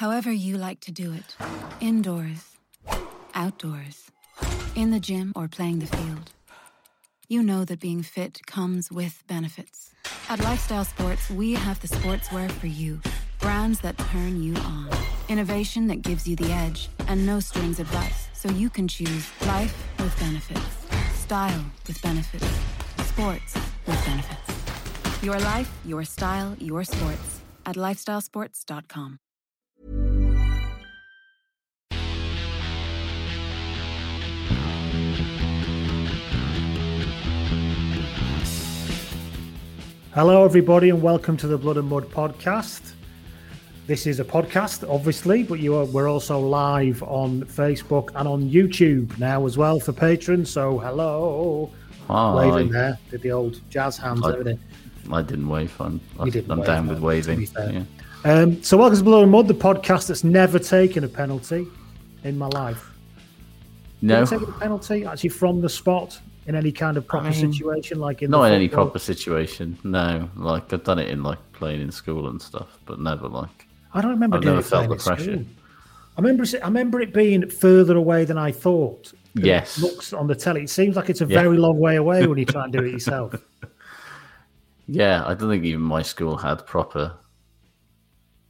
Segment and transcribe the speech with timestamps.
[0.00, 1.36] However, you like to do it
[1.78, 2.56] indoors,
[3.34, 4.10] outdoors,
[4.74, 6.32] in the gym, or playing the field.
[7.28, 9.92] You know that being fit comes with benefits.
[10.30, 13.02] At Lifestyle Sports, we have the sportswear for you.
[13.40, 14.88] Brands that turn you on.
[15.28, 16.88] Innovation that gives you the edge.
[17.06, 20.70] And no strings advice, so you can choose life with benefits.
[21.12, 22.48] Style with benefits.
[23.04, 23.54] Sports
[23.86, 25.22] with benefits.
[25.22, 27.40] Your life, your style, your sports.
[27.66, 29.18] At lifestylesports.com.
[40.14, 42.92] Hello, everybody, and welcome to the Blood and Mud podcast.
[43.86, 48.48] This is a podcast, obviously, but you are, we're also live on Facebook and on
[48.48, 50.50] YouTube now as well for patrons.
[50.50, 51.70] So, hello,
[52.08, 52.34] Hi.
[52.50, 54.58] waving there, did the old jazz hands I- over there.
[55.12, 55.74] I didn't wave.
[55.80, 57.46] I'm, You didn't I'm wave, down with waving.
[57.58, 57.84] Yeah.
[58.24, 61.66] Um, so, welcome to Blood and Mud, the podcast that's never taken a penalty
[62.22, 62.90] in my life.
[64.02, 67.98] No, taken a penalty actually from the spot in any kind of proper mean, situation,
[68.00, 69.78] like in not in any proper situation.
[69.84, 73.66] No, like I've done it in like playing in school and stuff, but never like.
[73.94, 75.44] I don't remember I've doing never it felt the at school.
[76.18, 79.12] I remember, it- I remember it being further away than I thought.
[79.36, 79.80] It Yes.
[79.80, 80.62] looks on the telly.
[80.64, 81.40] It seems like it's a Yeah.
[81.42, 83.34] very long way away when you try and do it yourself.
[84.88, 87.14] Yeah, I don't think even my school had proper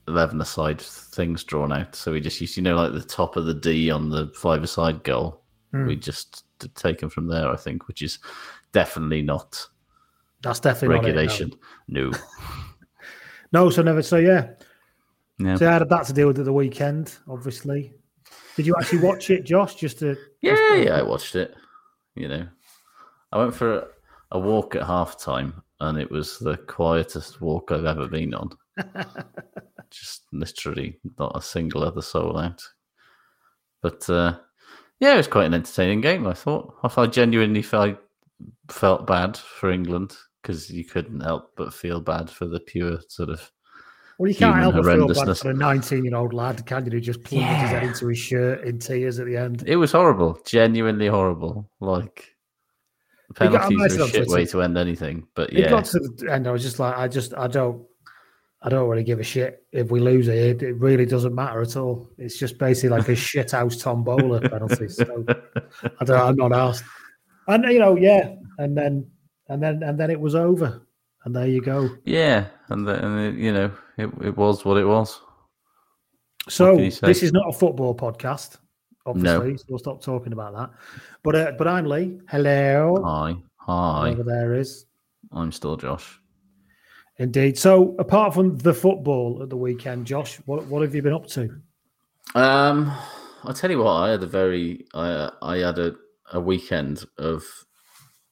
[0.09, 1.95] eleven-a-side things drawn out.
[1.95, 5.05] So we just used, you know, like the top of the D on the five-a-side
[5.05, 5.43] goal.
[5.73, 5.87] Hmm.
[5.87, 8.19] We just taken from there, I think, which is
[8.73, 9.67] definitely not
[10.43, 11.21] That's definitely not it, no.
[11.21, 11.53] regulation.
[11.89, 12.13] No.
[13.53, 14.03] No, so never.
[14.03, 14.51] So yeah.
[15.39, 15.57] Yeah.
[15.57, 17.17] So I had that to deal with at the weekend.
[17.29, 17.93] Obviously,
[18.57, 19.75] did you actually watch it, Josh?
[19.75, 21.55] Just to Yeah, yeah, I watched it.
[22.15, 22.47] You know,
[23.33, 23.87] I went for a,
[24.33, 28.51] a walk at half time, and it was the quietest walk I've ever been on.
[29.91, 32.63] Just literally not a single other soul out.
[33.83, 34.39] But uh,
[35.01, 36.27] yeah, it was quite an entertaining game.
[36.27, 36.75] I thought.
[36.83, 37.99] I thought genuinely felt
[38.69, 43.29] felt bad for England because you couldn't help but feel bad for the pure sort
[43.29, 43.51] of
[44.19, 46.93] well, you can't help but feel bad for a nineteen-year-old lad, can you?
[46.93, 49.65] Who just plunged his head into his shirt in tears at the end.
[49.67, 51.71] It was horrible, genuinely horrible.
[51.81, 52.37] Like
[53.41, 55.27] We got- I penalties are a shit way to end anything.
[55.35, 56.47] But It yeah, got to the end.
[56.47, 57.87] I was just like, I just, I don't,
[58.63, 60.63] I don't really give a shit if we lose it.
[60.63, 62.11] It really doesn't matter at all.
[62.19, 64.89] It's just basically like a shit house tombola penalty.
[64.89, 65.25] So
[66.01, 66.85] I don't, I'm not asked.
[67.49, 69.11] And you know, yeah, and then
[69.49, 70.87] and then and then it was over,
[71.25, 71.89] and there you go.
[72.05, 75.21] yeah, and then and it, you know it, it was what it was.
[76.49, 77.07] So can you say?
[77.07, 78.59] this is not a football podcast,
[79.07, 79.57] obviously.
[79.57, 80.71] So we'll stop talking about that.
[81.25, 82.21] But uh, but I'm Lee.
[82.29, 84.11] Hello, Hi, hi.
[84.11, 84.85] over there is
[85.33, 86.20] I'm still Josh.
[87.21, 87.57] Indeed.
[87.57, 91.27] So apart from the football at the weekend, Josh, what what have you been up
[91.29, 91.61] to?
[92.35, 92.93] Um,
[93.45, 93.93] I'll tell you what.
[93.93, 95.95] I had a very I I had a,
[96.33, 97.45] a weekend of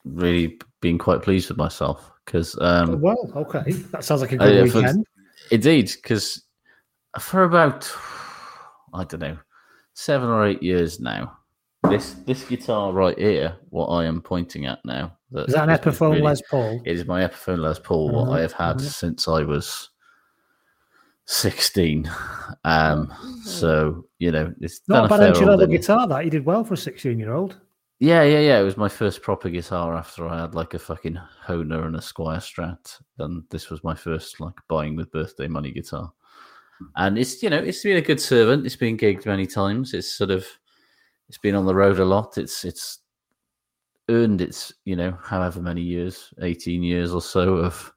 [0.04, 4.46] really being quite pleased with myself because um Well, okay, that sounds like a Oh,
[4.46, 5.06] good yeah, for- weekend.
[5.50, 6.44] Indeed, because
[7.18, 7.90] for about
[8.92, 9.38] I don't know
[9.94, 11.37] seven or eight years now,
[11.90, 16.10] this this guitar right here, what I am pointing at now, Is that an Epiphone
[16.12, 16.80] really- Les Paul?
[16.84, 18.80] It is my Epiphone Les Paul, what Mhm, I have had mhm.
[18.82, 19.90] since I was
[21.26, 22.10] 16.
[22.64, 23.12] Um,
[23.44, 26.06] so you know, it's Not a bad entry level guitar.
[26.08, 27.58] That you did well for a sixteen-year-old.
[28.00, 28.60] Yeah, yeah, yeah.
[28.60, 32.00] It was my first proper guitar after I had like a fucking Hohner and a
[32.00, 36.12] Squier Strat, and this was my first like buying with birthday money guitar.
[36.96, 38.64] And it's you know it's been a good servant.
[38.64, 39.94] It's been gigged many times.
[39.94, 40.46] It's sort of
[41.28, 42.38] it's been on the road a lot.
[42.38, 43.00] It's it's
[44.08, 47.92] earned its you know however many years, eighteen years or so of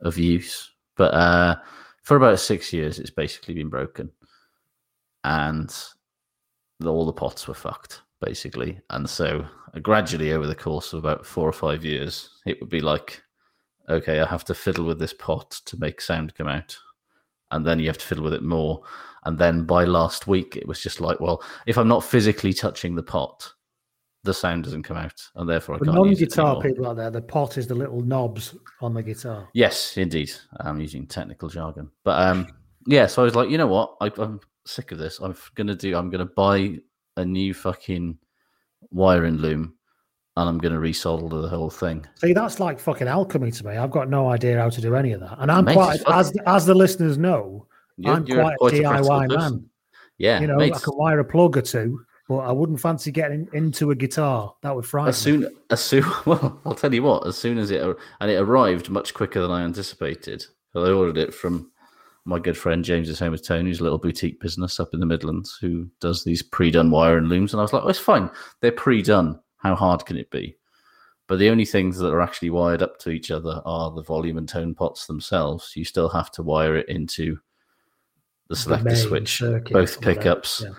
[0.00, 0.70] of use.
[0.96, 1.56] But uh,
[2.02, 4.10] for about six years, it's basically been broken,
[5.24, 5.74] and
[6.80, 8.80] the, all the pots were fucked basically.
[8.90, 12.70] And so uh, gradually over the course of about four or five years, it would
[12.70, 13.22] be like,
[13.88, 16.76] okay, I have to fiddle with this pot to make sound come out.
[17.50, 18.82] And then you have to fiddle with it more.
[19.28, 22.94] And then by last week, it was just like, well, if I'm not physically touching
[22.94, 23.52] the pot,
[24.24, 27.20] the sound doesn't come out, and therefore I The can't non-guitar people out there, the
[27.20, 29.50] pot is the little knobs on the guitar.
[29.52, 30.32] Yes, indeed.
[30.60, 32.48] I'm using technical jargon, but um,
[32.86, 33.04] yeah.
[33.04, 33.96] So I was like, you know what?
[34.00, 35.18] I, I'm sick of this.
[35.18, 35.94] I'm gonna do.
[35.94, 36.78] I'm gonna buy
[37.18, 38.16] a new fucking
[38.90, 39.74] wiring loom,
[40.38, 42.06] and I'm gonna resolder the whole thing.
[42.14, 43.76] See, that's like fucking alchemy to me.
[43.76, 46.34] I've got no idea how to do any of that, and I'm Mate, quite as
[46.46, 47.66] as the listeners know,
[47.98, 49.70] You're, I'm you're quite, quite a DIY man.
[50.18, 50.74] Yeah, You know, mate.
[50.74, 54.54] I can wire a plug or two, but I wouldn't fancy getting into a guitar.
[54.62, 57.26] That would frighten As soon as soon, well, I'll tell you what.
[57.26, 57.82] As soon as it
[58.20, 60.44] and it arrived much quicker than I anticipated.
[60.72, 61.70] So I ordered it from
[62.24, 65.06] my good friend James's Home of Tone, who's a little boutique business up in the
[65.06, 67.52] Midlands who does these pre-done wire and looms.
[67.52, 68.28] And I was like, oh, it's fine.
[68.60, 69.40] They're pre-done.
[69.56, 70.56] How hard can it be?
[71.26, 74.38] But the only things that are actually wired up to each other are the volume
[74.38, 75.72] and tone pots themselves.
[75.74, 77.38] You still have to wire it into
[78.48, 80.72] the selector main switch, both pickups, yeah.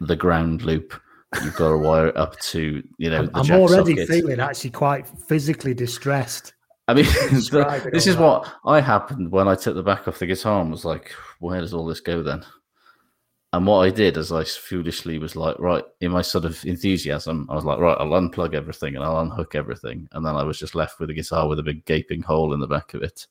[0.00, 1.00] the ground loop.
[1.42, 3.28] You've got to wire it up to you know.
[3.34, 4.08] I'm, the already socket.
[4.08, 6.54] feeling actually quite physically distressed.
[6.86, 8.22] I mean, the- this is that.
[8.22, 11.60] what I happened when I took the back off the guitar and was like, where
[11.60, 12.44] does all this go then?
[13.54, 17.46] And what I did is I foolishly was like, right, in my sort of enthusiasm,
[17.48, 20.08] I was like, right, I'll unplug everything and I'll unhook everything.
[20.10, 22.58] And then I was just left with a guitar with a big gaping hole in
[22.58, 23.28] the back of it.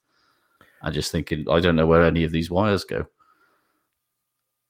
[0.81, 3.05] And just thinking, I don't know where any of these wires go.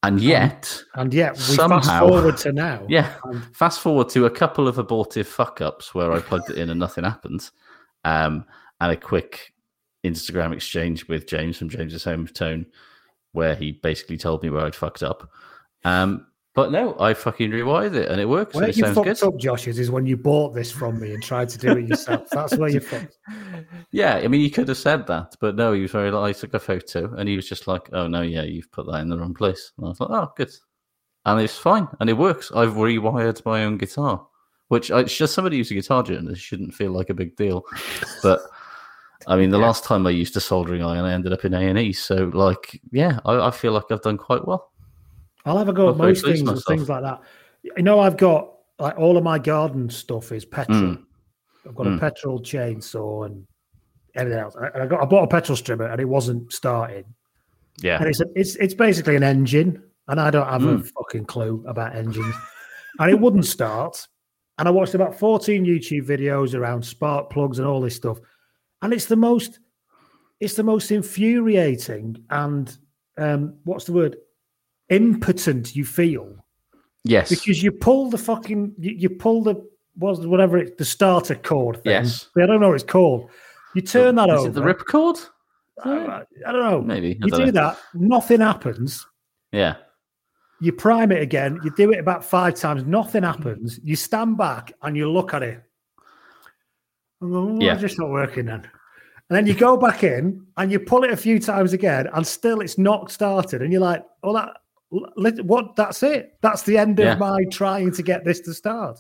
[0.04, 2.86] And yet, And yet, we fast Somehow- forward to now.
[2.90, 3.14] yeah.
[3.24, 6.70] and Fast forward to a couple of abortive fuck ups where I plugged it in
[6.70, 7.50] and nothing happened,
[8.04, 8.46] um,
[8.82, 9.54] and a quick
[10.06, 12.66] Instagram exchange with James from James's Home Tone,
[13.32, 15.30] where he basically told me where I'd fucked up.
[15.86, 18.54] Um, but no, I fucking rewired it and it works.
[18.54, 19.24] Where and it you sounds fucked good.
[19.24, 21.88] up, Josh, is, is when you bought this from me and tried to do it
[21.88, 22.30] yourself.
[22.32, 23.18] That's where you fucked.
[23.92, 26.40] Yeah, I mean, you could have said that, but no, he was very like, I
[26.40, 29.10] took a photo and he was just like, oh, no, yeah, you've put that in
[29.10, 29.72] the wrong place.
[29.78, 30.52] And I was like, oh, good.
[31.26, 32.52] And it's fine and it works.
[32.54, 34.28] I've rewired my own guitar,
[34.68, 37.36] which I, it's just somebody who's a guitar and it shouldn't feel like a big
[37.36, 37.64] deal.
[38.22, 38.42] But
[39.28, 41.94] I mean, the last time I used a soldering iron, I ended up in A&E.
[41.94, 44.73] So, like, yeah, I, I feel like I've done quite well.
[45.46, 47.22] I'll have a go at most things with and things like that.
[47.64, 48.50] You know, I've got
[48.80, 50.80] like all of my garden stuff is petrol.
[50.82, 51.04] Mm.
[51.68, 51.98] I've got Mm.
[51.98, 53.46] a petrol chainsaw and
[54.16, 54.56] everything else.
[54.56, 57.06] And I got I bought a petrol strimmer and it wasn't starting.
[57.82, 57.98] Yeah.
[58.00, 60.92] And it's a, it's it's basically an engine, and I don't have a Mm.
[60.96, 62.36] fucking clue about engines.
[63.00, 64.08] and it wouldn't start.
[64.60, 68.20] And I watched about 14 YouTube videos around spark plugs and all this stuff.
[68.82, 69.60] And it's the most
[70.40, 72.78] it's the most infuriating and
[73.18, 74.18] um what's the word?
[74.96, 76.36] Impotent you feel
[77.04, 77.30] Yes.
[77.30, 79.56] because you pull the fucking you, you pull the
[79.98, 81.92] was whatever it's the starter cord thing.
[81.92, 82.30] Yes.
[82.38, 83.30] I don't know what it's called.
[83.76, 84.50] You turn that Is over.
[84.50, 85.30] Is it the ripcord?
[85.84, 86.82] I, uh, I don't know.
[86.82, 87.20] Maybe.
[87.22, 87.52] I You do know.
[87.52, 89.06] that, nothing happens.
[89.52, 89.76] Yeah.
[90.62, 91.60] You prime it again.
[91.64, 92.86] You do it about five times.
[92.86, 93.80] Nothing happens.
[93.84, 95.62] You stand back and you look at it.
[97.22, 97.74] And go, "Oh, Yeah.
[97.74, 98.62] It's just not working then.
[99.30, 102.26] And then you go back in and you pull it a few times again, and
[102.26, 103.62] still it's not started.
[103.62, 104.58] And you're like, "Oh, that
[105.16, 105.76] let- what?
[105.76, 106.38] That's it.
[106.42, 109.00] That's the end of my trying to get this to start."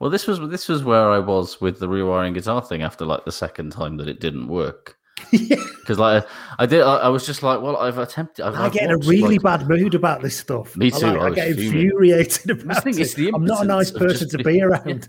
[0.00, 3.24] Well, this was this was where I was with the rewiring guitar thing after like
[3.24, 4.96] the second time that it didn't work.
[5.30, 5.56] Yeah.
[5.80, 6.26] Because like
[6.58, 8.44] I did, I, I was just like, well, I've attempted.
[8.44, 10.76] I've, I get in a really like- bad mood about this stuff.
[10.76, 11.82] Me I too, like- I I, get fuming.
[11.82, 13.02] infuriated about think it.
[13.02, 15.08] it's the I'm not a nice person just to be around.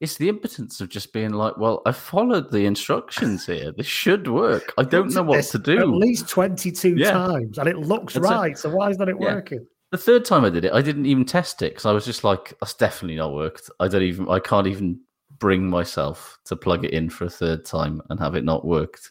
[0.00, 3.72] It's the impotence of just being like, well, I followed the instructions here.
[3.72, 4.72] This should work.
[4.78, 5.80] I don't know what to do.
[5.80, 7.10] At least 22 Yeah.
[7.12, 8.30] times, and it looks That's it.
[8.30, 8.56] right.
[8.58, 9.34] So why is not it Yeah.
[9.34, 9.66] working?
[9.90, 12.22] The third time I did it, I didn't even test it because I was just
[12.22, 13.70] like, that's definitely not worked.
[13.80, 15.00] I don't even, I can't even
[15.38, 19.10] bring myself to plug it in for a third time and have it not worked.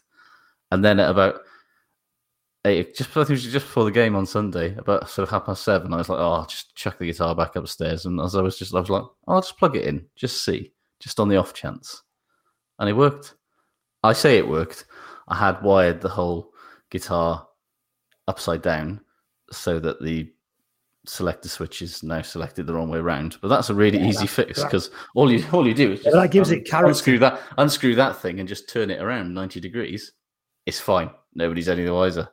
[0.70, 1.40] And then at about
[2.64, 5.30] eight, just I think it was just before the game on Sunday, about sort of
[5.30, 8.06] half past seven, I was like, oh, I'll just chuck the guitar back upstairs.
[8.06, 10.44] And as I was just, I was like, oh, I'll just plug it in, just
[10.44, 12.02] see, just on the off chance.
[12.78, 13.34] And it worked.
[14.02, 14.86] I say it worked.
[15.28, 16.52] I had wired the whole
[16.90, 17.46] guitar
[18.28, 19.00] upside down
[19.50, 20.30] so that the
[21.06, 23.38] selector switch is now selected the wrong way around.
[23.40, 26.10] But that's a really Yeah, easy fix because all you all you do is Yeah,
[26.10, 26.88] just that gives it character.
[26.88, 30.12] unscrew that unscrew that thing and just turn it around ninety degrees.
[30.66, 31.10] It's fine.
[31.34, 32.28] Nobody's any the wiser.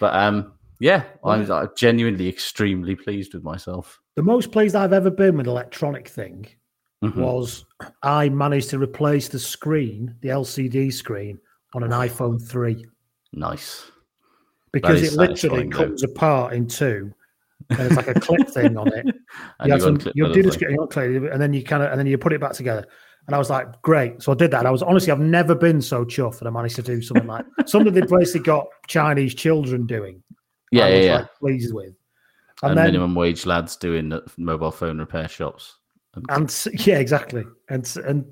[0.00, 4.00] But um, yeah, I'm, I'm genuinely extremely pleased with myself.
[4.16, 6.48] The most pleased I've ever been with an electronic thing
[7.04, 7.16] Mhm.
[7.16, 7.64] was
[8.02, 11.38] I managed to replace the screen, the LCD screen,
[11.74, 12.86] on an iPhone 3
[13.32, 13.90] Nice.
[14.72, 15.76] because it literally satisfying, though.
[15.76, 17.12] comes apart in two.
[17.70, 19.06] And it's like a clip thing on it.
[19.60, 21.52] And you have you some, unclip you do the screen, you unclip it, and then
[21.52, 22.86] you kind of, and then you put it back together.
[23.26, 24.22] And I was like, great.
[24.22, 24.60] So I did that.
[24.60, 27.26] And I was honestly, I've never been so chuffed that I managed to do something
[27.26, 30.22] like something they basically got Chinese children doing.
[30.70, 31.16] Yeah, yeah, yeah.
[31.16, 31.94] like, pleased with.
[32.62, 35.76] And, And, then, minimum wage lads doing mobile phone repair shops.
[36.28, 37.44] And yeah, exactly.
[37.68, 38.24] And and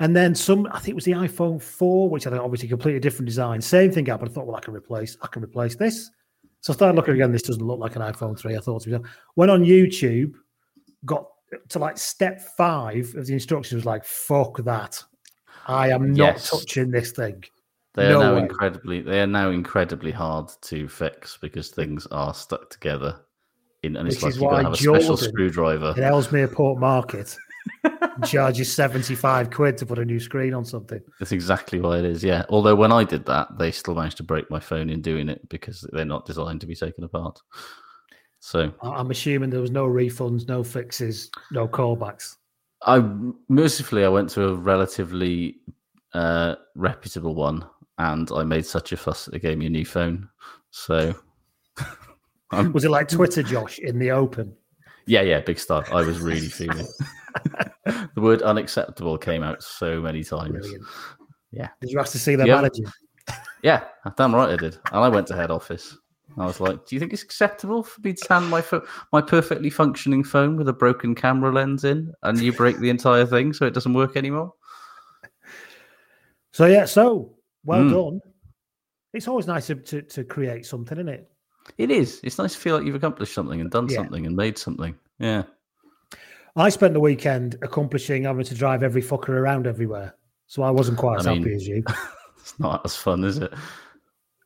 [0.00, 0.66] and then some.
[0.72, 3.60] I think it was the iPhone four, which I think obviously completely different design.
[3.60, 4.30] Same thing happened.
[4.30, 5.16] I thought, well, I can replace.
[5.22, 6.10] I can replace this.
[6.60, 7.32] So I started looking again.
[7.32, 8.56] This doesn't look like an iPhone three.
[8.56, 10.34] I thought to myself, went on YouTube,
[11.04, 11.26] got
[11.68, 13.74] to like step five of the instructions.
[13.74, 15.02] Was like, fuck that.
[15.66, 16.50] I am not Yes.
[16.50, 17.44] touching this thing.
[17.94, 18.40] They are No now way.
[18.42, 23.20] incredibly they are now incredibly hard to fix because things are stuck together.
[23.82, 25.94] In and it's Which like you've got to have a special screwdriver.
[25.96, 27.36] In Ellesmere Port Market,
[28.24, 31.00] charges seventy five quid to put a new screen on something.
[31.18, 32.22] That's exactly why it is.
[32.22, 32.44] Yeah.
[32.48, 35.48] Although when I did that, they still managed to break my phone in doing it
[35.48, 37.40] because they're not designed to be taken apart.
[38.38, 42.36] So I'm assuming there was no refunds, no fixes, no callbacks.
[42.84, 42.98] I
[43.48, 45.60] mercifully I went to a relatively
[46.12, 47.64] uh, reputable one,
[47.98, 50.28] and I made such a fuss that they gave me a new phone.
[50.70, 51.14] So
[52.52, 54.54] I'm, Was it like Twitter, Josh, in the open?
[55.06, 55.90] yeah, yeah, big stuff.
[55.92, 56.86] I was really feeling.
[57.84, 60.50] the word unacceptable came out so many times.
[60.52, 60.84] Brilliant.
[61.50, 61.68] Yeah.
[61.80, 62.56] Did you ask to see their Yeah.
[62.56, 62.84] manager?
[63.62, 63.84] Yeah,
[64.16, 64.76] damn right I did.
[64.92, 65.96] And I went to head office.
[66.38, 69.20] I was like, "Do you think it's acceptable for me to hand my pho- my
[69.20, 73.52] perfectly functioning phone with a broken camera lens in, and you break the entire thing
[73.52, 74.54] so it doesn't work anymore?"
[76.52, 77.90] So yeah, so well Mm.
[77.90, 78.20] done.
[79.12, 81.30] It's always nice to, to, to create something, isn't it?
[81.78, 82.20] It is.
[82.22, 83.96] It's nice to feel like you've accomplished something and done Yeah.
[83.96, 84.94] something and made something.
[85.18, 85.44] Yeah.
[86.56, 90.14] I spent the weekend accomplishing having to drive every fucker around everywhere.
[90.46, 91.82] So I wasn't quite I as mean- happy as you.
[92.38, 93.52] It's not as fun, is it?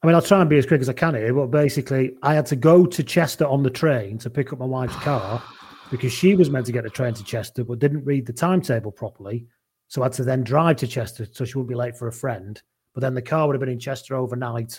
[0.02, 2.34] I mean, I'll try and be as quick as I can here, but basically, I
[2.34, 5.42] had to go to Chester on the train to pick up my wife's car
[5.90, 8.92] because she was meant to get the train to Chester, but didn't read the timetable
[8.92, 9.46] properly.
[9.88, 12.12] So I had to then drive to Chester so she wouldn't be late for a
[12.12, 12.60] friend.
[12.92, 14.78] But then the car would have been in Chester overnight,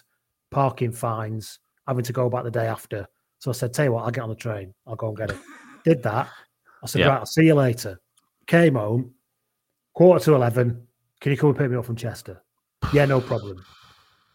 [0.52, 3.08] parking fines, having to go back the day after.
[3.40, 4.74] So I said, Tell you what, I'll get on the train.
[4.86, 5.38] I'll go and get it.
[5.86, 6.30] Did that.
[6.84, 7.08] I said, Yeah.
[7.08, 8.00] Right, I'll see you later.
[8.48, 9.14] Came home,
[9.94, 10.86] quarter to 11.
[11.22, 12.42] Can you come and pick me up from Chester?
[12.94, 13.64] Yeah, no problem.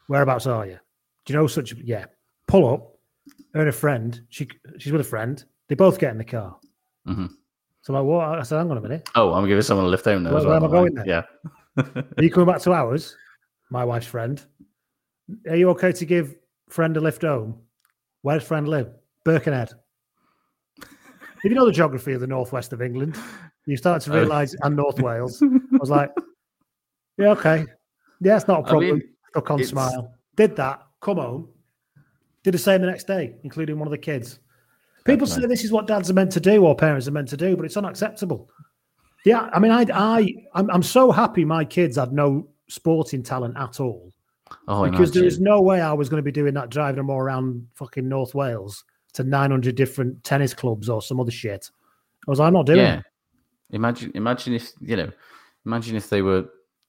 [0.09, 0.79] Whereabouts are you?
[1.25, 1.73] Do you know such?
[1.75, 2.07] Yeah.
[2.49, 2.89] Pull up.
[3.55, 4.21] Her and a friend.
[4.31, 5.43] She she's with a friend.
[5.69, 6.57] They both get in the car.
[7.07, 7.31] Mhm.
[7.83, 8.39] So I'm like, what?
[8.39, 9.09] I said, hang on a minute.
[9.15, 10.33] Oh, I'm giving someone a lift home now.
[10.33, 11.23] Where- where well, am I going Yeah.
[12.17, 13.17] Are you coming back to ours?
[13.71, 14.43] My wife's friend.
[15.49, 16.35] Are you okay to give
[16.73, 17.61] friend a lift home?
[18.23, 18.91] Where does friend live?
[19.25, 19.73] Birkenhead.
[20.81, 23.17] if you know the geography of the northwest of England,
[23.67, 24.17] you start to Oh.
[24.21, 25.43] realise, and North Wales.
[25.43, 25.49] I
[25.79, 26.11] was like,
[27.19, 27.67] yeah, okay.
[28.21, 28.99] Yeah, it's not a problem.
[28.99, 30.15] mean, Stuck on it's- smile.
[30.37, 31.49] Did that, come home,
[32.43, 34.39] did the same the next day, including one of the kids.
[35.05, 37.37] People say this is what dads are meant to do or parents are meant to
[37.37, 38.49] do, but it's unacceptable.
[39.27, 43.57] Yeah, I mean, I, I, I'm, I'm so happy my kids had no sporting talent
[43.59, 44.11] at all
[44.69, 47.11] Oh, because there is no way I was going to be doing that, driving them
[47.11, 51.71] all around fucking North Wales to 900 different tennis clubs or some other shit.
[52.27, 52.99] I was like, I'm not doing Yeah.
[52.99, 53.05] it.
[53.71, 55.11] Imagine, imagine if you know,
[55.65, 56.47] imagine if they were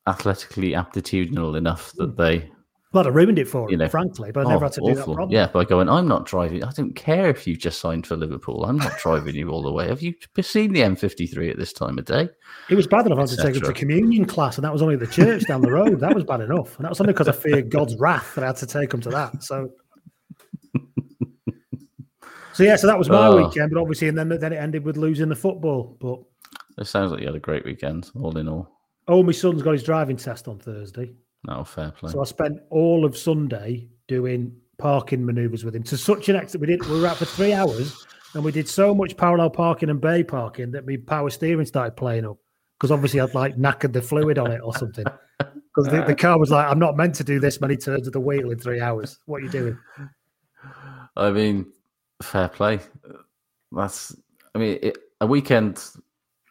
[0.07, 2.21] athletically aptitudinal enough that hmm.
[2.21, 2.51] they,
[2.93, 4.81] Well, I ruined it for You them, know, frankly, but I oh, never had to
[4.81, 5.15] do that awful.
[5.15, 5.35] properly.
[5.35, 6.63] Yeah, by going, I'm not driving.
[6.63, 8.65] I don't care if you've just signed for Liverpool.
[8.65, 9.87] I'm not driving you all the way.
[9.87, 12.29] Have you seen the M53 at this time of day?
[12.69, 14.83] It was bad enough I had to take them to communion class, and that was
[14.83, 15.99] only the church down the road.
[16.01, 16.75] That was bad enough.
[16.77, 19.01] And that was only because I feared God's wrath that I had to take him
[19.01, 19.43] to that.
[19.43, 19.71] So,
[22.53, 23.47] so yeah, so that was my Oh.
[23.47, 23.71] weekend.
[23.73, 25.97] But obviously, and then then it ended with losing the football.
[25.99, 26.19] But
[26.81, 28.69] It sounds like you had a great weekend, all in all.
[29.07, 31.11] oh, my son's got his driving test on Thursday,
[31.47, 32.11] No, fair play.
[32.11, 36.61] so I spent all of Sunday doing parking manoeuvres with him to such an extent.
[36.61, 36.85] We did.
[36.85, 40.23] We were out for three hours, and we did so much parallel parking and bay
[40.23, 42.37] parking that my power steering started playing up
[42.79, 45.05] because obviously I'd like knackered the fluid on it or something.
[45.75, 48.13] Because the, the car was like, I'm not meant to do this many turns of
[48.13, 49.17] the wheel in three hours.
[49.25, 49.77] What are you doing?
[51.17, 51.65] I mean,
[52.21, 52.79] fair play.
[53.71, 54.15] That's,
[54.53, 55.83] I mean, it, a weekend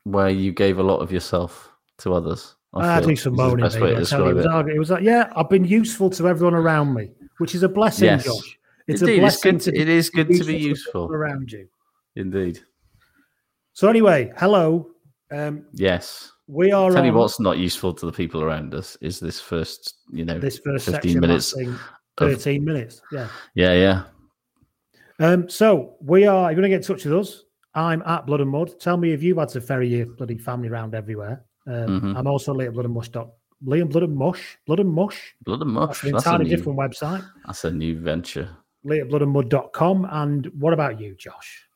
[0.02, 2.56] where you gave a lot of yourself to others.
[2.74, 3.64] I, feel do some moaning.
[3.64, 3.94] best way maybe.
[3.96, 4.78] to I tell you, describe it, was, it.
[4.78, 8.24] was like, yeah, I've been useful to everyone around me, which is a blessing, Yes.
[8.24, 8.58] Josh.
[8.88, 9.60] It's Indeed, a it's blessing good.
[9.64, 11.12] to be it is good to be useful.
[11.12, 11.68] around you.
[12.16, 12.60] Indeed.
[13.74, 14.88] So anyway, hello.
[15.30, 16.32] Um, Yes.
[16.46, 19.40] we are Tell you on what's not useful to the people around us is this
[19.40, 21.56] first, you know, this first 15 section minutes.
[21.56, 21.80] of-
[22.18, 23.00] 13 minutes.
[23.12, 23.28] Yeah.
[23.54, 24.02] Yeah, yeah.
[25.18, 26.50] Um, so we are.
[26.50, 27.44] You're going to get in touch with us.
[27.74, 28.78] I'm at Blood and Mud.
[28.80, 31.44] Tell me if you've had to ferry your bloody family around everywhere.
[31.66, 32.16] Um, Mhm.
[32.18, 33.08] I'm also Liam Blood and Mush.
[33.10, 33.28] Dot,
[33.64, 34.58] Liam Blood and Mush.
[34.66, 35.34] Blood and Mush.
[35.44, 36.04] Blood and That's mush.
[36.04, 37.24] an That's a, entirely new, different website.
[37.46, 38.48] that's a new venture.
[38.84, 40.08] LiamBloodandMud.com.
[40.10, 41.68] And what about you, Josh?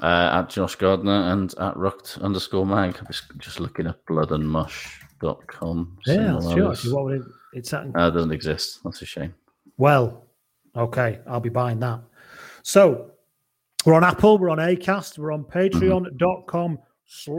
[0.00, 2.96] Uh, at Josh Gardner and at Rucked underscore mag.
[3.00, 5.98] I'm just, just looking at bloodandmush.com.
[6.06, 6.74] Yeah, sure.
[6.94, 7.22] What it?
[7.52, 8.80] It's at, Uh, it doesn't exist.
[8.84, 9.34] That's a shame.
[9.76, 10.24] well,
[10.76, 11.18] okay.
[11.26, 12.00] I'll be buying that.
[12.62, 13.10] So
[13.84, 14.38] we're on Apple.
[14.38, 15.18] We're on Acast.
[15.18, 17.36] We're on Patreon.com slash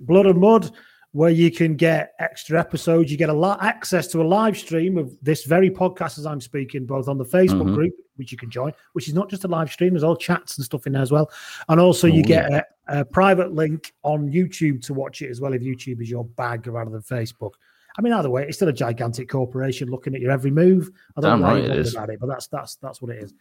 [0.00, 0.70] Blood and Mud,
[1.12, 3.10] where you can get extra episodes.
[3.10, 6.40] You get a lot access to a live stream of this very podcast as I'm
[6.40, 7.74] speaking, both on the Facebook Mhm.
[7.74, 9.92] group, which you can join, which is not just a live stream.
[9.92, 11.30] There's all chats and stuff in there as well,
[11.68, 15.40] and also you Oh, get a, a private link on YouTube to watch it as
[15.40, 17.52] well if YouTube is your bag rather than Facebook.
[17.98, 20.90] I mean, either way, it's still a gigantic corporation looking at your every move.
[21.14, 21.94] I don't Damn know right it is.
[21.94, 23.34] it, but that's that's that's what it is.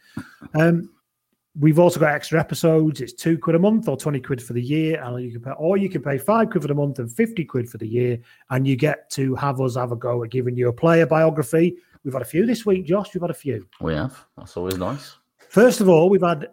[0.56, 0.90] Um,
[1.60, 3.02] we've also got extra episodes.
[3.02, 5.52] It's two quid a month or twenty quid for the year, and you can pay,
[5.52, 8.20] or you can pay five quid for the month and fifty quid for the year,
[8.50, 11.76] and you get to have us have a go at giving you a player biography.
[12.04, 13.14] We've had a few this week, Josh.
[13.14, 13.68] We've had a few.
[13.80, 14.26] We have.
[14.38, 15.18] That's always nice.
[15.50, 16.48] First of all, we've had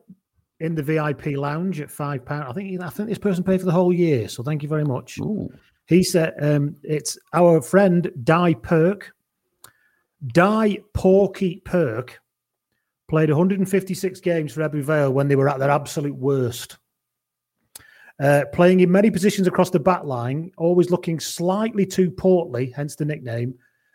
[0.61, 2.49] in the VIP lounge at five pound.
[2.49, 4.85] I think I think this person paid for the whole year, so thank you very
[4.85, 5.19] much.
[5.19, 5.49] Ooh.
[5.87, 9.15] He said um, it's our friend Di Perk.
[10.27, 12.21] Di Porky Perk
[13.09, 16.77] played 156 games for Ebbw Vale when they were at their absolute worst.
[18.21, 22.97] Uh, playing in many positions across the back line, always looking slightly too portly, hence
[22.97, 23.55] the nickname,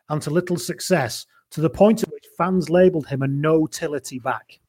[0.09, 4.59] and to little success, to the point at which fans labelled him a no-tility back.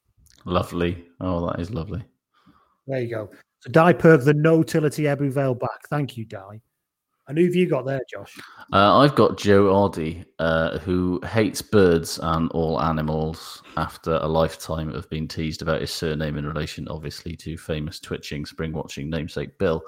[0.45, 1.05] Lovely.
[1.21, 2.05] Oh, that is lovely.
[2.87, 3.31] There you go.
[3.61, 5.89] So Di Perk, the no-tility Ebbw Vale back.
[5.89, 6.61] Thank you, Di.
[7.27, 8.39] And who have you got there, Josh?
[8.73, 14.91] Uh, I've got Joe Oddie, uh, who hates birds and all animals after a lifetime
[14.91, 19.59] of being teased about his surname in relation, obviously, to famous twitching, spring watching namesake
[19.59, 19.83] Bill.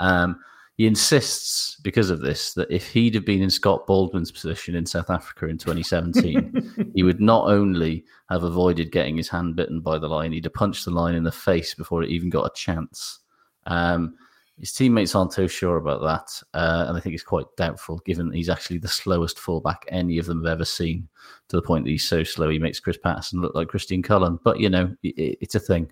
[0.00, 0.38] Um,
[0.76, 4.84] he insists, because of this, that if he'd have been in Scott Baldwin's position in
[4.84, 9.98] South Africa in 2017, he would not only have avoided getting his hand bitten by
[9.98, 12.54] the lion, he'd have punched the lion in the face before it even got a
[12.54, 13.20] chance.
[13.66, 14.16] Um,
[14.58, 18.30] his teammates aren't too sure about that, uh, and I think it's quite doubtful, given
[18.32, 21.08] he's actually the slowest fullback any of them have ever seen.
[21.48, 24.38] To the point that he's so slow, he makes Chris Paterson look like Christian Cullen.
[24.44, 25.90] But you know, it, it's a thing.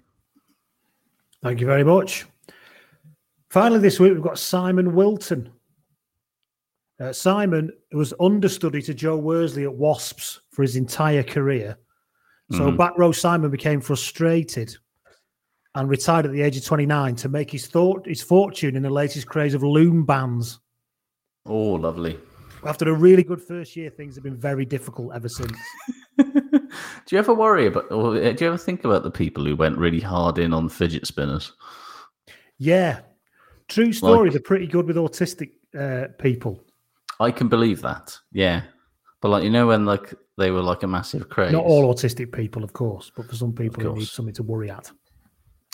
[1.42, 2.26] Thank you very much.
[3.48, 5.50] Finally, this week we've got Simon Wilton.
[7.00, 11.78] Uh, Simon was understudy to Joe Worsley at Wasps for his entire career.
[12.52, 12.76] So Mhm.
[12.76, 14.76] back row Simon became frustrated
[15.74, 18.90] and retired at the age of 29 to make his thought his fortune in the
[18.90, 20.59] latest craze of loom bands.
[21.46, 22.18] Oh, lovely.
[22.64, 25.56] After a really good first year, things have been very difficult ever since.
[26.18, 26.70] do
[27.11, 29.78] you ever worry about, or uh, do you ever think about the people who went
[29.78, 31.52] really hard in on fidget spinners?
[32.59, 33.00] Yeah,
[33.68, 34.28] true story.
[34.28, 36.62] Like- They're pretty good with autistic uh, people.
[37.18, 38.16] I can believe that.
[38.33, 38.62] Yeah,
[39.22, 41.52] but like you know, when like they were like a massive craze.
[41.52, 43.98] Not all autistic people, of course, but for some people, it course.
[43.98, 44.90] needs something to worry at.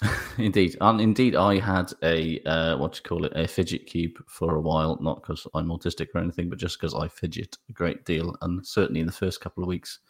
[0.39, 4.23] Indeed, and indeed, I had a uh, what do you call it, a fidget cube
[4.27, 4.99] for a while.
[5.01, 8.67] Not because I'm autistic or anything, but just because I fidget a great deal, and
[8.67, 10.01] certainly in the first couple of weeks,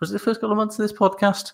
[0.00, 1.52] was it the first couple of months of this podcast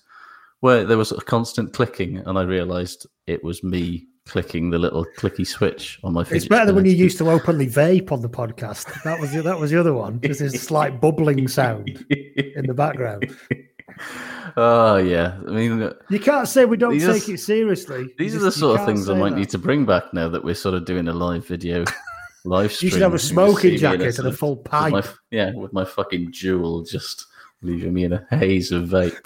[0.61, 5.05] where there was a constant clicking, and I realised it was me clicking the little
[5.19, 6.37] clicky switch on my fidget.
[6.37, 9.03] It's better than when you used to openly vape on the podcast.
[9.03, 10.21] That was the, that was the other one.
[10.21, 13.37] Just this slight bubbling sound in the background.
[14.57, 15.90] oh yeah, I mean.
[16.09, 18.14] You can't say we don't These are take it seriously.
[18.19, 19.37] These You are the just- sort of things I might that.
[19.38, 21.85] need to bring back now that we're sort of doing a live video,
[22.45, 22.87] live stream.
[22.88, 25.07] You should have a smoking see me in jacket and a full with my pipe.
[25.31, 27.27] yeah, with my fucking Juul just
[27.62, 29.17] leaving me in a haze of vape.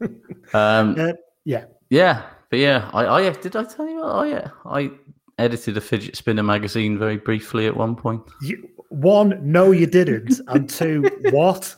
[0.54, 1.12] um, Uh,
[1.44, 4.00] yeah, yeah, but yeah, I, I did I tell you?
[4.02, 4.90] Oh yeah, I
[5.38, 8.22] edited a fidget spinner magazine very briefly at one point.
[8.42, 11.74] you, one, no, you didn't, and two, what?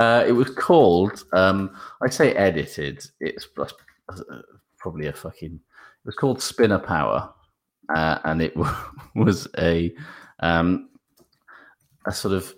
[0.00, 1.24] Uh, it was called.
[1.32, 3.04] Um, I say edited.
[3.20, 3.66] It's uh,
[4.78, 5.54] probably a fucking.
[5.54, 7.32] It was called Spinner Power,
[7.94, 8.54] uh, and it
[9.14, 9.94] was a
[10.40, 10.90] um,
[12.06, 12.52] a sort of.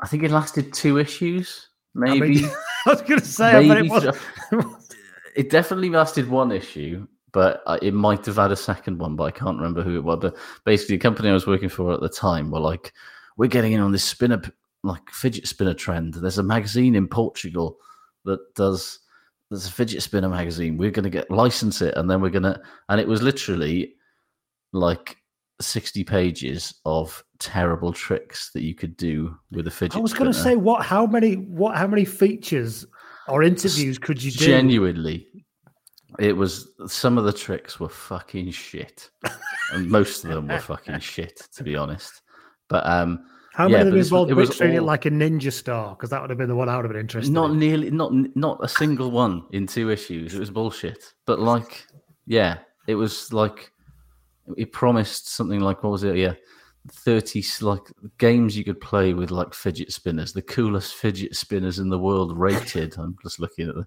[0.00, 2.28] I think it lasted two issues, I maybe.
[2.40, 2.50] mean,
[2.86, 4.16] I was going to say, I it was.
[5.36, 9.24] it definitely lasted one issue, but uh, it might have had a second one, but
[9.24, 10.18] I can't remember who it was.
[10.20, 12.92] But basically, the company I was working for at the time were like,
[13.36, 14.40] "We're getting in on this spinner
[14.82, 16.14] like fidget spinner trend.
[16.14, 17.76] There's a magazine in Portugal
[18.24, 19.00] that does.
[19.50, 20.76] There's a fidget spinner magazine.
[20.76, 22.60] We're going to get license it, and then we're going to.
[22.88, 23.94] And it was literally
[24.72, 25.16] like
[25.60, 29.96] 60 pages of terrible tricks that you could do with a fidget.
[29.96, 30.84] I was going to say what?
[30.84, 31.34] How many?
[31.34, 31.76] What?
[31.76, 32.86] How many features
[33.28, 34.44] or interviews could you do?
[34.44, 35.26] Genuinely,
[36.18, 39.10] it was some of the tricks were fucking shit,
[39.72, 42.22] and most of them were fucking shit, to be honest.
[42.68, 43.24] But um,
[43.60, 45.06] How yeah, many of but them this was- involved it was Bricks it all- like
[45.06, 45.94] a ninja star?
[45.94, 47.32] Because that would have been the one I would have been interested.
[47.32, 47.58] not in.
[47.58, 50.34] nearly, not not a single one in two issues.
[50.34, 51.12] It was bullshit.
[51.26, 51.86] But like,
[52.26, 53.72] yeah, it was like
[54.56, 56.16] it promised something like what was it?
[56.16, 56.34] Yeah.
[56.90, 57.82] thirty like
[58.16, 62.36] games you could play with like fidget spinners the coolest fidget spinners in the world
[62.38, 63.86] rated i'm just looking at the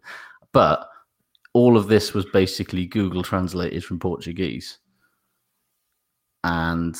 [0.51, 0.87] but
[1.53, 4.77] all of this was basically Google translated from Portuguese.
[6.43, 6.95] And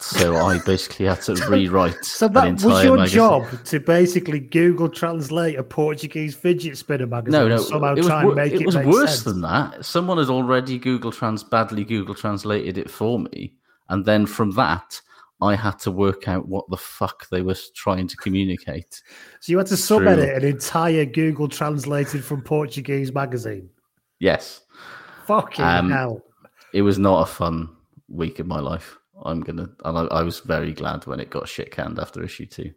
[0.00, 3.16] so I basically had to rewrite So an that was your magazine.
[3.16, 7.40] job to basically Google translate a Portuguese fidget spinner magazine.
[7.40, 9.22] No, no, somehow it was, try and make it, it was worse sense.
[9.24, 9.84] than that.
[9.84, 13.54] Someone had already Google Trans badly Google translated it for me,
[13.88, 15.00] and then from that,
[15.42, 19.02] I had to work out what the fuck they were trying to communicate.
[19.40, 19.98] So you had to True.
[19.98, 23.68] subedit an entire Google translated from Portuguese magazine.
[24.18, 24.62] Yes,
[25.26, 26.22] Fucking Um, hell!
[26.72, 27.68] it was not a fun
[28.08, 28.98] week of my life.
[29.24, 32.46] I'm gonna, and I, I was very glad when it got shit canned after issue
[32.46, 32.72] two.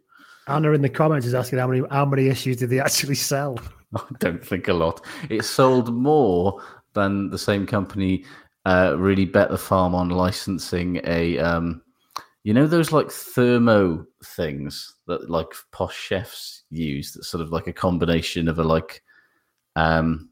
[0.46, 3.58] Anna in the comments is asking how many how many issues did they actually sell?
[3.94, 5.04] I don't think a lot.
[5.28, 6.62] It sold more
[6.94, 8.24] than the same company
[8.66, 11.82] uh, really bet the farm on licensing a, um,
[12.44, 17.12] you know, those like thermo things that like posh chefs use.
[17.12, 19.02] That's sort of like a combination of a like,
[19.76, 20.28] um,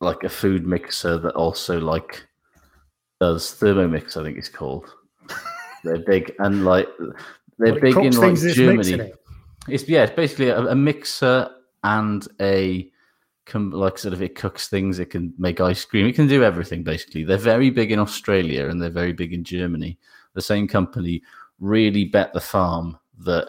[0.00, 2.26] like a food mixer that also like
[3.20, 4.16] does thermomix.
[4.16, 4.94] I think it's called.
[5.84, 6.88] they're big and like
[7.58, 9.10] they're Well, big in like things it's mixing Germany.
[9.10, 9.18] it.
[9.68, 11.50] It's yeah, it's basically a, a mixer
[11.84, 12.90] and a
[13.54, 14.98] like sort of it cooks things.
[14.98, 16.06] It can make ice cream.
[16.06, 17.24] It can do everything basically.
[17.24, 19.98] They're very big in Australia and they're very big in Germany.
[20.34, 21.22] The same company
[21.60, 23.48] really bet the farm that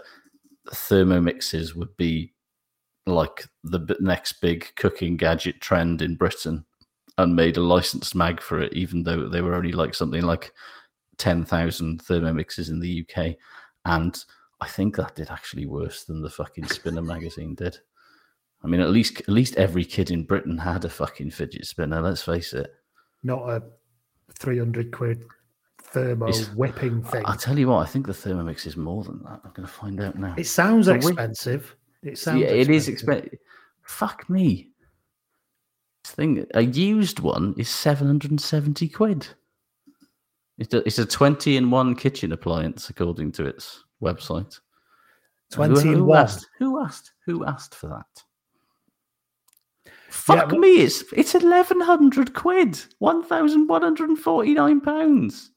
[0.69, 2.33] thermomixes would be
[3.05, 6.65] like the next big cooking gadget trend in Britain
[7.17, 10.51] and made a licensed mag for it, even though they were only like something like
[11.17, 13.35] 10,000 thermomixes in the UK.
[13.85, 14.17] And
[14.61, 17.77] I think that did actually worse than the fucking Spinner magazine did.
[18.63, 22.01] I mean, at least at least every kid in Britain had a fucking fidget spinner.
[22.01, 22.73] Let's face it.
[23.23, 23.63] Not a
[24.33, 25.23] three hundred quid
[25.83, 27.21] thermo It's- whipping thing.
[27.25, 27.87] I'll tell you what.
[27.87, 29.41] I think the Thermomix is more than that.
[29.45, 30.33] I'm going to find out now.
[30.37, 31.75] It sounds wi- expensive.
[32.01, 33.25] It sounds yeah, it is expensive.
[33.25, 33.39] expensive.
[33.83, 34.71] Fuck me.
[36.11, 39.27] Thing, a used one is seven hundred and seventy quid.
[40.57, 44.59] It's a, it's a twenty in one kitchen appliance, according to its website.
[45.51, 46.17] Twenty who, in who one.
[46.19, 47.13] Asked, who asked?
[47.25, 48.23] Who asked for that?
[50.09, 50.81] Fuck well- me!
[50.81, 55.51] It's it's eleven hundred quid, one thousand one hundred and forty nine pounds.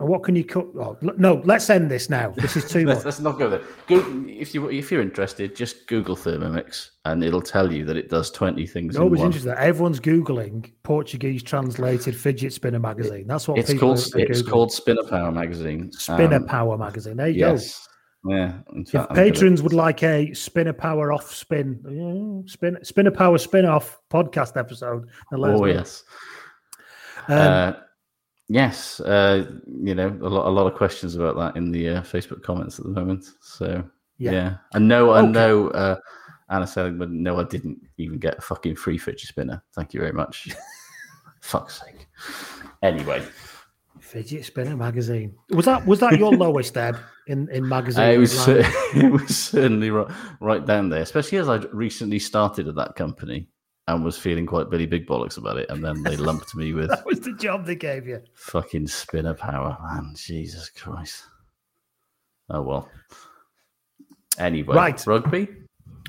[0.00, 0.72] And what can you cook?
[0.80, 2.30] Oh, no, let's end this now.
[2.36, 3.04] This is too Let's, much.
[3.04, 3.60] let's not go there.
[3.86, 8.08] Go, if you if you're interested, just Google Thermomix, and it'll tell you that it
[8.08, 8.96] does twenty things.
[8.96, 9.26] in Nobody's one.
[9.28, 9.54] interested.
[9.58, 13.26] Everyone's googling Portuguese translated fidget spinner magazine.
[13.28, 15.92] That's what It's called it's called Spinner Power magazine.
[15.92, 17.16] Spinner Um, Power magazine.
[17.18, 17.86] There you Yes.
[18.24, 18.52] Yeah.
[18.52, 18.74] Go.
[18.74, 23.36] fact, If I'm gonna- patrons would like a Spinner Power off spin, spin Spinner Power
[23.38, 26.04] spin off podcast episode, then let us Oh yes.
[27.28, 27.72] Um, uh,
[28.52, 29.00] yes.
[29.00, 32.42] Uh, you know, a lot a lot of questions about that in the uh, Facebook
[32.42, 33.24] comments at the moment.
[33.40, 33.82] So
[34.18, 34.32] Yeah.
[34.32, 34.56] yeah.
[34.74, 35.68] And no, I know.
[35.68, 35.96] Uh,
[36.50, 39.62] Anna Seligman, no, I didn't even get a fucking free fidget spinner.
[39.74, 40.50] Thank you very much.
[41.40, 42.06] Fuck's sake.
[42.82, 43.24] Anyway,
[44.00, 45.34] Fidget Spinner magazine.
[45.50, 48.04] Was that was that your lowest ebb in in magazine?
[48.04, 52.68] Uh, it was it was certainly right, right down there, especially as I recently started
[52.68, 53.48] at that company
[53.88, 56.88] and was feeling quite Billy Big Bollocks about it, and then they lumped me with
[56.88, 58.22] that was the job they gave you.
[58.34, 60.14] fucking spinner power, man.
[60.16, 61.24] Jesus Christ.
[62.50, 62.88] Oh well.
[64.38, 65.06] Anyway, Right.
[65.06, 65.48] rugby.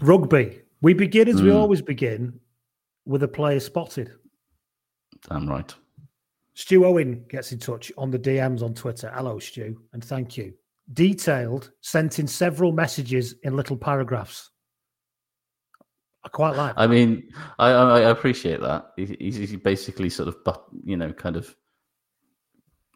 [0.01, 0.61] Rugby.
[0.81, 1.55] We begin as we Mm.
[1.55, 2.39] always begin
[3.05, 4.11] with a player spotted.
[5.29, 5.73] Damn right.
[6.55, 9.11] Stu Owen gets in touch on the DMs on Twitter.
[9.13, 10.53] Hello, Stu, and thank you.
[10.93, 14.51] Detailed, sent in several messages in little paragraphs.
[16.25, 16.73] I quite like.
[16.77, 18.91] I mean, I I, I appreciate that.
[18.95, 21.55] He's, he's basically sort of, but you know, kind of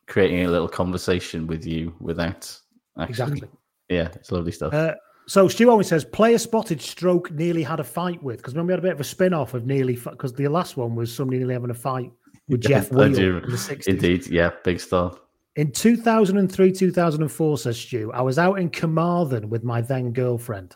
[0.07, 2.57] creating a little conversation with you without
[2.97, 3.09] actually.
[3.11, 3.49] exactly.
[3.89, 4.73] Yeah, it's lovely stuff.
[4.73, 4.93] Uh,
[5.27, 8.73] so Stu Owen says, player spotted stroke nearly had a fight with because remember we
[8.73, 11.39] had a bit of a spin off of nearly because the last one was somebody
[11.39, 12.11] nearly having a fight
[12.47, 13.87] with Geoff Wheel do in the 60s.
[13.87, 15.17] Indeed, yeah, big star.
[15.57, 20.75] In 2003, 2004, says Stu, I was out in Carmarthen with my then girlfriend,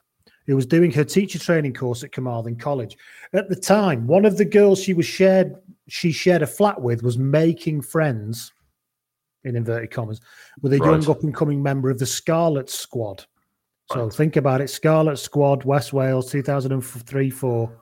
[0.51, 2.97] who was doing her teacher training course at Carmarthen College.
[3.31, 5.55] At the time, one of the girls she was shared
[5.87, 8.53] she shared a flat with was making friends,
[9.43, 10.21] in inverted commas,
[10.61, 10.91] with a Right.
[10.91, 13.25] young up and coming member of the Scarlet Squad.
[13.91, 17.81] So think about it: Scarlet Squad, West Wales, 2003, four.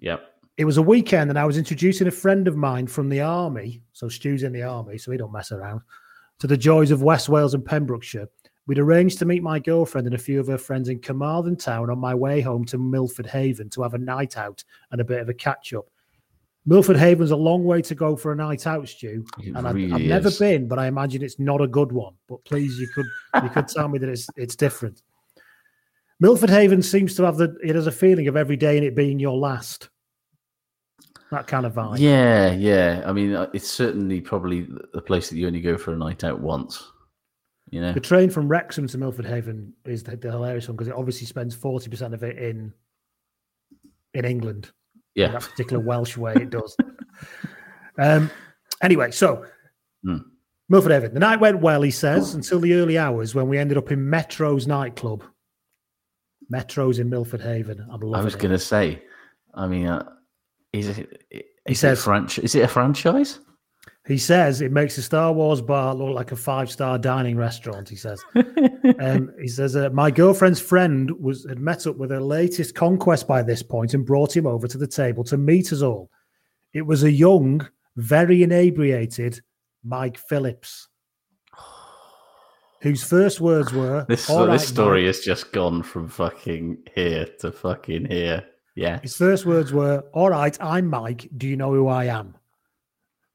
[0.00, 0.20] Yep.
[0.56, 3.82] It was a weekend, and I was introducing a friend of mine from the army.
[3.92, 5.80] So Stu's in the army, so he don't mess around.
[6.40, 8.28] To the joys of West Wales and Pembrokeshire.
[8.68, 11.88] We'd arranged to meet my girlfriend and a few of her friends in Carmarthen Town
[11.88, 15.22] on my way home to Milford Haven to have a night out and a bit
[15.22, 15.86] of a catch up.
[16.66, 19.90] Milford Haven's a long way to go for a night out, Stu, It and really
[19.90, 22.12] I've never been, but I imagine it's not a good one.
[22.28, 23.06] But please, you could
[23.42, 25.00] you could tell me that it's it's different.
[26.20, 28.94] Milford Haven seems to have the it has a feeling of every day and it
[28.94, 29.88] being your last.
[31.30, 32.00] That kind of vibe.
[32.00, 33.02] Yeah, yeah.
[33.06, 36.22] I mean, uh, it's certainly probably the place that you only go for a night
[36.22, 36.92] out once.
[37.70, 40.88] You know, The train from Wrexham to Milford Haven is the, the hilarious one because
[40.88, 42.72] it obviously spends forty percent of it in
[44.14, 44.70] in England.
[45.16, 46.76] in yeah, that particular Welsh way it does.
[47.98, 48.30] um,
[48.82, 49.44] anyway, so
[50.04, 50.18] Hmm.
[50.68, 51.12] Milford Haven.
[51.14, 54.08] The night went well, he says, until the early hours when we ended up in
[54.08, 55.24] Metro's nightclub.
[56.50, 57.80] Metro's in Milford Haven.
[57.90, 59.02] I'm loving I was going to say.
[59.54, 60.08] I mean, uh,
[60.72, 61.24] is it?
[61.30, 62.38] Is He it says- French?
[62.38, 63.40] Is it a franchise?
[64.08, 67.90] He says it makes a Star Wars bar look like a five star dining restaurant.
[67.90, 68.24] He says.
[69.00, 73.28] um, he says uh, my girlfriend's friend was had met up with her latest conquest
[73.28, 76.10] by this point and brought him over to the table to meet us all.
[76.72, 79.42] It was a young, very inebriated
[79.84, 80.88] Mike Phillips,
[82.80, 86.78] whose first words were, This "All this right, story Mike." has just gone from fucking
[86.94, 88.46] here to fucking here.
[88.74, 91.28] Yeah, His first words were, All right, I'm Mike.
[91.36, 92.37] Do you know who I am?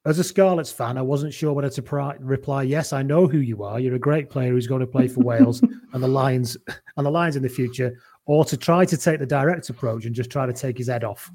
[0.06, 3.38] As a Scarlets fan, I wasn't sure whether to pri- reply, Yes, I know who
[3.38, 3.80] you are.
[3.80, 5.62] You're a great player who's going to play for Wales
[5.92, 6.58] and the Lions
[6.96, 10.14] and the Lions in the future, or to try to take the direct approach and
[10.14, 11.30] just try to take his head off.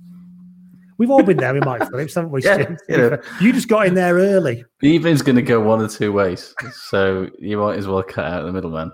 [1.00, 2.42] We've all been there with Mike Phillips, haven't we?
[2.44, 2.78] Yeah, Stu?
[2.90, 3.18] you know.
[3.42, 4.64] You just got in there early.
[4.82, 8.26] the evening's going to go one or two ways, so you might as well cut
[8.26, 8.92] out the middleman.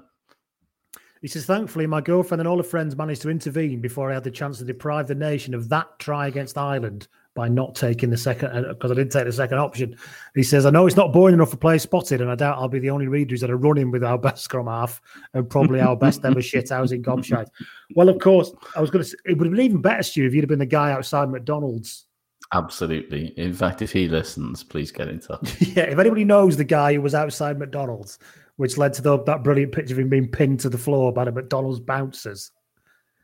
[1.22, 4.24] He says, Thankfully, my girlfriend and all her friends managed to intervene before I had
[4.24, 8.18] the chance to deprive the nation of that try against Ireland by not taking the
[8.18, 9.98] second, uh, because I didn't take the second option.
[10.34, 12.70] He says, I know it's not boring enough for players spotted, and I doubt I'll
[12.70, 15.02] be the only reader who's had a run in with our best scrum half
[15.34, 17.50] and probably our best ever shit housing gobshite.
[17.94, 20.26] Well, of course, I was going to say, it would have been even better, Stu,
[20.26, 22.06] if you'd have been the guy outside McDonald's.
[22.54, 23.38] Absolutely.
[23.38, 25.62] In fact, if he listens, please get in touch.
[25.76, 28.18] yeah, if anybody knows the guy who was outside McDonald's,
[28.56, 31.26] which led to the, that brilliant picture of him being pinned to the floor by
[31.26, 32.52] the McDonald's bouncers.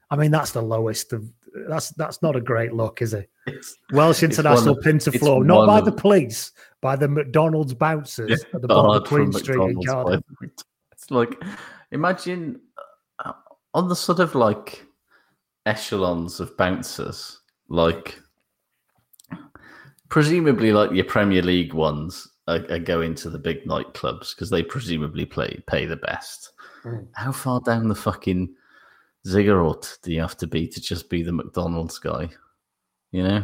[0.10, 1.30] I mean, that's the lowest of.
[1.70, 3.30] That's that's not a great look, is it?
[3.48, 6.52] It's, Welsh international of- to floor, not by of- the police,
[6.82, 10.24] by the McDonald's bouncers at the bottom of Queen Street in Cardiff.
[10.92, 11.42] It's like
[11.92, 12.62] imagine
[13.24, 13.34] uh,
[13.74, 14.86] on the sort of like
[15.66, 18.20] echelons of bouncers, like
[20.10, 24.62] presumably like your Premier League ones are, are going to the big nightclubs because they
[24.62, 26.52] presumably play pay the best.
[26.84, 27.08] Mm.
[27.14, 28.54] How far down the fucking
[29.26, 32.30] ziggurat do you have to be to just be the McDonald's guy?
[33.12, 33.44] You know?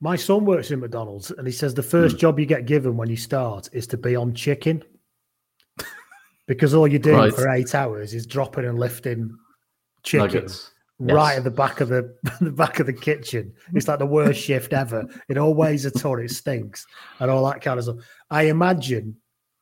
[0.00, 2.20] My son works in McDonald's, and he says the first hmm.
[2.20, 4.82] job you get given when you start is to be on chicken,
[6.46, 7.34] because all you're doing Right.
[7.34, 9.36] for eight hours is dropping and lifting
[10.02, 10.26] chicken.
[10.26, 10.70] Nuggets.
[11.00, 11.38] right Yes.
[11.38, 13.52] at the back of the the back of the kitchen.
[13.72, 15.04] It's like the worst shift ever.
[15.28, 16.20] It always a ton.
[16.20, 16.86] It stinks
[17.20, 17.96] and all that kind of stuff.
[18.30, 19.16] I imagine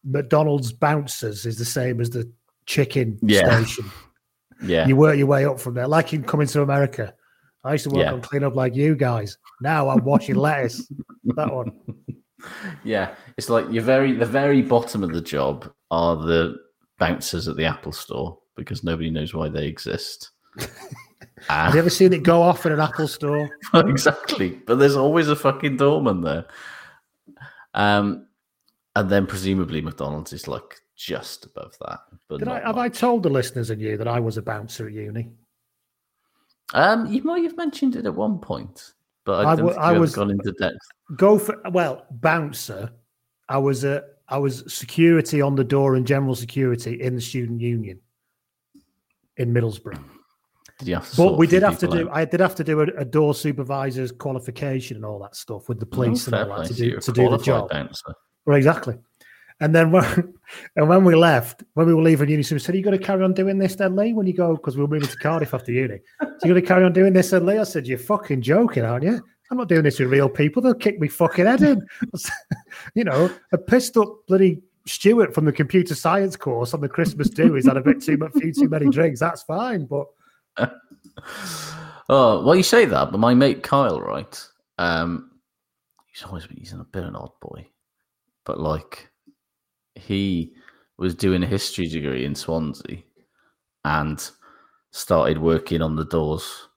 [0.05, 2.31] McDonald's bouncers is the same as the
[2.67, 3.63] chicken Yeah.
[3.65, 3.91] station.
[4.65, 4.87] Yeah.
[4.87, 7.15] You work your way up from there, like in coming to America.
[7.65, 8.13] I used to work Yeah.
[8.13, 9.39] on clean up like you guys.
[9.61, 10.91] Now I'm washing lettuce.
[11.37, 11.73] That one.
[12.83, 16.57] Yeah, it's like you're very the very bottom of the job are the
[16.99, 20.31] bouncers at the Apple store because nobody knows why they exist.
[21.49, 23.49] Have you ever seen it go off in an Apple store?
[23.75, 26.47] exactly, but there's always a fucking doorman there.
[27.75, 28.27] Um,
[28.97, 32.01] and then presumably McDonald's is like just above that.
[32.29, 34.87] But Did I, have I told the listeners and you that I was a bouncer
[34.89, 35.31] at uni?
[36.75, 38.93] Um, you might have mentioned it at one point,
[39.25, 40.79] but I I don't think I was- gone into depth.
[41.17, 42.91] go for well bouncer
[43.51, 47.61] i was a i was security on the door and general security in the student
[47.61, 48.01] union
[49.37, 50.03] in middlesbrough
[50.79, 52.17] Did you have to but we did have to do out?
[52.17, 55.81] i did have to do a, a door supervisor's qualification and all that stuff with
[55.81, 58.15] the police Oh, and all that to do to do the job bouncer.
[58.47, 58.97] well exactly
[59.61, 60.35] and then when,
[60.77, 63.05] and when we left, when we were leaving uni, someone said, Are you going to
[63.05, 64.55] carry on doing this then, Lee, when you go?
[64.55, 65.99] Because we were moving to Cardiff after uni.
[66.21, 67.59] So you're going to carry on doing this then, Lee?
[67.59, 69.21] I said, You're fucking joking, aren't you?
[69.51, 70.63] I'm not doing this with real people.
[70.63, 71.87] They'll kick me fucking head in.
[72.95, 77.29] you know, a pissed up bloody Stuart from the computer science course on the Christmas
[77.29, 79.21] do he's had a bit too much, few too many drinks.
[79.21, 80.07] That's fine, but
[82.09, 84.49] oh, well, you say that, but my mate Kyle, right?
[84.79, 85.31] Um,
[86.13, 87.69] he's always been he's a bit of an odd boy,
[88.45, 89.11] but like
[89.95, 90.53] he
[90.99, 93.03] was doing a history degree in Swansea
[93.85, 94.31] and
[94.93, 96.69] started working on the doors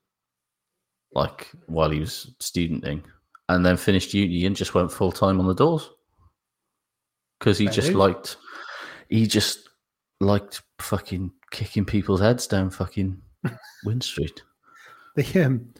[1.13, 3.03] like while he was studenting
[3.49, 5.89] and then finished uni and just went full time on the doors
[7.39, 8.37] because he just liked
[9.09, 9.69] he just
[10.19, 13.21] liked fucking kicking people's heads down fucking
[13.85, 14.41] Wind Street.
[15.15, 15.73] The um,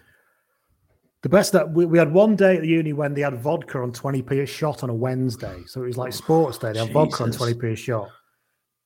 [1.25, 3.79] the best that we, we had one day at the uni when they had vodka
[3.79, 5.63] on 20p a shot on a Wednesday.
[5.65, 6.71] So it was like sports day.
[6.71, 8.09] They had vodka on 20p a shot.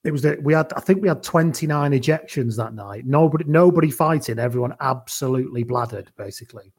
[0.06, 3.06] It was that we had I think we had 29 ejections that night.
[3.06, 6.71] Nobody nobody fighting, everyone absolutely bladdered, basically.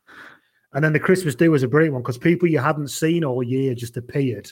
[0.72, 3.42] And then the Christmas do was a brilliant one because people you hadn't seen all
[3.42, 4.50] year just appeared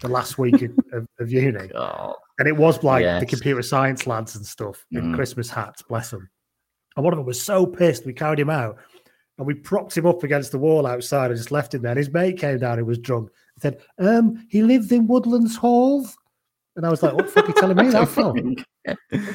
[0.00, 1.68] the last week of, of, uni.
[1.74, 3.20] Oh, And it was like Yes.
[3.20, 5.14] the computer science lads and stuff in Mm.
[5.14, 6.30] Christmas hats, bless them.
[6.96, 8.78] And one of them was so pissed, we carried him out
[9.38, 11.92] and we propped him up against the wall outside and just left him there.
[11.92, 15.56] And his mate came down who was drunk and said, um, he lives in Woodlands
[15.56, 16.06] Hall.
[16.76, 18.34] And I was like, what the fuck are you telling me that for?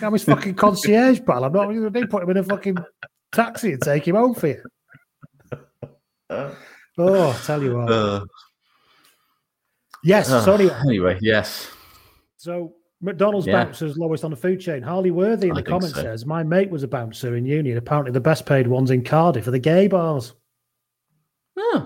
[0.04, 1.44] I'm his fucking concierge, pal.
[1.44, 2.78] I'm not going to put him in a fucking
[3.32, 4.64] taxi and take him home for you.
[7.00, 7.92] Oh, I tell you what.
[7.92, 8.26] Uh,
[10.04, 11.70] yes, uh, so anyway, anyway, yes.
[12.38, 13.64] So McDonald's Yeah.
[13.66, 14.82] bouncers lowest on the food chain.
[14.82, 16.02] Harley Worthy in I the comments so.
[16.02, 17.78] says, My mate was a bouncer in union.
[17.78, 20.34] apparently the best paid ones in Cardiff are the gay bars.
[21.56, 21.86] Yeah.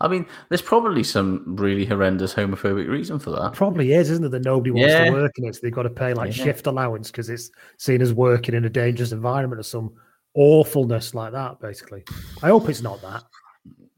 [0.00, 3.52] I mean, there's probably some really horrendous homophobic reason for that.
[3.52, 4.28] Probably is, isn't it?
[4.30, 5.04] That nobody wants Yeah.
[5.06, 6.44] to work in it, so they've got to pay like Yeah.
[6.44, 9.92] shift allowance because it's seen as working in a dangerous environment or some
[10.34, 12.04] awfulness like that, basically.
[12.42, 13.24] I hope it's not that.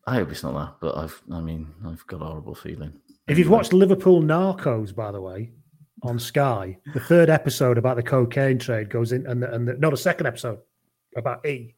[0.07, 2.92] I hope it's not that, but I've, I mean, I've got a horrible feeling.
[3.29, 5.53] If you've watched Liverpool Narcos, by the way,
[6.03, 9.75] on Sky, the third episode about the cocaine trade goes in, and the, and the,
[9.75, 10.59] no, the second episode
[11.17, 11.75] about E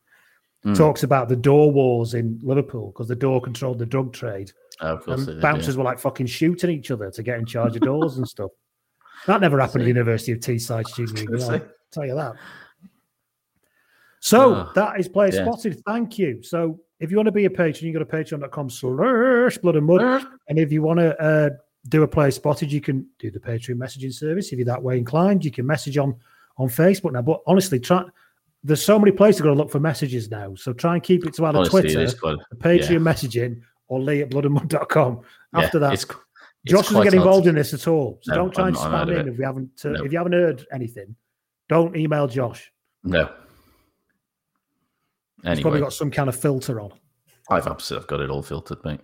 [0.62, 0.76] Mm.
[0.76, 4.52] talks about the door wars in Liverpool because the door controlled the drug trade,
[4.82, 5.78] Oh, of course, and did, bouncers yeah.
[5.78, 8.50] were like fucking shooting each other to get in charge of doors and stuff.
[9.26, 11.40] That never happened at the University of Teesside Student Union.
[11.50, 12.34] I'll tell you that.
[14.20, 15.44] So Ah, that is player yeah.
[15.44, 15.82] spotted.
[15.86, 16.42] Thank you.
[16.42, 19.86] So if you want to be a patron, you go to patreon.com slash blood and
[19.86, 20.26] mud.
[20.48, 21.50] And if you want to uh,
[21.88, 24.52] do a player spotted, you can do the Patreon messaging service.
[24.52, 26.14] If you're that way inclined, you can message on
[26.58, 27.22] on Facebook now.
[27.22, 28.04] But honestly, try.
[28.62, 30.54] There's so many places going to look for messages now.
[30.54, 32.98] So try and keep it to either Honestly, Twitter, the Patreon yeah.
[32.98, 35.20] messaging, or Lee at bloodandmud.com.
[35.54, 36.14] Yeah, After that, it's, it's
[36.66, 38.18] Josh doesn't get involved in this at all.
[38.22, 39.88] So No, don't try I'm and not- I'm out spam in if you haven't uh,
[39.88, 40.04] No.
[40.04, 41.16] if you haven't heard anything.
[41.70, 42.70] Don't email Josh.
[43.02, 43.30] No.
[45.42, 46.92] He's probably got some kind of filter on.
[47.48, 49.00] I've absolutely I've got it all filtered, mate.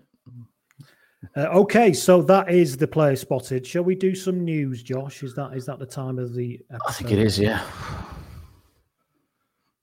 [1.37, 3.67] Uh, okay, so that is the player spotted.
[3.67, 5.23] Shall we do some news, Josh?
[5.23, 6.89] Is that is that the time of the episode?
[6.89, 7.63] I think it is, yeah.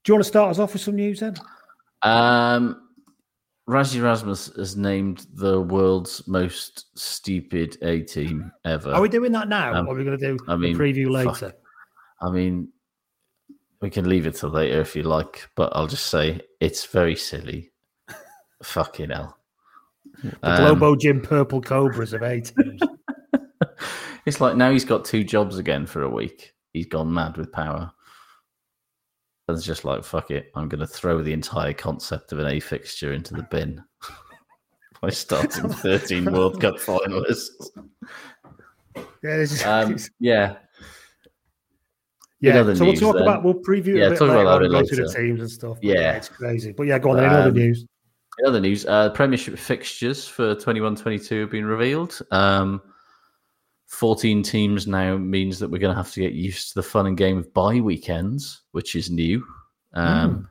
[0.04, 1.34] Do you want to start us off with some news then?
[2.02, 2.88] Um,
[3.68, 8.92] Rassie Erasmus has named the world's most stupid A team ever.
[8.92, 9.74] Are we doing that now?
[9.74, 11.40] Um, or are we going to do I mean, preview fuck.
[11.40, 11.56] later?
[12.20, 12.68] I mean,
[13.80, 17.16] we can leave it till later if you like, but I'll just say it's very
[17.16, 17.72] silly.
[18.62, 19.38] Fucking hell.
[20.24, 22.80] The Um, Globo Gym Purple Cobras of A teams.
[24.26, 26.54] It's like now he's got two jobs again for a week.
[26.72, 27.92] He's gone mad with power.
[29.46, 30.50] And it's just like, fuck it.
[30.54, 33.84] I'm going to throw the entire concept of an A fixture into the bin
[35.02, 37.68] by starting 13 World Cup finalists.
[39.22, 40.56] yeah, Um, yeah.
[42.40, 42.74] yeah.
[42.74, 44.62] So we'll talk then- about we'll preview Yeah, it a bit talk later about on
[44.62, 45.76] that and a go bit through the teams and stuff.
[45.82, 46.72] Yeah, it's crazy.
[46.72, 47.18] But yeah, go on.
[47.18, 47.84] In other Um, news.
[48.38, 52.18] In other news, uh, Premiership fixtures for 21 22 have been revealed.
[52.30, 52.82] Um,
[53.86, 57.06] 14 teams now means that we're going to have to get used to the fun
[57.06, 59.44] and game of bye weekends, which is new.
[59.92, 60.48] Um,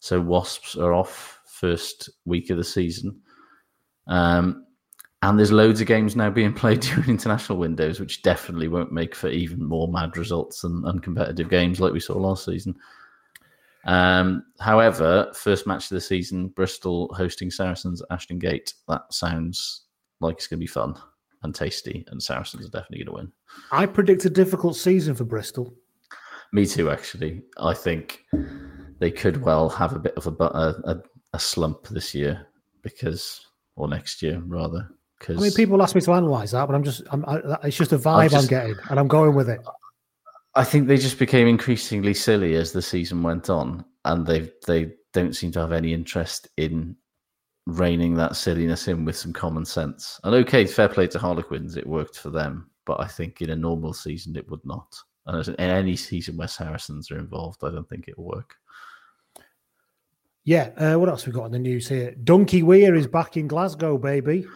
[0.00, 3.20] So Wasps are off first week of the season.
[4.06, 4.66] Um,
[5.22, 9.14] and there's loads of games now being played during international windows, which definitely won't make
[9.14, 12.74] for even more mad results and uncompetitive games like we saw last season.
[13.84, 18.74] Um, however, first match of the season, Bristol hosting Saracens at Ashton Gate.
[18.88, 19.82] That sounds
[20.20, 20.94] like it's going to be fun
[21.42, 23.32] and tasty, and Saracens are definitely going to win.
[23.72, 25.74] I predict a difficult season for Bristol.
[26.52, 27.42] Me too, actually.
[27.58, 28.24] I think
[28.98, 31.00] they could well have a bit of a a,
[31.32, 32.46] a, slump this year
[32.82, 34.90] because, or next year rather.
[35.18, 37.76] Because I mean, people ask me to analyze that, but I'm just, I'm, I, it's
[37.76, 39.60] just a vibe I'm getting, and I'm going with it.
[40.54, 44.92] I think they just became increasingly silly as the season went on, and they they
[45.12, 46.96] don't seem to have any interest in
[47.66, 50.20] reining that silliness in with some common sense.
[50.24, 53.56] And okay, fair play to Harlequins, it worked for them, but I think in a
[53.56, 54.96] normal season it would not.
[55.26, 58.56] And in any season where Saracens are involved, I don't think it will work.
[60.44, 60.70] Yeah.
[60.76, 62.14] Uh, what else we got in the news here?
[62.24, 64.46] Donkey Weir is back in Glasgow, baby.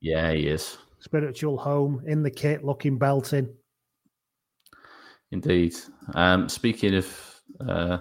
[0.00, 0.78] Yeah, he is.
[0.98, 3.54] Spiritual home in the kit, looking belting.
[5.34, 5.74] Indeed.
[6.14, 7.98] Um, speaking of uh,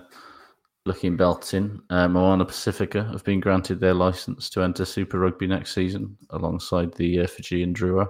[0.85, 5.73] looking belting, uh, Moana Pacifica have been granted their license to enter Super Rugby next
[5.73, 8.07] season alongside the uh, Fijian Drua,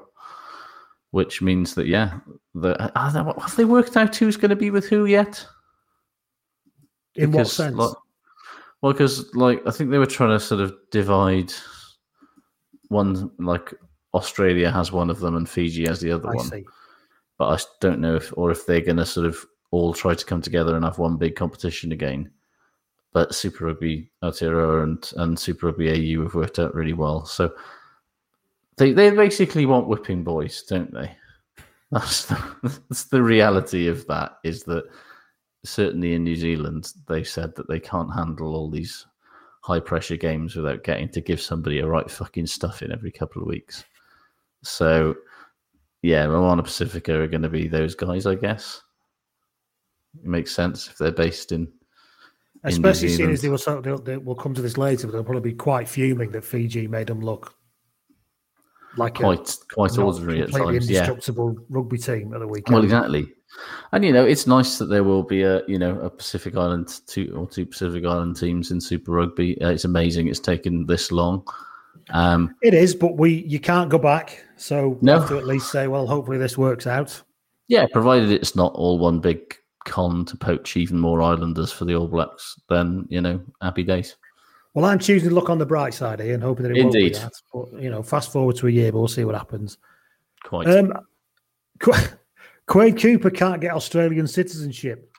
[1.12, 2.20] which means that, yeah,
[2.54, 5.48] the, uh, have they worked out who's going to be with who yet?
[7.16, 7.76] In because, what sense?
[7.78, 7.96] Like,
[8.82, 11.54] well, because like I think they were trying to sort of divide
[12.90, 13.74] one, like
[14.14, 16.46] Australia has one of them and Fiji has the other I one.
[16.48, 16.66] See.
[17.44, 20.26] But I don't know if, or if they're going to sort of all try to
[20.26, 22.32] come together and have one big competition again.
[23.12, 27.26] But Super Rugby Aotearoa and, and Super Rugby AU have worked out really well.
[27.26, 27.54] So
[28.78, 31.14] they they basically want whipping boys, don't they?
[31.92, 34.38] That's the, that's the reality of that.
[34.46, 34.86] Is that
[35.66, 39.06] certainly in New Zealand they said that they can't handle all these
[39.64, 43.42] high pressure games without getting to give somebody a right fucking stuff in every couple
[43.42, 43.84] of weeks.
[44.64, 45.18] So
[46.04, 48.82] yeah, Moana Pacifica are going to be those guys, I guess.
[50.22, 51.72] It makes sense if they're based in.
[52.66, 55.24] Especially seeing as they will, so they'll, they will come to this later, but they'll
[55.24, 57.56] probably be quite fuming that Fiji made them look
[58.98, 60.90] like quite a, quite ordinary at times.
[60.90, 61.66] Indestructible yeah.
[61.70, 62.76] rugby team at the weekend.
[62.76, 63.34] Well, exactly.
[63.92, 67.02] And you know, it's nice that there will be a you know a Pacific Island
[67.08, 69.60] two or two Pacific Island teams in Super Rugby.
[69.62, 71.46] Uh, it's amazing it's taken this long.
[72.10, 75.20] Um, it is, but we you can't go back, so no.
[75.20, 77.22] have to at least say, well, hopefully this works out.
[77.68, 81.96] Yeah, provided it's not all one big con to poach even more Islanders for the
[81.96, 84.16] All Blacks, then you know, happy days.
[84.74, 87.14] Well, I'm choosing to look on the bright side here and hoping that it Indeed.
[87.14, 87.34] won't be that.
[87.74, 89.78] But you know, fast forward to a year, but we'll see what happens.
[90.44, 90.68] Quite.
[90.68, 90.94] Um,
[91.80, 92.18] Qu-
[92.66, 95.12] Quade Cooper can't get Australian citizenship.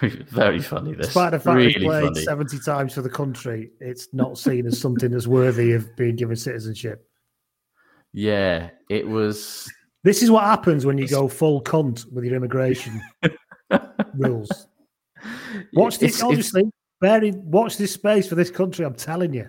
[0.00, 0.94] Very, very funny.
[0.94, 2.22] This, despite the fact really he's played funny.
[2.22, 6.36] seventy times for the country, it's not seen as something that's worthy of being given
[6.36, 7.04] citizenship.
[8.12, 9.68] Yeah, it was.
[10.04, 13.02] This is what happens when you go full cunt with your immigration
[14.14, 14.68] rules.
[15.74, 16.16] Watch this.
[16.16, 18.84] It's- Obviously, bear in, watch this space for this country.
[18.84, 19.48] I'm telling you.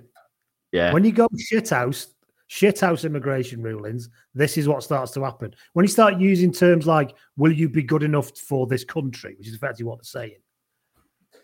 [0.74, 2.08] Yeah, When you go shithouse,
[2.50, 5.54] shithouse immigration rulings, this is what starts to happen.
[5.74, 9.48] When you start using terms like "Will you be good enough for this country," which
[9.48, 10.38] is effectively what they're saying,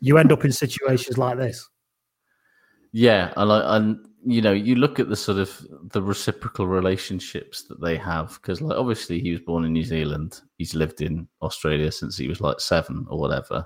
[0.01, 1.69] you end up in situations like this.
[2.91, 7.63] Yeah, and I, and you know, you look at the sort of the reciprocal relationships
[7.63, 10.41] that they have because, like, obviously he was born in New Zealand.
[10.57, 13.65] He's lived in Australia since he was like seven or whatever.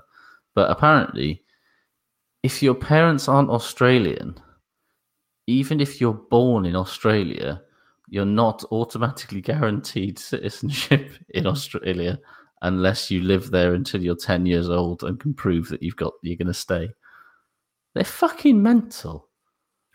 [0.54, 1.44] But apparently,
[2.42, 4.40] if your parents aren't Australian,
[5.48, 7.62] even if you're born in Australia,
[8.10, 11.52] you're not automatically guaranteed citizenship in mm-hmm.
[11.52, 12.18] Australia
[12.60, 16.12] unless you live there until you're 10 years old and can prove that you've got
[16.22, 16.90] you're going to stay.
[17.94, 19.28] They're fucking mental.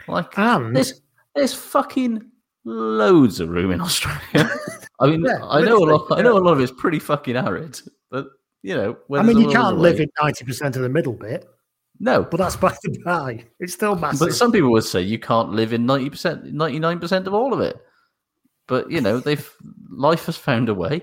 [0.08, 1.02] Like And there's,
[1.36, 2.32] there's fucking
[2.66, 4.50] loads of room in Australia.
[5.00, 6.18] I mean, Yeah, I know a lot.
[6.18, 7.80] I know a lot of it's pretty fucking arid,
[8.10, 8.28] but
[8.64, 11.46] you know, when I mean, you can't live in ninety percent of the middle bit,
[12.04, 13.46] No, but that's by the by.
[13.62, 14.20] It's still massive.
[14.28, 17.34] but some people would say you can't live in ninety percent, ninety nine percent of
[17.34, 17.78] all of it.
[18.68, 19.50] But you know, they've
[19.90, 21.02] life has found a way,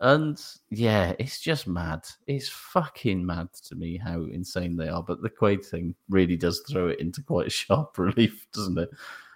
[0.00, 2.06] and yeah, it's just mad.
[2.26, 5.02] It's fucking mad to me how insane they are.
[5.02, 8.90] But the Quade thing really does throw it into quite a sharp relief, doesn't it?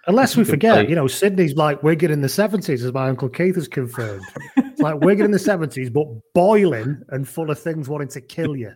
[0.05, 3.29] Unless we forget, play- you know, Sydney's like Wigan in the seventies, as my uncle
[3.29, 4.25] Keith has confirmed.
[4.57, 8.55] it's like Wigan in the seventies, but boiling and full of things wanting to kill
[8.55, 8.73] you.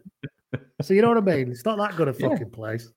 [0.81, 1.51] So you know what I mean?
[1.51, 2.29] It's not that good a Yeah.
[2.29, 2.89] fucking place.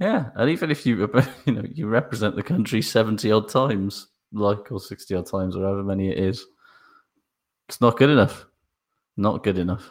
[0.00, 1.08] Yeah, and even if you
[1.46, 5.62] you know you represent the country seventy odd times, like or sixty odd times, or
[5.64, 6.44] however many it is,
[7.68, 8.46] it's not good enough.
[9.16, 9.90] Not good enough.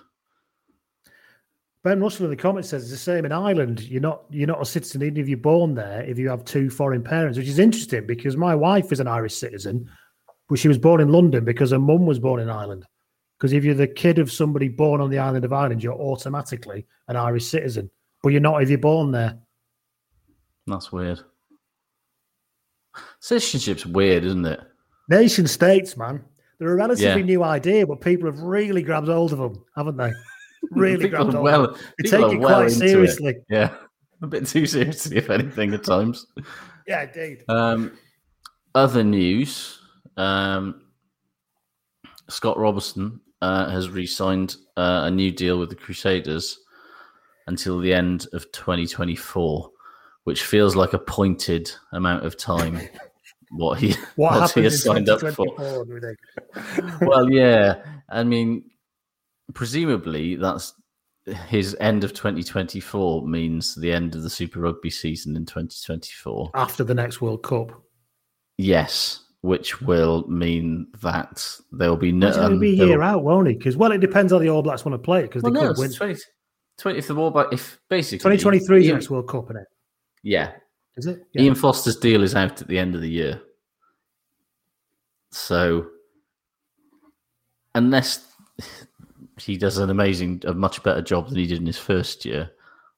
[1.84, 3.82] Ben Russell in the comments says it's the same in Ireland.
[3.84, 6.70] You're not you're not a citizen even if you're born there if you have two
[6.70, 9.90] foreign parents, which is interesting because my wife is an Irish citizen,
[10.50, 12.86] but she was born in London because her mum was born in Ireland.
[13.40, 16.86] Because if you're the kid of somebody born on the island of Ireland, you're automatically
[17.08, 17.90] an Irish citizen,
[18.22, 19.40] but you're not if you're born there.
[20.68, 21.22] That's weird.
[23.20, 24.60] Citizenship's weird, isn't it?
[25.10, 26.24] Nation states, man,
[26.60, 27.26] they're a relatively Yeah.
[27.26, 30.12] new idea, but people have really grabbed hold of them, haven't they?
[30.72, 31.44] Really grabbed hold.
[31.46, 31.88] well, of them.
[32.04, 32.90] They take it well quite into it.
[32.90, 33.36] seriously.
[33.50, 33.74] Yeah,
[34.22, 36.28] a bit too seriously, if anything, at times.
[36.86, 37.46] Yeah, indeed.
[37.48, 37.98] Um,
[38.76, 39.80] other news:
[40.18, 40.82] um,
[42.28, 46.60] Scott Robertson uh, has re-signed uh, a new deal with the Crusaders
[47.48, 49.72] until the end of 2024,
[50.24, 52.80] which feels like a pointed amount of time
[53.52, 55.46] what he What what he has signed up for.
[55.48, 55.86] 2024?
[55.86, 57.02] do we think?
[57.10, 57.84] well, yeah.
[58.10, 58.70] I mean,
[59.54, 60.74] presumably that's
[61.48, 66.52] his end of 2024 means the end of the Super Rugby season in 2024.
[66.54, 67.72] After the next World Cup.
[68.58, 72.32] Yes, which will mean that there will be no.
[72.32, 73.54] He'll um, be a there year will- out, won't he?
[73.54, 75.24] Because well, it depends how the All Blacks want to play it.
[75.24, 75.94] Because Well, they no, could win.
[75.94, 76.20] 20,
[76.78, 79.68] 20 if the war, but if basically 2023 is Ian- next World Cup, isn't it?
[80.24, 80.52] Yeah,
[80.98, 81.26] Is it?
[81.38, 83.42] Ian Foster's deal is out at the end of the year.
[85.32, 85.88] So,
[87.76, 88.26] unless
[89.38, 92.52] he does an amazing, a much better job than he did in his first year,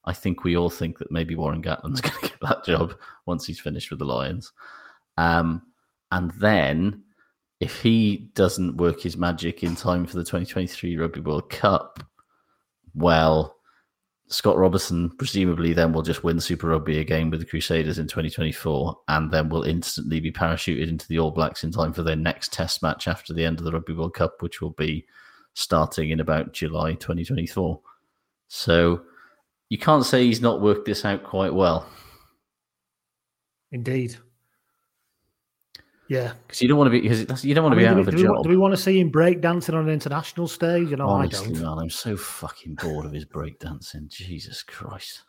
[0.04, 2.94] I think we all think that maybe Warren Gatland's going to get that job
[3.26, 4.52] once he's finished with the Lions.
[5.16, 5.62] Um,
[6.12, 7.02] and then,
[7.58, 12.04] if he doesn't work his magic in time for the 2023 Rugby World Cup,
[12.94, 13.56] well,
[14.28, 18.96] Scott Robertson presumably then will just win Super Rugby again with the Crusaders in 2024,
[19.08, 22.52] and then will instantly be parachuted into the All Blacks in time for their next
[22.52, 25.06] Test match after the end of the Rugby World Cup, which will be
[25.54, 27.80] starting in about July 2024.
[28.48, 29.02] So
[29.70, 31.88] you can't say he's not worked this out quite well
[33.72, 34.16] Indeed.
[36.12, 36.34] Yeah.
[36.46, 37.94] because you don't want to be because you don't want I to be mean, out
[37.94, 38.32] do, of a we, do, we, job.
[38.32, 40.90] want- do we want to see him breakdancing on an international stage?
[40.90, 41.62] You know, Honestly, I don't.
[41.62, 44.08] man, I'm so fucking bored of his breakdancing.
[44.08, 45.22] Jesus Christ.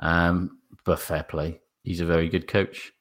[0.00, 1.60] Um, but fair play.
[1.84, 2.92] He's a very good coach.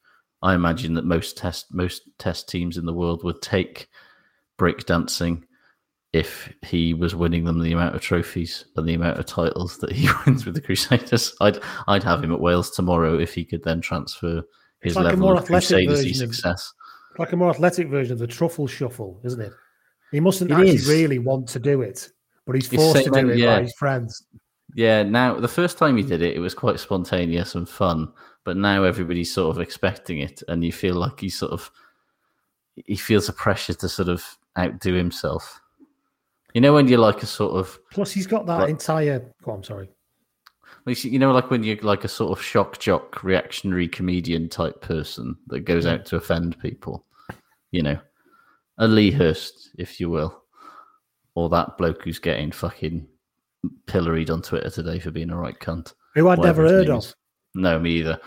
[0.42, 3.90] I imagine that most test most test teams in the world would take
[4.58, 5.44] breakdancing
[6.14, 9.92] if he was winning them the amount of trophies and the amount of titles that
[9.92, 11.36] he wins with the Crusaders.
[11.42, 14.42] I'd I'd have him at Wales tomorrow if he could then transfer
[14.82, 16.72] his like level of Crusaders success.
[17.18, 19.52] Like a more athletic version of the truffle shuffle, isn't it?
[20.12, 20.88] He mustn't It actually is.
[20.88, 22.10] really want to do it,
[22.46, 23.56] but he's forced to do it yeah.
[23.58, 24.26] by his friends.
[24.76, 28.12] Yeah, now the first time he did it, it was quite spontaneous and fun.
[28.46, 31.70] But now everybody's sort of expecting it, and you feel like he sort of
[32.86, 34.24] he feels a pressure to sort of
[34.58, 35.60] outdo himself.
[36.54, 39.34] You know when you're like a sort of Plus, he's got that Like- entire.
[39.46, 39.90] Oh, I'm sorry.
[40.92, 45.36] You know like when you're like a sort of shock jock reactionary comedian type person
[45.48, 47.06] that goes out to offend people.
[47.72, 48.00] You know,
[48.78, 50.44] a Lee Hurst, if you will,
[51.36, 53.08] or that bloke who's getting fucking
[53.86, 55.94] pilloried on Twitter today for being a right cunt.
[56.16, 57.00] Who I'd never heard of.
[57.00, 57.16] is.
[57.54, 58.20] No, me either.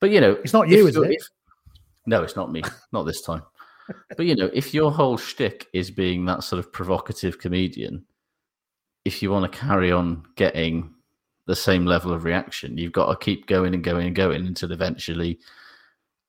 [0.00, 1.10] But you know, It's not you, is it?
[1.10, 1.28] if-
[2.06, 2.62] no, it's not me.
[2.92, 3.42] Not this time.
[4.16, 8.04] but you know, if your whole shtick is being that sort of provocative comedian,
[9.04, 10.94] if you want to carry on getting
[11.46, 14.72] the same level of reaction, you've got to keep going and going and going until
[14.72, 15.38] eventually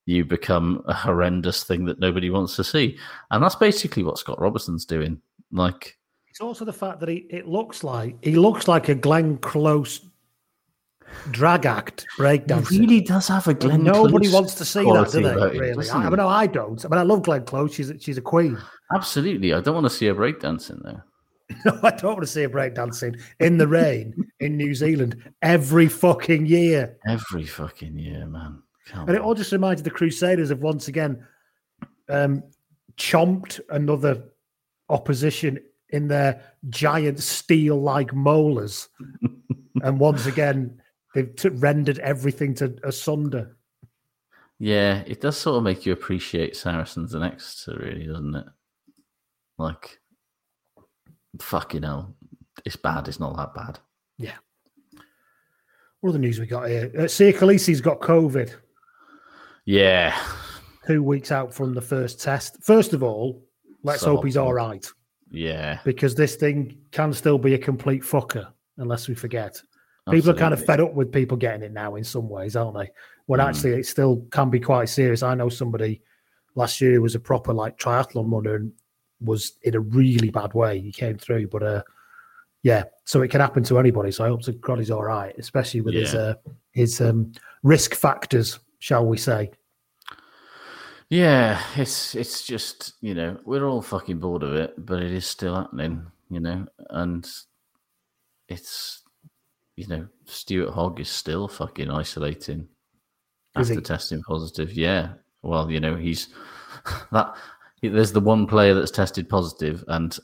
[0.05, 2.97] you become a horrendous thing that nobody wants to see.
[3.31, 5.19] And that's basically what Scott Robertson's doing.
[5.51, 5.97] Like,
[6.29, 10.01] It's also the fact that he it looks like he looks like a Glenn Close
[11.31, 12.79] drag act he breakdancing.
[12.79, 13.83] really does have a Glenn.
[13.83, 15.29] Nobody Close wants to see that, do they?
[15.29, 15.89] him, Really?
[15.89, 16.83] I, I mean, no, I don't.
[16.85, 17.73] I mean, I love Glenn Close.
[17.73, 18.57] She's a- she's a queen.
[18.93, 19.53] Absolutely.
[19.53, 21.03] I don't want to see a breakdancing there.
[21.65, 25.87] No, I don't want to see her breakdancing in the rain in New Zealand every
[25.87, 26.97] fucking year.
[27.07, 28.61] Every fucking year, man.
[28.87, 31.25] Come And it all just reminded the Crusaders of once again
[32.09, 32.43] um,
[32.97, 34.23] chomped another
[34.89, 38.89] opposition in their giant steel like molars.
[39.83, 40.81] and once again,
[41.13, 43.57] they've t- rendered everything to asunder.
[44.59, 48.45] Yeah, it does sort of make you appreciate Saracens and Exeter, really, doesn't it?
[49.57, 49.99] Like,
[51.41, 52.15] fucking hell.
[52.65, 53.07] It's bad.
[53.07, 53.79] It's not that bad.
[54.17, 54.35] Yeah.
[56.01, 56.91] What other news we got here?
[56.97, 58.53] Uh, Siya Kolisi's got COVID,
[59.65, 60.15] Yeah.
[60.85, 62.63] two weeks out from the first test.
[62.63, 63.43] First of all,
[63.83, 64.85] let's hope he's all right
[65.31, 65.79] Yeah.
[65.83, 69.61] because this thing can still be a complete fucker unless we forget.
[70.09, 72.77] People are kind of fed up with people getting it now in some ways, aren't
[72.77, 72.89] they?
[73.25, 73.45] When Mm.
[73.49, 75.21] actually it still can be quite serious.
[75.21, 76.01] I know somebody
[76.55, 78.71] last year who was a proper like triathlon runner and
[79.21, 80.79] was in a really bad way.
[80.79, 81.83] He came through, but uh,
[82.63, 84.11] yeah, so it can happen to anybody.
[84.11, 86.35] So I hope to God he's all right, especially with his uh,
[86.71, 87.31] his um,
[87.63, 89.51] risk factors, shall we say?
[91.09, 95.25] Yeah, it's it's just you know we're all fucking bored of it, but it is
[95.25, 97.25] still happening, you know, and
[98.49, 99.03] it's
[99.77, 102.67] you know Stuart Hogg is still fucking isolating
[103.57, 103.81] Is after he?
[103.81, 104.73] testing positive.
[104.73, 106.27] Yeah, well, you know he's
[107.11, 107.35] that.
[107.81, 110.17] There's the one player that's tested positive, and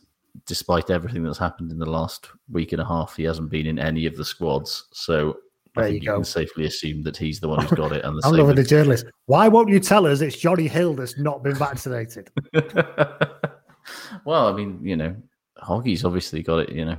[0.46, 3.80] despite everything that's happened in the last week and a half, he hasn't been in
[3.80, 4.86] any of the squads.
[4.92, 5.38] So
[5.78, 8.04] I think you you, can safely assume that he's the one who's got it.
[8.04, 9.06] And the I'm loving the journalist.
[9.26, 12.32] Why won't you tell us it's Johnny Hill that's not been vaccinated?
[14.26, 15.16] well, I mean, you know,
[15.58, 16.98] Hoggy's obviously got it, you know.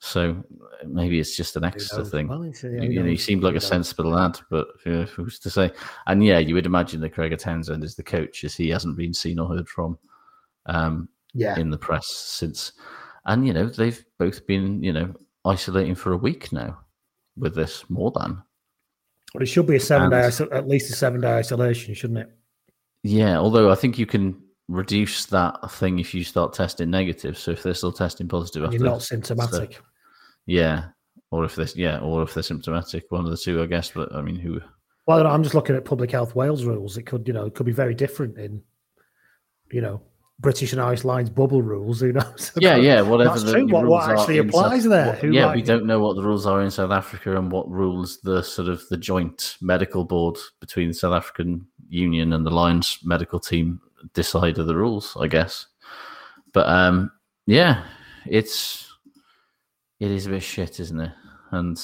[0.00, 0.44] So
[0.86, 2.28] maybe it's just an extra thing.
[2.28, 5.72] Well, you, you know, he seemed like a sensible lad, but uh, who's to say?
[6.06, 9.12] And yeah, you would imagine that Gregor Townsend is the coach, as he hasn't been
[9.12, 9.98] seen or heard from
[10.66, 12.72] um, Yeah, in the press since.
[13.26, 15.12] And you know, they've both been you know
[15.44, 16.78] isolating for a week now
[17.36, 18.40] with this more than.
[19.32, 21.94] but it should be a seven day, And- iso- at least a seven day isolation,
[21.94, 22.30] shouldn't it?
[23.02, 27.36] Yeah, although I think you can reduce that thing if you start testing negative.
[27.38, 29.80] So if they're still testing positive after, You're not symptomatic.
[30.48, 30.84] Yeah,
[31.30, 33.90] or if this, yeah, or if they're symptomatic, one of the two, I guess.
[33.90, 34.60] But I mean, who?
[35.06, 36.96] Well, I don't know, I'm just looking at Public Health Wales rules.
[36.96, 38.62] It could, you know, it could be very different in,
[39.70, 40.00] you know,
[40.40, 42.00] British and Irish Lions bubble rules.
[42.00, 42.52] Who knows?
[42.60, 43.30] Yeah, yeah, whatever.
[43.30, 43.66] That's the true.
[43.68, 45.06] What- what actually applies South- there?
[45.14, 47.70] what- yeah, might- we don't know what the rules are in South Africa and what
[47.70, 52.50] rules the sort of the joint medical board between the South African Union and the
[52.50, 53.80] Lions medical team
[54.14, 55.66] decide of the rules, I guess.
[56.54, 57.10] But um,
[57.46, 57.84] yeah,
[58.26, 58.87] it's
[60.00, 61.12] it is a bit shit, isn't it?
[61.50, 61.80] And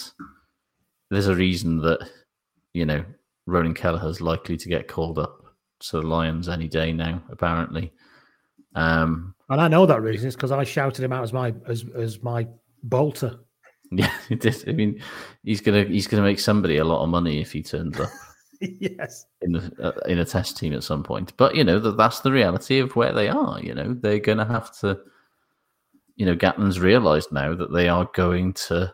[1.11, 2.09] there's a reason that
[2.73, 3.05] you know
[3.47, 5.43] Ronan Kelleher's likely to get called up
[5.81, 7.93] to the Lions any day now, apparently.
[8.75, 10.29] Um, And I know that reason.
[10.29, 12.47] is because I shouted him out as my as as my
[12.83, 13.39] bolter.
[13.93, 14.11] Yeah.
[14.67, 15.01] I mean,
[15.45, 18.09] he's gonna he's gonna make somebody a lot of money if he turns up
[18.61, 19.27] yes.
[19.43, 21.33] in the uh, in a test team at some point.
[21.37, 23.61] But you know that that's the reality of where they are.
[23.61, 24.99] You know they're gonna have to.
[26.17, 28.93] You know, Gatland's realised now that they are going to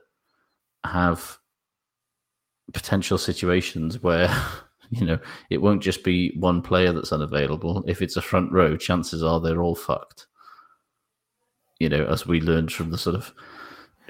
[0.84, 1.38] have
[2.72, 4.34] potential situations where
[4.90, 5.18] you know
[5.50, 7.84] it won't just be one player that's unavailable.
[7.86, 10.26] If it's a front row, chances are they're all fucked.
[11.78, 13.32] You know, as we learned from the sort of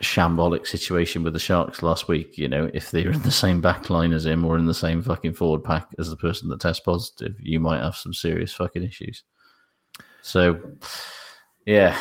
[0.01, 2.39] shambolic situation with the Sharks last week.
[2.39, 5.03] You know, if they're in the same back line as him or in the same
[5.03, 8.83] fucking forward pack as the person that tests positive, you might have some serious fucking
[8.83, 9.23] issues.
[10.23, 10.61] So,
[11.67, 11.97] yeah,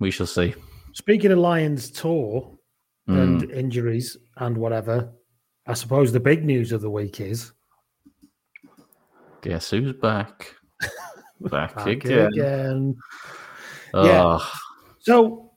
[0.00, 0.54] we shall see.
[0.94, 2.58] Speaking of Lions tour
[3.06, 3.54] and Mm.
[3.54, 5.12] injuries and whatever,
[5.66, 7.52] I suppose the big news of the week is
[9.42, 10.54] Guess who's back?
[11.40, 12.26] Back, back again.
[12.34, 12.96] again.
[13.94, 14.38] Yeah.
[14.98, 15.52] So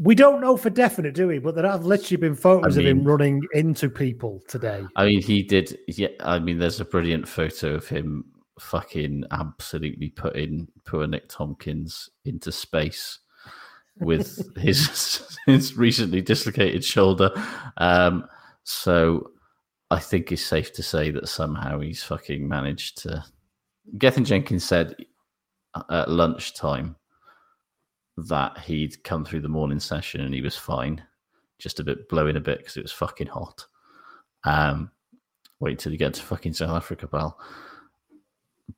[0.00, 1.38] we don't know for definite, do we?
[1.38, 4.84] But there have literally been photos I of him running into people today.
[4.96, 5.78] I mean, he did.
[5.86, 8.24] Yeah, I mean, there's a brilliant photo of him
[8.58, 13.20] fucking absolutely putting poor Nick Tompkins into space
[14.00, 17.30] with his his recently dislocated shoulder.
[17.76, 18.26] Um,
[18.64, 19.30] so
[19.90, 23.24] I think it's safe to say that somehow he's fucking managed to.
[23.98, 24.94] Gethin Jenkins said
[25.90, 26.96] at lunchtime
[28.16, 31.02] that he'd come through the morning session and he was fine,
[31.58, 33.66] just a bit blowing a bit because it was fucking hot.
[34.44, 34.90] Um,
[35.58, 37.38] wait till you get to fucking South Africa, pal.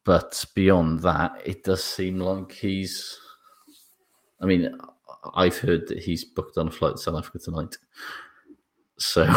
[0.05, 3.19] But beyond that, it does seem like he's.
[4.41, 4.75] I mean,
[5.35, 7.77] I've heard that he's booked on a flight to South Africa tonight.
[8.99, 9.29] So,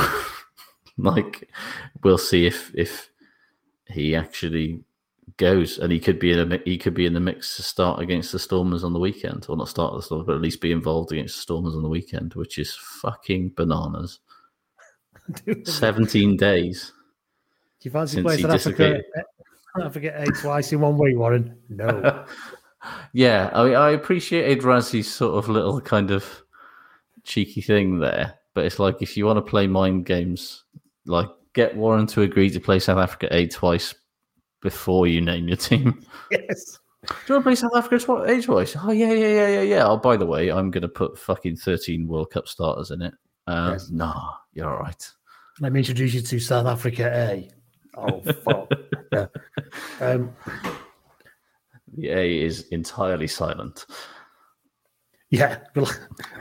[0.97, 1.49] like,
[2.03, 3.09] we'll see if if
[3.87, 4.83] he actually
[5.37, 8.01] goes, and he could be in a he could be in the mix to start
[8.01, 10.71] against the Stormers on the weekend, or not start the Stormers, but at least be
[10.71, 14.19] involved against the Stormers on the weekend, which is fucking bananas.
[15.65, 16.93] Seventeen days.
[17.81, 18.77] you fancy playing South Africa?
[18.77, 19.05] dislocated.
[19.17, 19.21] Eh,
[19.75, 21.57] South Africa A twice in one week, Warren?
[21.69, 22.25] No.
[23.13, 26.25] Yeah, I I appreciated Rassie's sort of little kind of
[27.23, 30.63] cheeky thing there, but it's like if you want to play mind games,
[31.05, 33.93] like get Warren to agree to play South Africa A twice
[34.61, 36.03] before you name your team.
[36.31, 36.79] yes.
[37.07, 38.75] Do you want to play South Africa twi- A twice?
[38.81, 39.85] Oh yeah, yeah, yeah, yeah, yeah.
[39.87, 43.13] Oh, by the way, I'm going to put fucking 13 World Cup starters in it.
[43.47, 43.89] Uh, Yes.
[43.91, 44.11] No,
[44.53, 45.07] you're all right.
[45.61, 47.49] Let me introduce you to South Africa A.
[47.95, 48.71] Oh fuck.
[49.13, 49.27] yeah.
[50.01, 50.35] Um,
[51.97, 53.85] The A is entirely silent.
[55.29, 55.59] yeah.
[55.75, 55.89] Well,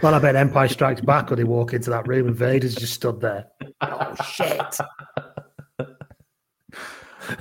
[0.03, 2.95] well, I bet Empire Strikes Back when they walk into that room and Vader's just
[2.95, 3.47] stood there.
[3.81, 4.79] Oh shit.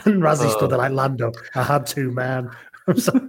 [0.05, 1.32] and Rassie stood there like Lando.
[1.55, 2.49] I had two man.
[2.88, 3.22] I'm sorry.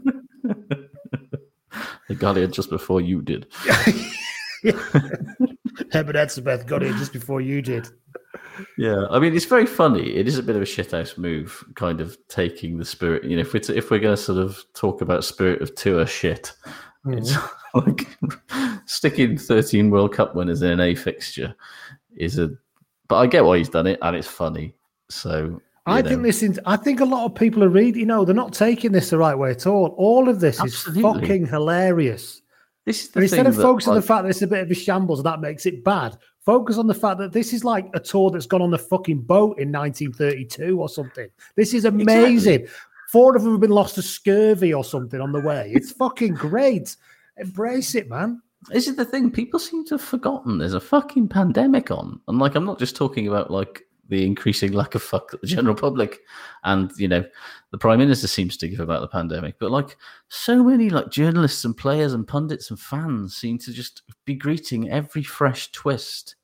[2.09, 3.47] They got it just before you did.
[5.93, 7.89] Herbert Etzebeth got in just before you did.
[8.79, 10.15] Yeah, I mean it's very funny.
[10.15, 13.25] It is a bit of a shithouse move, kind of taking the spirit.
[13.25, 15.75] You know, if we're to, if we're going to sort of talk about spirit of
[15.75, 16.53] tour shit,
[17.09, 17.79] it's mm-hmm.
[17.91, 21.55] like sticking thirteen World Cup winners in an A fixture
[22.17, 22.51] is a.
[23.09, 24.75] But I get why he's done it, and it's funny.
[25.11, 26.61] So I you think this is.
[26.65, 28.01] I think a lot of people are reading.
[28.01, 29.95] You know, they're not taking this the right way at all.
[29.99, 31.03] All of this Absolutely.
[31.03, 32.41] is fucking hilarious.
[32.85, 34.75] This is the instead of focusing on the fact that it's a bit of a
[34.75, 38.01] shambles and that makes it bad, focus on the fact that this is like a
[38.01, 41.29] tour that's gone on the fucking boat in 1932 or something.
[41.57, 42.67] This is amazing.
[43.11, 45.71] Four of them have been lost to scurvy or something on the way.
[45.75, 46.97] It's fucking great.
[47.37, 48.43] Embrace it, man.
[48.69, 49.31] This is the thing.
[49.31, 52.21] People seem to have forgotten there's a fucking pandemic on.
[52.29, 55.75] And like, I'm not just talking about like the increasing lack of fuck the general
[55.75, 56.21] public
[56.65, 57.25] and, you know,
[57.71, 59.59] the prime minister seems to give about the pandemic.
[59.59, 59.97] But like,
[60.29, 64.91] so many like journalists and players and pundits and fans seem to just be greeting
[64.91, 66.37] every fresh twist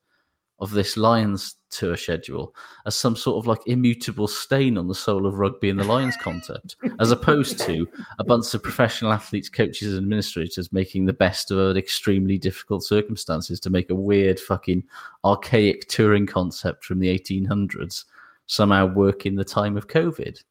[0.58, 2.54] of this Lions tour schedule
[2.86, 6.16] as some sort of like immutable stain on the soul of rugby and the Lions
[6.20, 7.86] concept, as opposed to
[8.18, 13.60] a bunch of professional athletes, coaches, and administrators making the best of extremely difficult circumstances
[13.60, 14.82] to make a weird, fucking
[15.24, 18.04] archaic touring concept from the 1800s
[18.46, 20.42] somehow work in the time of COVID.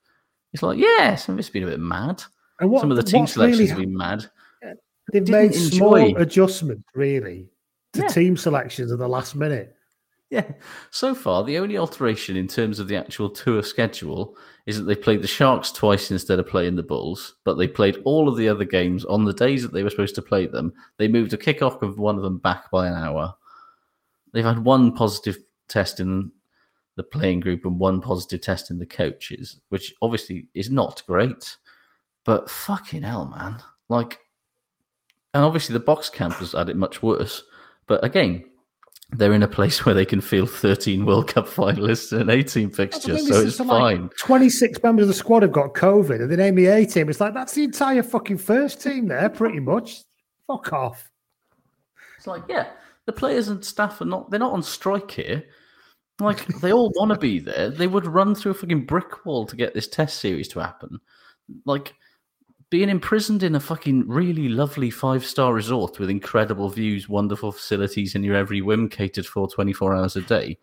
[0.54, 2.24] It's like, yeah, some of it's been a bit mad.
[2.60, 4.26] And what- some of the team selections really have been mad.
[5.12, 7.50] They've made small enjoy- adjustments, really,
[7.94, 8.08] to Yeah.
[8.10, 9.76] team selections at the last minute.
[10.30, 10.52] Yeah.
[10.92, 14.96] So far, the only alteration in terms of the actual tour schedule is that they
[14.96, 18.48] played the Sharks twice instead of playing the Bulls, but they played all of the
[18.48, 20.72] other games on the days that they were supposed to play them.
[20.98, 23.34] They moved a kickoff of one of them back by an hour.
[24.32, 26.32] They've had one positive test in
[26.96, 31.58] the playing group and one positive test in the coaches, which obviously is not great.
[32.24, 33.64] But fucking hell, man.
[33.88, 34.20] Like,
[35.34, 37.44] and obviously the Boks camp has had it much worse.
[37.88, 38.46] But again,
[39.12, 42.70] they're in a place where they can field 13 World Cup finalists and an 18
[42.70, 44.10] fixture, That's the thing, so it's is like fine.
[44.20, 47.10] 26 members of the squad have got COVID and they name the A team.
[47.10, 50.03] It's like, that's the entire fucking first team there, pretty much.
[50.45, 51.10] Fuck off.
[52.18, 52.68] It's like, yeah,
[53.05, 55.43] the players and staff are not, they're not on strike here.
[56.20, 57.70] Like, they all want to be there.
[57.70, 60.99] They would run through a fucking brick wall to get this test series to happen.
[61.66, 61.95] Like,
[62.70, 68.16] being imprisoned in a fucking really lovely five star resort with incredible views, wonderful facilities,
[68.16, 70.58] and your every whim catered for 24 hours a day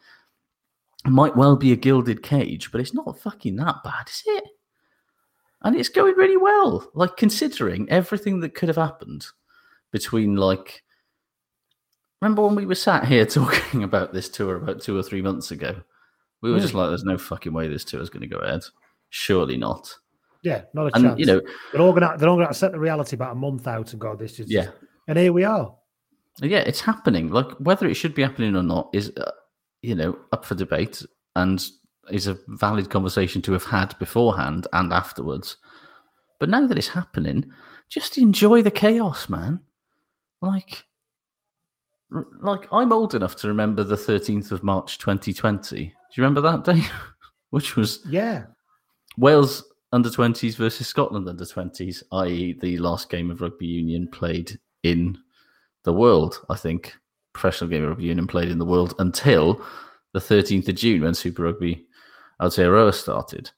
[1.05, 4.45] might well be a gilded cage, but it's not fucking that bad, is it?
[5.63, 6.91] And it's going really well.
[6.95, 9.27] Like, considering everything that could have happened
[9.91, 10.83] between, like,
[12.21, 15.51] remember when we were sat here talking about this tour about two or three months
[15.51, 15.83] ago?
[16.43, 16.79] We were just hmm.
[16.79, 18.63] like, there's no fucking way this tour is going to go ahead.
[19.11, 19.93] Surely not.
[20.47, 21.19] Yeah, not a And, chance.
[21.19, 21.41] you know,
[21.73, 24.15] they're all gonna they're all gonna set the reality about a month out and go,
[24.15, 24.69] this is Yeah.
[25.09, 25.75] And here we are.
[26.41, 27.31] Yeah, it's happening.
[27.31, 29.31] Like whether it should be happening or not is, uh,
[29.83, 31.03] you know, up for debate
[31.35, 31.65] and
[32.11, 35.57] is a valid conversation to have had beforehand and afterwards.
[36.39, 37.51] But now that it's happening,
[37.89, 39.61] just enjoy the chaos, man.
[40.41, 40.85] Like,
[42.41, 45.77] like I'm old enough to remember the 13th of March 2020.
[45.77, 46.83] Do you remember that day?
[47.51, 48.45] Which was Yeah.
[49.17, 54.59] Wales under 20s versus Scotland under 20s, i.e., the last game of rugby union played
[54.83, 55.17] in
[55.85, 56.95] the world, I think.
[57.33, 59.65] Professional game of rugby union played in the world until
[60.13, 61.87] the 13th of June when Super Rugby
[62.41, 63.51] Aotearoa started.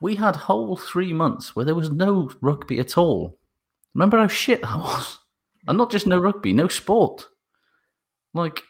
[0.00, 3.38] We had whole three months where there was no rugby at all.
[3.94, 5.18] Remember how shit that was?
[5.68, 7.28] And not just no rugby, no sport.
[8.34, 8.62] Like,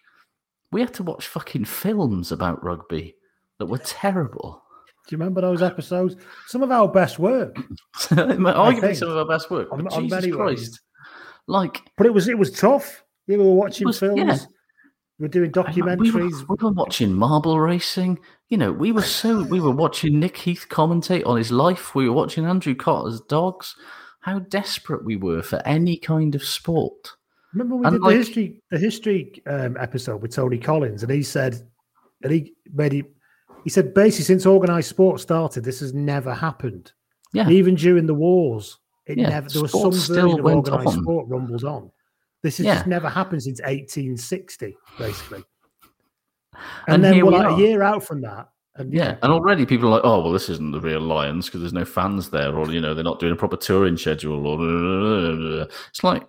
[0.71, 3.17] we had to watch fucking films about rugby
[3.59, 4.63] that were terrible.
[5.09, 6.17] Do you remember those episodes?
[6.47, 7.57] Some of our best work.
[7.97, 9.69] Arguably some of our best work.
[9.73, 10.37] On- on Jesus many ways.
[10.37, 10.81] Christ.
[11.49, 13.03] Like, But it was it was tough.
[13.27, 14.19] Yeah, we were watching was- films.
[14.19, 14.39] yeah.
[15.19, 16.49] We were doing we were, documentaries.
[16.49, 18.19] we were watching marble racing.
[18.49, 21.95] You know, we were so, we were watching Nick Heath commentate on his life.
[21.95, 23.77] We were watching Andrew Cotter's dogs.
[24.21, 27.13] How desperate we were for any kind of sport.
[27.53, 31.13] Remember we And did like- the history the history um, episode with Tony Collins, and
[31.13, 31.61] he said,
[32.23, 33.07] and he made it.
[33.65, 36.93] He said basically since organised sport started, this has never happened.
[37.33, 37.49] Yeah.
[37.49, 40.97] Even during the wars, it Yeah, never there was some sport still version of organised
[40.99, 41.03] on.
[41.03, 41.91] sport rumbled on.
[42.43, 42.75] This has Yeah.
[42.75, 45.45] just never happened since 1860, basically.
[46.87, 47.55] And And, then we're we like are.
[47.55, 50.49] a year out from that, and Yeah, and already people are like, oh, well, this
[50.49, 53.33] isn't the real Lions because there's no fans there, or you know, they're not doing
[53.33, 56.27] a proper touring schedule, or it's like,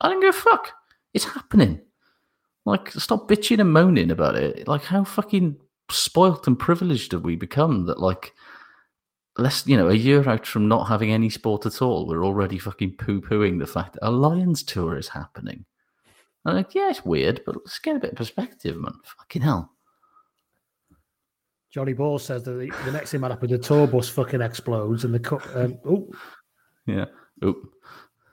[0.00, 0.72] I don't give a fuck.
[1.14, 1.80] It's happening.
[2.66, 4.66] Like, stop bitching and moaning about it.
[4.68, 5.56] Like, how fucking
[5.90, 8.32] spoilt and privileged have we become that, like,
[9.38, 12.58] less, you know, a year out from not having any sport at all, we're already
[12.58, 15.64] fucking poo pooing the fact that a Lions tour is happening.
[16.44, 18.94] I'm like, yeah, it's weird, but let's get a bit of perspective, man.
[19.18, 19.72] Fucking hell.
[21.70, 25.04] Johnny Ball says that the, the next thing might happen, the tour bus fucking explodes,
[25.04, 25.42] and the cup.
[25.54, 26.08] Um, oh,
[26.86, 27.06] Yeah.
[27.44, 27.70] Oop.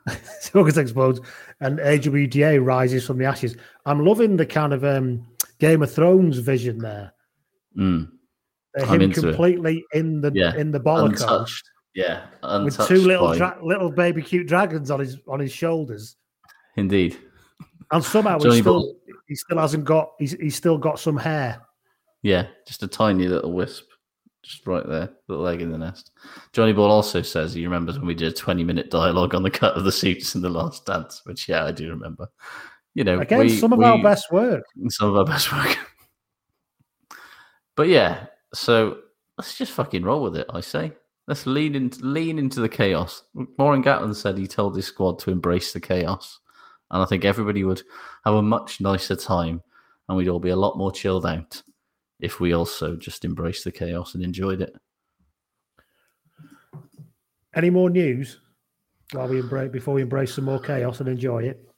[0.54, 1.20] bus explodes,
[1.60, 3.58] and AWDA rises from the ashes.
[3.86, 5.28] I'm loving the kind of um,
[5.60, 7.14] Game of Thrones vision there.
[7.78, 8.10] Mm.
[8.80, 9.32] I'm him into it.
[9.34, 11.70] completely in the Yeah, in the bollock untouched.
[11.96, 12.26] Yeah,
[12.64, 16.16] with two little dra- little baby cute dragons on his on his shoulders,
[16.76, 17.18] Indeed.
[17.92, 18.96] and somehow he still Ball.
[19.28, 21.62] he still hasn't got he's, he's still got some hair.
[22.24, 23.84] Yeah, just a tiny little wisp,
[24.44, 26.10] just right there, little egg in the nest.
[26.52, 29.52] Johnny Ball also says he remembers when we did a 20 minute dialogue on the
[29.52, 32.28] cut of the suits in the last dance, which, yeah, I do remember.
[32.96, 34.64] you know, Again, we- some of our best work.
[34.90, 35.78] some of our best work.
[37.76, 39.00] But yeah, so
[39.38, 40.48] let's just fucking roll with it.
[40.50, 40.94] I say,
[41.28, 43.24] let's lean into lean into the chaos.
[43.58, 46.40] Warren Gatland said he told his squad to embrace the chaos,
[46.92, 47.82] and I think everybody would
[48.26, 49.62] have a much nicer time,
[50.08, 51.62] and we'd all be a lot more chilled out
[52.20, 54.76] if we also just embraced the chaos and enjoyed it.
[57.56, 58.40] Any more news
[59.12, 61.70] while we embrace before we embrace some more chaos and enjoy it?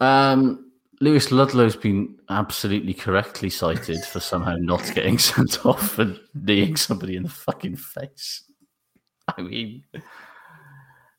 [0.00, 0.71] Um,
[1.02, 7.16] Lewis Ludlow's been absolutely correctly cited for somehow not getting sent off and kneeing somebody
[7.16, 8.44] in the fucking face.
[9.26, 9.82] I mean,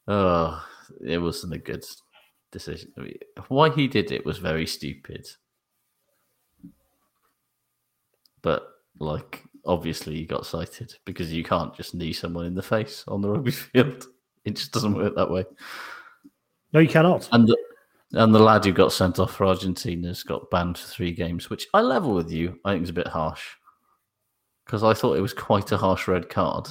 [0.08, 0.66] oh,
[1.06, 1.84] it wasn't a good
[2.50, 2.94] decision.
[2.98, 3.18] I mean,
[3.50, 5.28] why he did it was very stupid.
[8.42, 8.66] But,
[9.00, 13.22] like, obviously he got cited because you can't just knee someone in the face on
[13.22, 14.06] the rugby field.
[14.46, 15.44] It just doesn't work that way.
[16.72, 17.28] No, you cannot.
[17.34, 17.58] And the,
[18.14, 21.68] and the lad who got sent off for Argentina's got banned for three games, which
[21.74, 22.60] I level with you.
[22.64, 23.44] I think is a bit harsh
[24.66, 26.68] because I thought it was quite a harsh red card.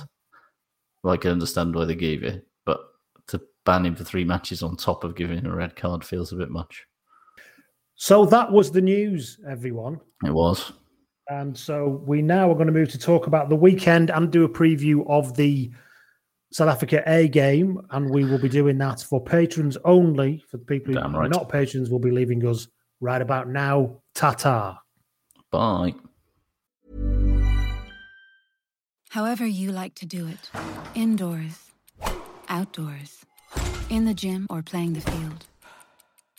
[1.03, 2.80] Well, I can understand why they gave it, but
[3.28, 6.32] to ban him for three matches on top of giving him a red card feels
[6.32, 6.86] a bit much.
[7.97, 10.01] So that was the news, everyone.
[10.24, 10.72] It was.
[11.28, 14.45] And so we now are going to move to talk about the weekend and do
[14.45, 15.70] a preview of the
[16.53, 17.80] South Africa A game.
[17.90, 20.44] And we will be doing that for patrons only.
[20.48, 21.30] For the people who Damn are right.
[21.30, 22.68] not patrons, will be leaving us
[23.00, 24.03] right about now.
[24.14, 24.78] Ta ta.
[25.50, 25.94] Bye.
[29.11, 30.50] However, you like to do it
[30.94, 31.70] indoors,
[32.48, 33.26] outdoors,
[33.90, 35.46] in the gym, or playing the field.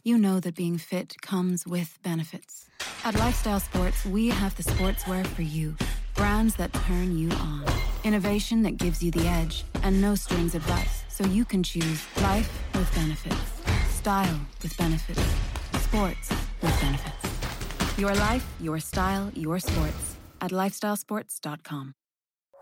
[0.03, 2.65] You know that being fit comes with benefits.
[3.05, 5.75] At Lifestyle Sports, we have the sportswear for you.
[6.15, 7.63] Brands that turn you on.
[8.03, 9.63] Innovation that gives you the edge.
[9.83, 13.35] And no strings advice, so you can choose life with benefits.
[13.89, 15.21] Style with benefits.
[15.83, 16.29] Sports
[16.61, 17.99] with benefits.
[17.99, 20.15] Your life, your style, your sports.
[20.41, 21.93] At lifestylesports.com.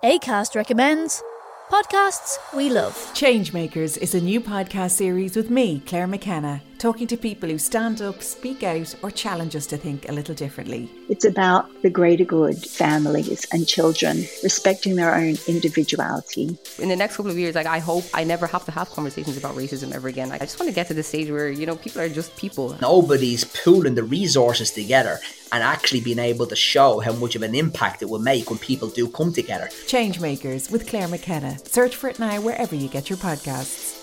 [0.03, 1.23] ACAST recommends
[1.71, 2.93] podcasts we love.
[3.13, 8.01] Changemakers is a new podcast series with me, Claire McKenna, talking to people who stand
[8.01, 10.91] up, speak out, or challenge us to think a little differently.
[11.07, 16.57] It's about the greater good, families and children respecting their own individuality.
[16.77, 19.37] in the next couple of years, like I hope I never have to have conversations
[19.37, 20.27] about racism ever again.
[20.27, 22.35] Like, I just want to get to the stage where you know people are just
[22.35, 22.75] people.
[22.81, 25.19] nobody's pooling the resources together
[25.51, 28.59] and actually being able to show how much of an impact it will make when
[28.59, 29.67] people do come together.
[29.85, 31.57] Changemakers with Claire McKenna.
[31.65, 33.97] Search for it now wherever you get your podcasts.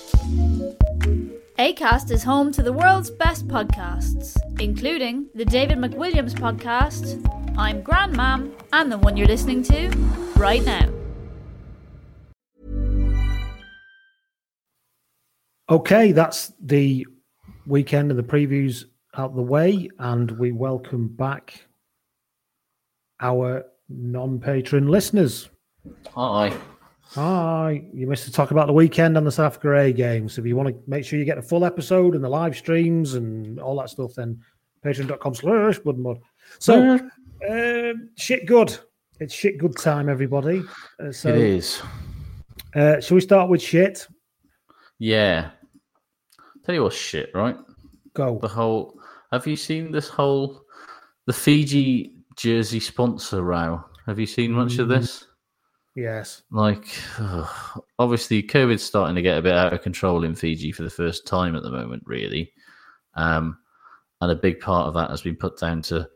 [1.58, 7.20] ACAST is home to the world's best podcasts, including the David McWilliams podcast,
[7.58, 9.88] I'm Grandmam, and the one you're listening to
[10.36, 10.88] right now.
[15.68, 17.06] Okay, that's the
[17.66, 18.84] weekend and the previews
[19.18, 21.66] out the way, and we welcome back
[23.20, 25.50] our non-patron listeners.
[26.14, 26.56] Hi.
[27.14, 30.28] Hi, you missed the talk about the weekend and the South Africa A game.
[30.28, 32.56] So if you want to make sure you get a full episode and the live
[32.56, 34.40] streams and all that stuff, then
[34.84, 36.20] patreon.com slash bloodmud.
[36.60, 37.00] So
[37.50, 38.78] um, shit good.
[39.20, 40.62] It's shit good time, everybody.
[41.02, 41.82] Uh, so it is.
[42.76, 44.06] Uh, shall we start with shit?
[44.98, 45.50] Yeah.
[46.64, 47.56] Tell you what's shit, right?
[48.14, 48.38] Go.
[48.38, 48.97] The whole.
[49.32, 50.62] Have you seen this whole
[51.26, 53.84] the Fiji jersey sponsor row?
[54.06, 55.00] Have you seen much of Mm.
[55.00, 55.26] this?
[55.94, 56.42] Yes.
[56.50, 56.86] Like,
[57.18, 60.90] ugh, obviously, COVID's starting to get a bit out of control in Fiji for the
[60.90, 62.52] first time at the moment, really.
[63.14, 63.58] Um,
[64.20, 66.08] and a big part of that has been put down to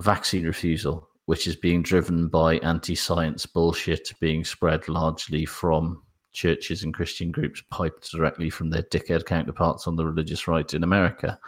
[0.00, 6.02] vaccine refusal, which is being driven by anti science bullshit being spread largely from
[6.32, 10.84] churches and Christian groups piped directly from their dickhead counterparts on the religious right in
[10.84, 11.38] America.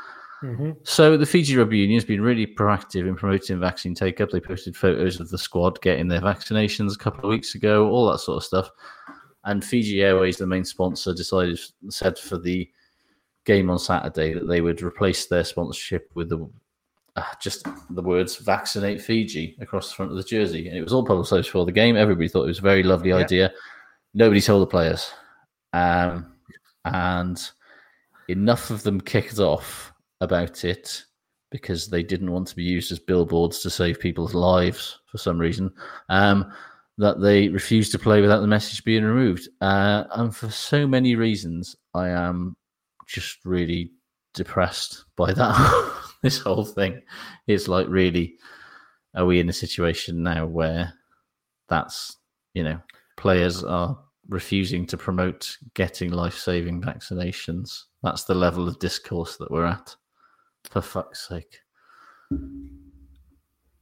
[0.42, 0.76] Mhm.
[0.86, 4.30] So the Fiji Rugby Union has been really proactive in promoting vaccine take up.
[4.30, 8.10] They posted photos of the squad getting their vaccinations a couple of weeks ago, all
[8.10, 8.70] that sort of stuff.
[9.44, 11.58] And Fiji Airways, the main sponsor, decided
[11.88, 12.70] said for the
[13.44, 16.48] game on Saturday that they would replace their sponsorship with the
[17.16, 20.92] uh, just the words "vaccinate Fiji" across the front of the jersey, and it was
[20.92, 21.96] all publicised before the game.
[21.96, 23.52] Everybody thought it was a very lovely idea.
[24.14, 25.10] Nobody told the players,
[25.72, 26.32] um,
[26.84, 27.50] and
[28.28, 29.87] enough of them kicked off
[30.20, 31.04] about it
[31.50, 35.38] because they didn't want to be used as billboards to save people's lives for some
[35.38, 35.72] reason.
[36.08, 36.52] Um,
[36.98, 41.14] that they refused to play without the message being removed, uh, and for so many
[41.14, 42.56] reasons, I am
[43.06, 43.92] just really
[44.34, 45.94] depressed by that.
[46.22, 47.00] this whole thing
[47.46, 48.34] is like, really,
[49.14, 50.92] are we in a situation now where
[51.68, 52.16] that's
[52.54, 52.80] you know
[53.16, 53.96] players are
[54.28, 57.84] refusing to promote getting life-saving vaccinations?
[58.02, 59.94] That's the level of discourse that we're at.
[60.70, 61.60] For fuck's sake.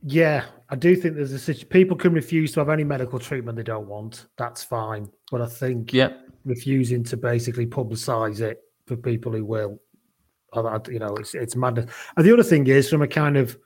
[0.03, 1.69] Yeah, I do think there's a situation.
[1.69, 4.27] people can refuse to have any medical treatment they don't want.
[4.39, 6.13] That's fine, but I think Yeah.
[6.45, 9.81] refusing to basically publicise it for people who will,
[10.89, 11.91] you know, it's it's madness.
[12.17, 13.59] And the other thing is, from a kind of,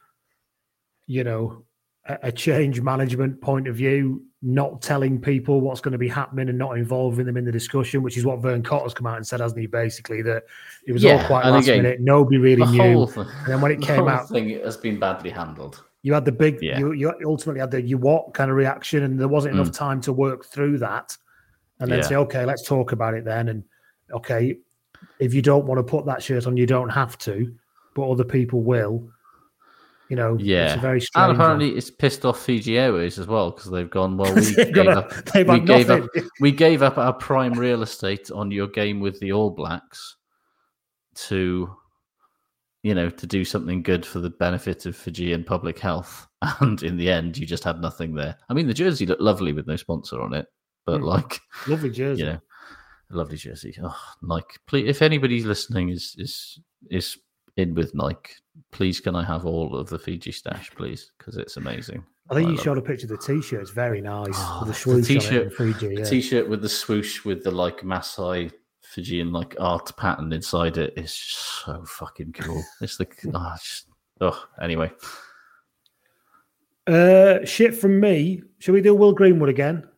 [1.07, 1.65] you know,
[2.07, 6.49] a, a change management point of view, not telling people what's going to be happening
[6.49, 9.27] and not involving them in the discussion, which is what Vern Cotter's come out and
[9.27, 9.67] said, hasn't he?
[9.67, 10.45] Basically, that
[10.87, 12.95] it was all Yeah, quite and last again, minute, nobody really the knew.
[12.95, 15.85] whole thing- and then when it the came whole out, thing has been badly handled.
[16.03, 16.79] you had the big, Yeah.
[16.79, 19.75] you, you ultimately had the you what kind of reaction, and there wasn't enough Mm.
[19.77, 21.15] time to work through that,
[21.81, 22.05] and then Yeah.
[22.07, 23.49] say, okay, let's talk about it then.
[23.49, 23.65] And
[24.11, 24.57] okay,
[25.19, 27.53] if you don't want to put that shirt on, you don't have to,
[27.95, 29.11] but other people will.
[30.11, 31.23] You know, Yeah, it's a very strange.
[31.31, 31.41] and one.
[31.41, 34.17] apparently it's pissed off Fiji Airways as well because they've gone.
[34.17, 35.13] Well, we gave a- up.
[35.35, 36.09] we gave up.
[36.41, 40.17] We gave up our prime real estate on your game with the All Blacks
[41.15, 41.75] to,
[42.83, 46.27] you know, to do something good for the benefit of Fijian public health.
[46.61, 48.35] And in the end, you just had nothing there.
[48.49, 50.47] I mean, the jersey looked lovely with no sponsor on it,
[50.87, 51.05] but Mm.
[51.05, 51.39] like,
[51.69, 52.23] lovely jersey.
[52.23, 52.41] you know,
[53.11, 53.77] lovely jersey.
[53.83, 56.59] Oh, Nike, please, if anybody's listening is is
[56.91, 57.19] is
[57.59, 58.33] in with Nike,
[58.71, 61.13] please can I have all of the Fiji stash, please?
[61.19, 62.05] Because it's amazing.
[62.31, 63.61] I think you love showed a picture of the t-shirt.
[63.61, 64.29] It's very nice.
[64.35, 68.53] Oh, the the t-shirt, in 3G, the t-shirt with the swoosh with the like Maasai
[68.83, 72.63] Fijian like art pattern inside it is so fucking cool.
[72.81, 73.87] It's the oh, just,
[74.21, 74.91] oh anyway.
[76.87, 78.43] Uh, shit from me.
[78.59, 79.89] Shall we do Will Greenwood again?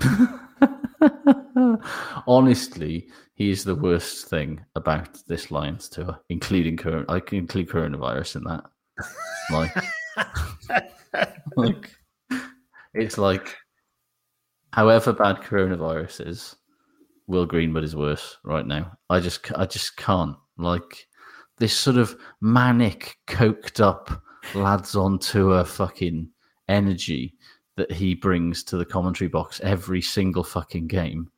[2.26, 7.10] Honestly, he is the worst thing about this Lions tour, including current.
[7.10, 8.64] I can include coronavirus in that.
[9.50, 10.92] Like,
[11.56, 11.90] like
[12.94, 13.56] it's like,
[14.72, 16.56] however bad coronavirus is,
[17.26, 18.92] Will Greenwood is worse right now.
[19.08, 21.06] I just, I just can't like
[21.58, 24.22] this sort of manic, coked up
[24.54, 26.28] lads on tour fucking
[26.68, 27.34] energy
[27.76, 31.30] that he brings to the commentary box every single fucking game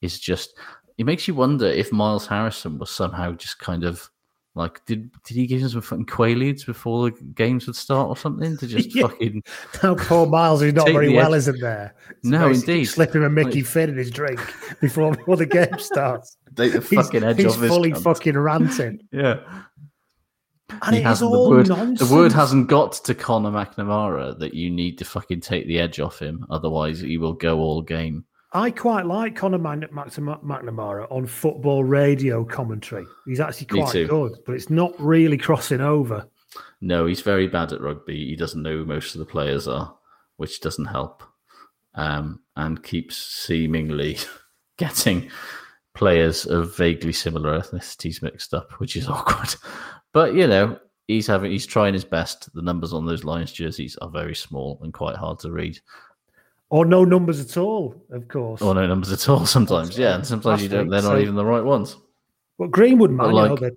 [0.00, 0.56] is just
[0.96, 4.08] it makes you wonder if Miles Harrison was somehow just kind of
[4.54, 8.16] like did did he give him some fucking quaaludes before the games would start or
[8.16, 9.02] something to just Yeah.
[9.06, 9.42] fucking
[9.82, 11.94] Now, poor Miles, who's not very well, edge- isn't there?
[12.24, 12.84] So No, basically indeed.
[12.86, 14.40] Slip him a Mickey Like- Finn in his drink
[14.80, 16.36] before, before the game starts.
[16.56, 18.02] take the He's, fucking edge he's off this fully cunt.
[18.02, 19.00] fucking ranting.
[19.12, 19.40] yeah
[20.82, 22.00] And He it is all the word, nonsense.
[22.08, 26.00] The word hasn't got to Conor McNamara that you need to fucking take the edge
[26.00, 28.24] off him, otherwise he will go all game.
[28.52, 33.04] I quite like Conor McNamara on football radio commentary.
[33.26, 36.26] He's actually quite good, but it's not really crossing over.
[36.80, 38.26] No, he's very bad at rugby.
[38.26, 39.94] He doesn't know who most of the players are,
[40.36, 41.22] which doesn't help.
[41.94, 44.18] Um, and keeps seemingly
[44.78, 45.30] getting
[45.94, 49.54] players of vaguely similar ethnicities mixed up, which is awkward.
[50.14, 52.52] But you know, he's having he's trying his best.
[52.54, 55.78] The numbers on those Lions jerseys are very small and quite hard to read.
[56.70, 58.60] Or no numbers at all, of course.
[58.60, 60.14] Or no numbers at all sometimes, yeah.
[60.16, 61.96] And sometimes you don't they're not So- even the right ones.
[62.58, 63.76] But Greenwood, man, But you know, the,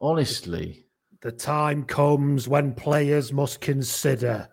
[0.00, 0.84] Honestly.
[1.20, 4.48] the time comes when players must consider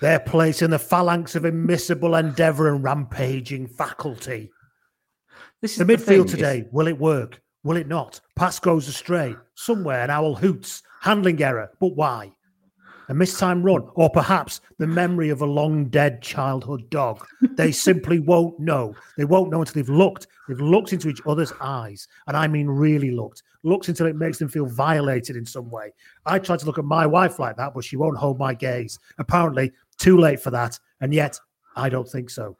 [0.00, 4.50] their place in the phalanx of immiscible endeavour and rampaging faculty.
[5.60, 7.42] This is The the midfield thing, today, will it work?
[7.62, 8.20] Will it not?
[8.36, 9.36] Pass goes astray.
[9.54, 10.82] Somewhere an owl hoots.
[11.02, 11.70] Handling error.
[11.78, 12.32] But why?
[13.08, 17.24] A mistimed run, or perhaps the memory of a long dead childhood dog.
[17.52, 18.94] They simply won't know.
[19.16, 20.26] They won't know until they've looked.
[20.48, 22.08] They've looked into each other's eyes.
[22.26, 23.42] And I mean really looked.
[23.62, 25.92] Looked until it makes them feel violated in some way.
[26.24, 28.98] I tried to look at my wife like that, but she won't hold my gaze.
[29.18, 30.78] Apparently, too late for that.
[31.00, 31.38] And yet,
[31.76, 32.56] I don't think so.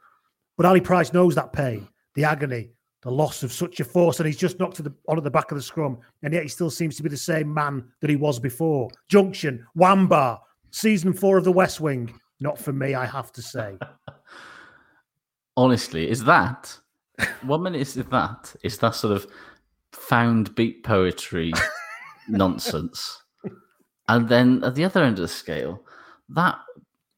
[0.55, 2.71] But Ali Price knows that pain, the agony,
[3.03, 5.31] the loss of such a force, and he's just knocked to the on at the
[5.31, 8.09] back of the scrum, and yet he still seems to be the same man that
[8.09, 8.89] he was before.
[9.07, 10.39] Junction, Wamba,
[10.71, 12.19] season four of The West Wing.
[12.39, 13.77] Not for me, I have to say.
[15.57, 16.77] honestly, is that
[17.41, 19.27] one minute is that is that sort of
[19.91, 21.51] found beat poetry
[22.29, 23.23] nonsense,
[24.07, 25.83] and then at the other end of the scale,
[26.29, 26.59] that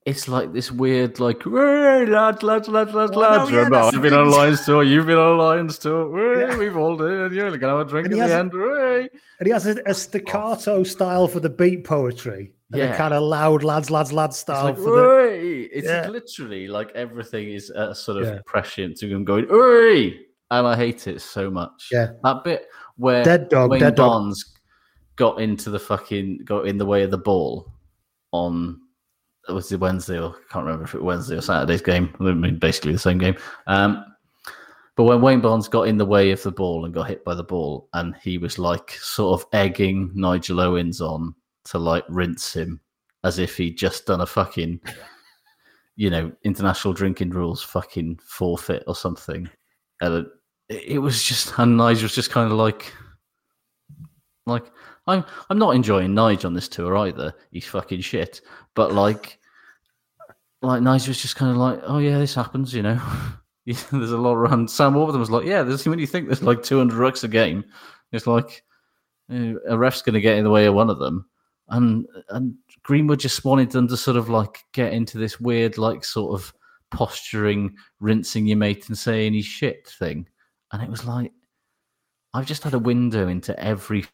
[0.06, 4.02] it's like this weird, like, hey, lads, lads, lads, lads, Well, no, yeah, Remember, I've
[4.02, 4.30] been on a.
[4.30, 6.40] Lions tour, you've been on a Lions tour.
[6.40, 6.58] Yeah.
[6.58, 7.34] We've all done it.
[7.34, 8.52] You're going to have a drink And at he the end.
[8.54, 9.10] Hey.
[9.40, 10.84] And he has a, a staccato oh.
[10.84, 12.96] style for the beat poetry, Yeah.
[12.96, 15.70] kind of loud lads, lads, lads It's style like, for the.
[15.72, 16.08] It's Yeah.
[16.08, 18.40] literally like everything is a sort of Yeah.
[18.46, 20.18] prescient to him going, Oi!
[20.52, 21.90] And I hate it so much.
[21.92, 22.14] Yeah.
[22.24, 24.34] That bit where Dead dog, Wayne dead dog.
[25.18, 27.74] Got into the fucking, got in the way of the ball
[28.32, 28.80] on,
[29.54, 32.14] was it Wednesday or, I can't remember if it was Wednesday or Saturday's game.
[32.20, 33.36] I mean, basically the same game.
[33.68, 34.06] Um,
[34.96, 37.34] But when Wayne Barnes got in the way of the ball and got hit by
[37.34, 41.34] the ball, and he was like sort of egging Nigel Owens on
[41.66, 42.82] to like rinse him
[43.24, 44.82] as if he'd just done a fucking,
[45.96, 49.50] you know, international drinking rules fucking forfeit or something.
[50.02, 50.26] And
[50.68, 52.92] it, it was just, and Nigel was just kind of like,
[54.46, 54.66] like,
[55.08, 57.34] I'm, I'm not enjoying Nigel on this tour either.
[57.52, 58.42] He's fucking shit.
[58.76, 59.39] But like,
[60.62, 63.00] like Nigel was just kind of like, oh yeah, this happens, you know.
[63.66, 64.70] there's a lot around.
[64.70, 67.64] Sam Warburton was like, yeah, there's when you think there's like 200 rucks a game,
[68.12, 68.64] it's like
[69.30, 71.26] a ref's going to get in the way of one of them,
[71.70, 76.04] and and Greenwood just wanted them to sort of like get into this weird like
[76.04, 76.54] sort of
[76.92, 80.28] posturing, rinsing your mate and saying he's shit thing,
[80.72, 81.32] and it was like
[82.34, 84.06] I've just had a window into every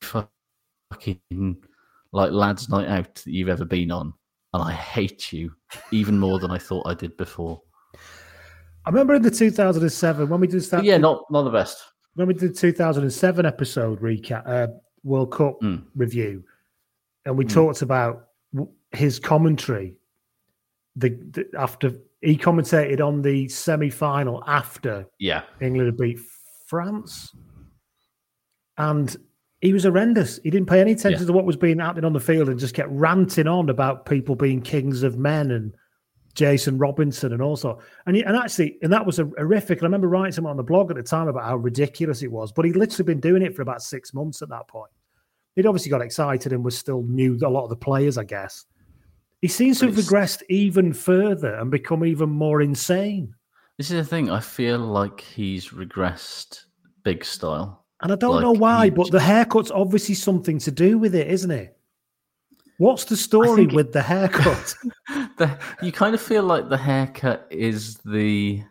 [0.00, 1.56] fucking
[2.12, 4.14] like lads' night out that you've ever been on,
[4.56, 5.52] and I hate you
[5.92, 7.60] even more than I thought I did before.
[8.86, 10.82] I remember in the 2007 when we did that.
[10.84, 11.82] Yeah, not not the best.
[12.14, 14.68] When we did the 2007 episode recap, uh,
[15.02, 15.84] World Cup Mm.
[15.94, 16.42] review,
[17.26, 18.28] and we talked about
[18.92, 19.96] his commentary.
[20.96, 21.92] The, the after
[22.22, 26.18] he commentated on the semi final after Yeah, England had beat
[26.66, 27.34] France,
[28.78, 29.14] and
[29.60, 30.38] he was horrendous.
[30.42, 31.26] He didn't pay any attention Yeah.
[31.26, 34.34] to what was being happening on the field and just kept ranting on about people
[34.34, 35.74] being kings of men and
[36.34, 37.78] Jason Robinson and also.
[38.06, 39.82] And he, and actually, and that was a horrific.
[39.82, 42.52] I remember writing something on the blog at the time about how ridiculous it was.
[42.52, 44.90] But he'd literally been doing it for about six months at that point.
[45.54, 48.66] He'd obviously got excited and was still knew a lot of the players, I guess.
[49.40, 53.34] He seems to have regressed even further and become even more insane.
[53.78, 54.28] this is the thing.
[54.30, 56.64] I feel like he's regressed
[57.04, 57.85] big style.
[58.02, 61.28] And I don't Like, know why, but the haircut's obviously something to do with it,
[61.28, 61.76] isn't it?
[62.78, 64.74] What's the story with the haircut?
[65.38, 68.62] the, you kind of feel like the haircut is the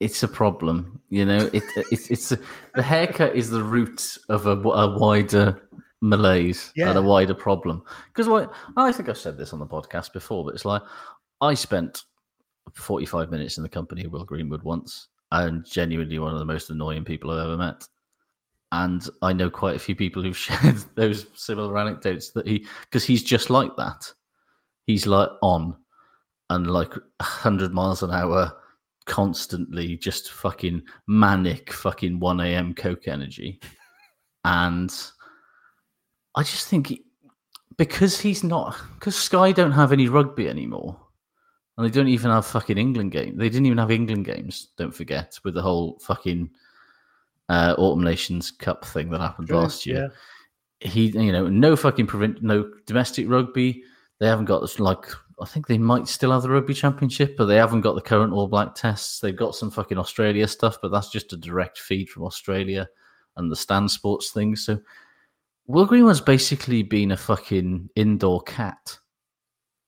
[0.00, 2.38] it's a problem you know it, it's it's a,
[2.74, 5.68] the haircut is the root of a, a wider
[6.02, 10.12] malaise and a wider problem because like i think i've said this on the podcast
[10.12, 10.82] before but it's like
[11.40, 12.02] i spent
[12.74, 15.08] 45 minutes in the company of will greenwood once
[15.44, 17.86] and genuinely one of the most annoying people i've ever met
[18.72, 23.04] and I know quite a few people who've shared those similar anecdotes that he because
[23.04, 24.12] he's just like that.
[24.86, 25.76] He's like on
[26.50, 28.52] and like hundred miles an hour,
[29.06, 32.74] constantly just fucking manic, fucking one a.m.
[32.74, 33.60] coke energy,
[34.44, 34.94] and
[36.34, 37.04] I just think he,
[37.78, 41.00] because he's not because Sky don't have any rugby anymore.
[41.76, 43.36] And they don't even have fucking England game.
[43.36, 44.68] They didn't even have England games.
[44.76, 46.48] Don't forget with the whole fucking
[47.48, 50.12] uh, Autumn Nations Cup thing that happened last year.
[50.80, 53.82] He, you know, no fucking prevent, no domestic rugby.
[54.20, 55.04] They haven't got this, like,
[55.40, 58.32] I think they might still have the rugby championship, but they haven't got the current
[58.32, 59.20] All Black tests.
[59.20, 62.88] They've got some fucking Australia stuff, but that's just a direct feed from Australia
[63.36, 64.56] and the Stan Sports thing.
[64.56, 64.80] So
[65.66, 68.98] Will Greenwood's basically been a fucking indoor cat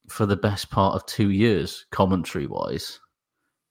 [0.09, 3.01] for the best part of two years, commentary wise.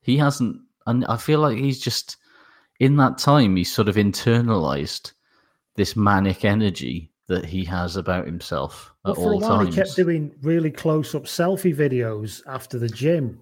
[0.02, 2.18] He hasn't, and I feel like he's just
[2.80, 5.14] in that time he's sort of internalized
[5.76, 9.76] this manic energy that he has about himself Well, at for a all while, times.
[9.76, 13.40] he kept doing really close up selfie videos after the gym,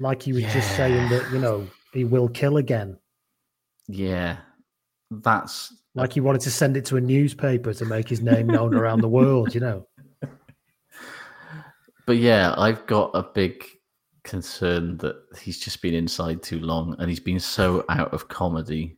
[0.00, 2.98] like he was just saying that, you know, he will kill again.
[3.88, 4.36] yeah,
[5.10, 8.74] that's Like he wanted to send it to a newspaper to make his name known
[8.74, 9.86] around the world, you know.
[12.06, 13.64] But yeah, I've got a big
[14.24, 18.96] concern that he's just been inside too long and he's been so out of comedy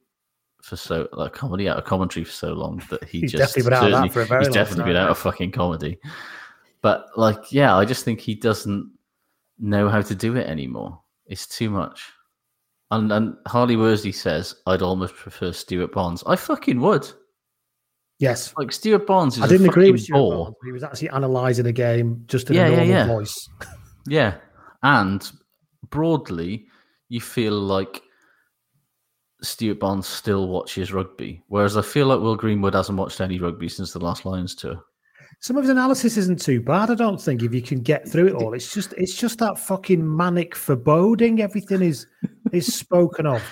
[0.62, 3.70] for so like comedy out of commentary for so long that he He's just definitely
[3.70, 5.10] been out of that for a very he's definitely been out mate.
[5.10, 5.98] of fucking comedy.
[6.80, 8.90] But like, yeah, I just think he doesn't
[9.58, 11.00] know how to do it anymore.
[11.26, 12.10] It's too much.
[12.90, 16.22] And and Harley Worsley says, I'd almost prefer Stuart Barnes.
[16.26, 17.10] I fucking would.
[18.24, 18.54] Yes.
[18.56, 20.14] Like Stuart Barnes is I a didn't agree with you.
[20.14, 20.54] bore.
[20.64, 23.06] He was actually analysing a game just in Yeah, a yeah, normal yeah.
[23.06, 23.48] voice.
[24.06, 24.34] Yeah.
[24.82, 25.30] And
[25.90, 26.66] broadly,
[27.08, 28.02] you feel like
[29.42, 31.42] Stuart Barnes still watches rugby.
[31.48, 34.78] Whereas I feel like Will Greenwood hasn't watched any rugby since the last Lions tour.
[35.40, 38.28] Some of his analysis isn't too bad, I don't think, if you can get through
[38.28, 38.54] it all.
[38.54, 41.40] It's just it's just that fucking manic foreboding.
[41.42, 42.06] Everything is
[42.52, 43.42] is spoken of.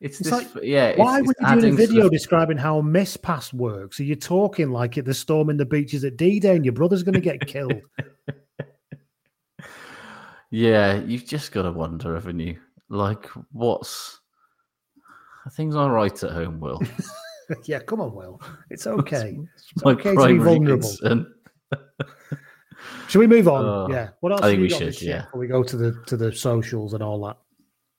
[0.00, 0.88] It's, It's this, like, yeah.
[0.88, 4.00] It's, Why it's were you doing a video the- describing how a miss pass works?
[4.00, 6.72] Are you talking like it, the storm in the beaches at D Day and your
[6.72, 7.82] brother's going to get killed?
[10.50, 12.58] Yeah, you've just got to wonder, haven't you?
[12.88, 14.18] Like, what's.
[15.52, 16.82] Things all right at home, Will?
[17.64, 18.40] yeah, come on, Will.
[18.68, 19.38] It's okay.
[19.54, 20.96] It's My okay to be vulnerable.
[23.08, 23.64] Should we move on?
[23.64, 24.08] Oh, yeah.
[24.20, 24.42] What else?
[24.42, 25.22] I think we should, yeah.
[25.22, 27.36] Before we go to the to the socials and all that.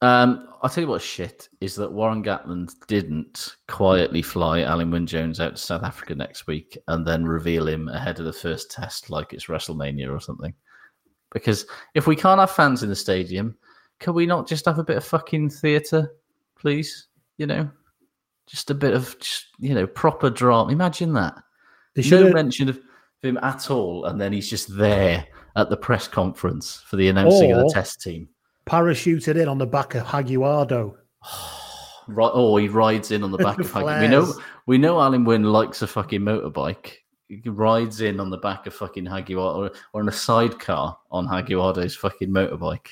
[0.01, 5.05] Um, I'll tell you what's shit is that Warren Gatland didn't quietly fly Alun Wyn
[5.05, 8.71] Jones out to South Africa next week and then reveal him ahead of the first
[8.71, 10.53] test like it's WrestleMania or something.
[11.31, 11.65] Because
[11.95, 13.55] if we can't have fans in the stadium,
[13.99, 16.11] can we not just have a bit of fucking theatre,
[16.57, 17.07] please?
[17.37, 17.69] You know,
[18.47, 20.71] just a bit of, just, you know, proper drama.
[20.71, 21.35] Imagine that.
[21.95, 22.79] They no should've- mention of
[23.21, 25.25] him at all, and then he's just there
[25.55, 28.27] at the press conference for the announcing of the test team.
[28.65, 30.95] Parachuted in on the back of Haguardo.
[32.07, 34.01] Right, oh, he rides in on the back of Huggy.
[34.01, 34.33] We know,
[34.65, 36.93] we know, Alun Wyn likes a fucking motorbike.
[37.27, 41.27] He rides in on the back of fucking Haguardo or, or in a sidecar on
[41.27, 42.87] Haguardo's fucking motorbike.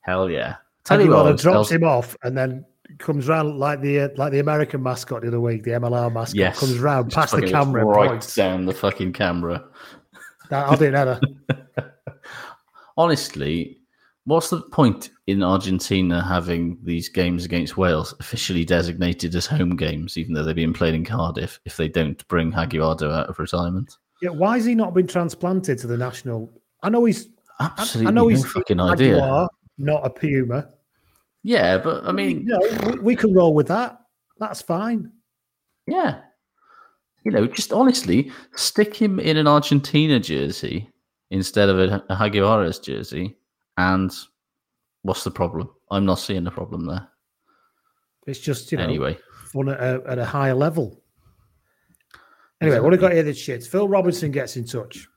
[0.00, 0.56] Hell yeah!
[0.84, 2.64] Tell Haguardo else- drops him off and then
[2.98, 6.34] comes round like the uh, like the American mascot the other week, the MLR mascot
[6.36, 8.34] Yes, comes round past the camera right points.
[8.34, 9.64] down the fucking camera.
[10.48, 11.20] That- I'll do that.
[12.96, 13.77] Honestly,
[14.28, 20.16] what's the point in Argentina having these games against Wales officially designated as home games,
[20.16, 23.96] even though they're being played in Cardiff, if they don't bring Haguardo out of retirement?
[24.20, 26.52] Yeah, why has he not been transplanted to the national?
[26.82, 27.28] I know he's
[27.60, 29.48] Absolutely I know no he's fucking idea.
[29.78, 30.68] Not a Puma.
[31.42, 33.98] Yeah, but I mean, you know, we, we can roll with that.
[34.38, 35.10] That's fine.
[35.86, 36.20] Yeah.
[37.24, 40.90] You know, just honestly, stick him in an Argentina jersey
[41.30, 43.36] instead of a, a Jaguares jersey,
[43.78, 44.14] and
[45.02, 45.70] what's the problem?
[45.90, 47.08] I'm not seeing the problem there.
[48.26, 49.16] It's just you know Anyway.
[49.52, 51.02] fun at a, at a higher level.
[52.60, 53.64] Anyway, what have got here this shit?
[53.64, 55.08] Phil Robinson gets in touch.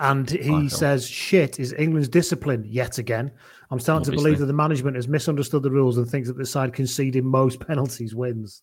[0.00, 3.30] And he says, shit is England's discipline yet again.
[3.70, 6.46] I'm starting to believe that the management has misunderstood the rules and thinks that the
[6.46, 8.62] side conceding most penalties wins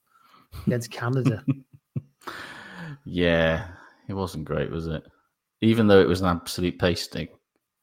[0.68, 1.46] against Canada.
[3.06, 3.68] Yeah,
[4.08, 5.04] it wasn't great, was it?
[5.62, 7.30] Even though it was an absolute pasting,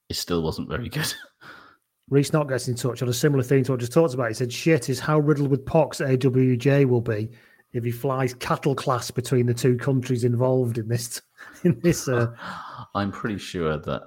[0.08, 1.12] it still wasn't very good.
[2.10, 4.28] Reese Knott gets in touch on a similar theme to what I just talked about.
[4.28, 7.28] He said, shit is how riddled with pox AWJ will be
[7.72, 11.20] if he flies cattle class between the two countries involved in this.
[11.64, 12.34] In this, uh,
[12.94, 14.02] I'm pretty sure that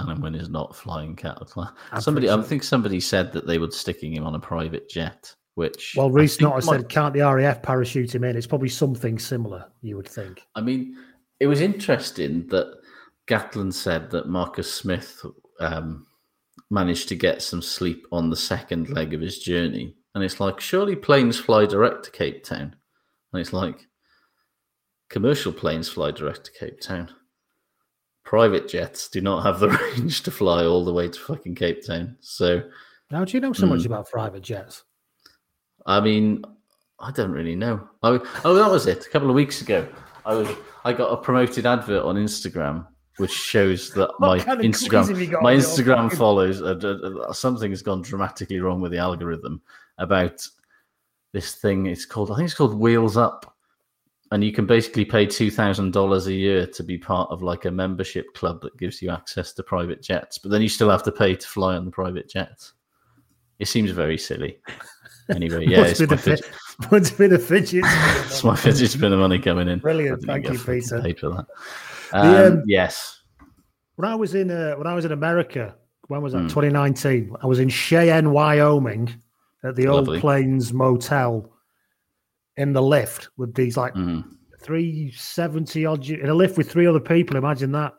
[0.00, 1.70] Alun Wyn is not flying cattle class.
[1.92, 4.88] I'm Somebody, pretty I think somebody said that they were sticking him on a private
[4.88, 8.36] jet, which well, Reese Knott might- said, can't the RAF parachute him in?
[8.36, 10.42] It's probably something similar, you would think.
[10.56, 10.96] I mean,
[11.38, 12.80] it was interesting that
[13.28, 15.24] Gatland said that Marcus Smith
[15.60, 16.06] um,
[16.70, 19.96] managed to get some sleep on the second leg of his journey.
[20.14, 22.74] And it's like, surely planes fly direct to Cape Town.
[23.32, 23.86] And it's like,
[25.10, 27.10] commercial planes fly direct to Cape Town.
[28.24, 31.84] Private jets do not have the range to fly all the way to fucking Cape
[31.86, 32.16] Town.
[32.20, 32.62] So,
[33.10, 33.86] How do you know so much Hmm.
[33.92, 34.82] about private jets?
[35.84, 36.42] I mean,
[36.98, 37.88] I don't really know.
[38.02, 39.06] I, oh, that was it.
[39.06, 39.86] A couple of weeks ago,
[40.24, 40.48] I was
[40.84, 42.86] I got a promoted advert on Instagram,
[43.18, 47.20] which shows that my kind of Instagram have you got my Instagram follows uh, uh,
[47.20, 49.60] uh, something has gone dramatically wrong with the algorithm
[49.98, 50.46] about
[51.32, 51.86] this thing.
[51.86, 53.56] It's called I think it's called Wheels Up,
[54.32, 57.64] and you can basically pay two thousand dollars a year to be part of like
[57.64, 61.02] a membership club that gives you access to private jets, but then you still have
[61.04, 62.74] to pay to fly on the private jets.
[63.58, 64.60] It seems very silly.
[65.30, 66.42] Anyway, yeah, it's my, the
[66.80, 67.84] fidget, fi- must be the fidget.
[68.26, 69.78] it's my fidget spinner money coming in.
[69.78, 70.22] Brilliant.
[70.24, 71.00] Thank you, Peter.
[71.00, 71.46] Paid for that.
[72.12, 73.20] The, Um, um, yes.
[73.96, 75.74] When I was in uh, when I was in America,
[76.08, 76.42] when was that?
[76.42, 76.48] Hmm.
[76.48, 77.34] 2019.
[77.42, 79.12] I was in Cheyenne, Wyoming,
[79.64, 81.50] at the Old Plains Motel,
[82.56, 84.24] in the lift with these like Mhm.
[84.62, 87.36] 370 odd in a lift with three other people.
[87.36, 87.94] Imagine that.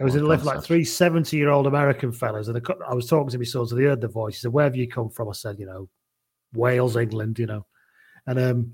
[0.00, 2.94] I was in a lift like three 70 year old American fellas, and I I
[2.94, 4.36] was talking to my sons, and they heard the voice.
[4.36, 5.88] He said, "Where have you come from?" I said, "You know,
[6.52, 7.66] Wales, England, you know,"
[8.26, 8.72] and um,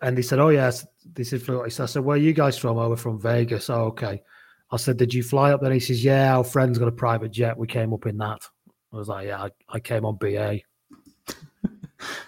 [0.00, 2.78] and he said, "Oh yes, this is." Florida." I said, "Where are you guys from?"
[2.78, 4.22] "Oh, we're from Vegas." "Oh, okay."
[4.70, 7.30] I said, "Did you fly up there?" He says, "Yeah, our friend's got a private
[7.30, 7.56] jet.
[7.56, 8.40] We came up in that."
[8.92, 10.60] I was like, "Yeah, I, I came on BA."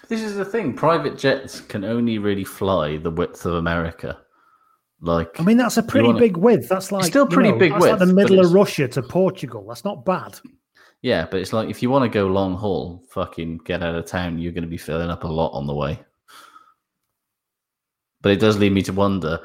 [0.07, 0.73] This is the thing.
[0.73, 4.17] Private jets can only really fly the width of America.
[5.01, 6.69] Like, I mean, that's a pretty wanna- big width.
[6.69, 9.01] That's like still you pretty know, big that's like width, the middle of Russia to
[9.01, 9.65] Portugal.
[9.67, 10.39] That's not bad.
[11.01, 14.05] Yeah, but it's like if you want to go long haul, fucking get out of
[14.05, 15.99] town, you're going to be filling up a lot on the way.
[18.21, 19.39] But it does lead me to wonder: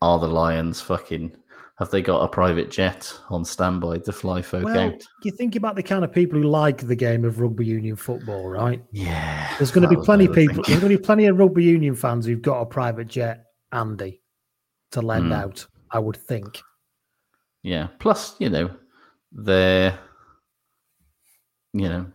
[0.00, 1.36] Are the Lions fucking?
[1.78, 5.02] Have they got a private jet on standby to fly folk Well, out?
[5.24, 8.48] you think about the kind of people who like the game of rugby union football,
[8.48, 8.80] right?
[8.92, 10.62] Yeah, There's going to be plenty of people.
[10.62, 14.22] There's going to be plenty of rugby union fans who've got a private jet, Andy,
[14.92, 15.32] to lend Hmm.
[15.32, 15.66] out.
[15.90, 16.60] I would think.
[17.64, 17.88] Yeah.
[17.98, 18.70] Plus, you know,
[19.32, 19.98] they're,
[21.74, 22.06] you know,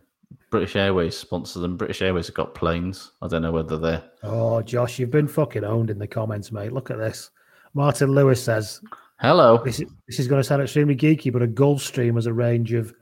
[0.50, 1.76] British Airways sponsor them.
[1.76, 3.12] British Airways have got planes.
[3.22, 4.02] I don't know whether they're.
[4.22, 6.72] Oh, Josh, you've been fucking owned in the comments, mate.
[6.72, 7.30] Look at this.
[7.74, 8.80] Martin Lewis says
[9.20, 9.62] Hello.
[9.64, 12.72] this is, this is going to sound extremely geeky, but a Gulfstream has a range
[12.72, 12.92] of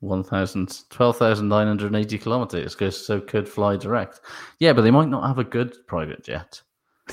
[0.00, 4.20] 1,000, 12,980 kilometers because so could fly direct.
[4.58, 6.60] Yeah, but they might not have a good private jet.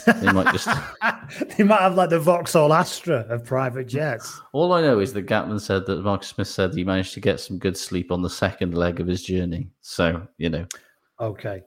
[0.05, 0.67] They might just.
[1.57, 4.39] they might have like the Vauxhall Astra of private jets.
[4.53, 7.39] All I know is that Gatland said that Mark Smith said he managed to get
[7.39, 9.69] some good sleep on the second leg of his journey.
[9.81, 10.65] So, you know.
[11.19, 11.63] Okay.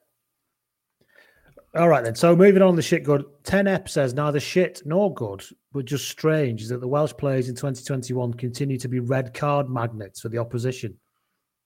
[1.75, 2.15] All right then.
[2.15, 3.25] So moving on the shit good.
[3.45, 7.55] 10ep says neither shit nor good, but just strange is that the Welsh players in
[7.55, 10.97] 2021 continue to be red card magnets for the opposition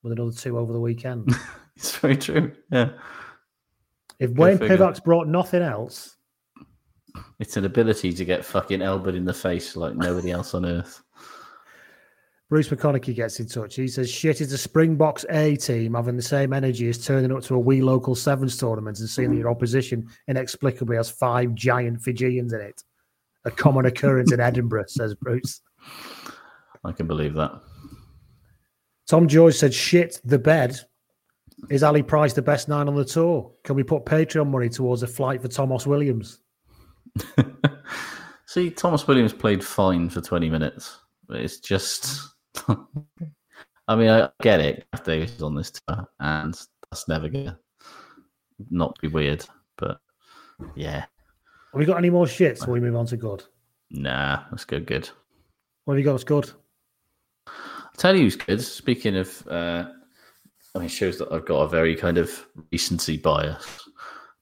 [0.02, 1.34] with another two over the weekend.
[1.76, 2.52] it's very true.
[2.70, 2.90] Yeah.
[4.18, 6.16] If Wayne Pivac's brought nothing else,
[7.38, 11.02] it's an ability to get fucking elbowed in the face like nobody else on earth.
[12.52, 13.76] Bruce McConaughey gets in touch.
[13.76, 17.42] He says, shit is a Springboks A team having the same energy as turning up
[17.44, 22.02] to a wee local sevens tournament and seeing that your opposition inexplicably has five giant
[22.02, 22.82] Fijians in it.
[23.46, 25.62] A common occurrence in Edinburgh, says Bruce.
[26.84, 27.58] I can believe that.
[29.08, 30.78] Tom George said, shit, the bed.
[31.70, 33.50] Is Ali Price the best nine on the tour?
[33.64, 36.41] Can we put Patreon money towards a flight for Tomos Williams?
[38.46, 40.98] See, Tomos Williams played fine for 20 minutes.
[41.30, 42.32] It's just
[43.88, 44.86] I mean, I get it.
[45.04, 46.54] Davies is on this tour, and
[46.90, 47.58] that's never gonna
[48.70, 49.44] not be weird.
[49.76, 49.98] But
[50.74, 51.08] yeah, have
[51.74, 53.44] we got any more shits before we move on to good?
[53.90, 55.08] Nah, let's go good.
[55.84, 56.12] What have you got?
[56.12, 56.50] What's good?
[57.46, 58.62] I'll tell you who's good.
[58.62, 59.86] Speaking of, uh,
[60.74, 63.88] I mean, shows that I've got a very kind of recency bias.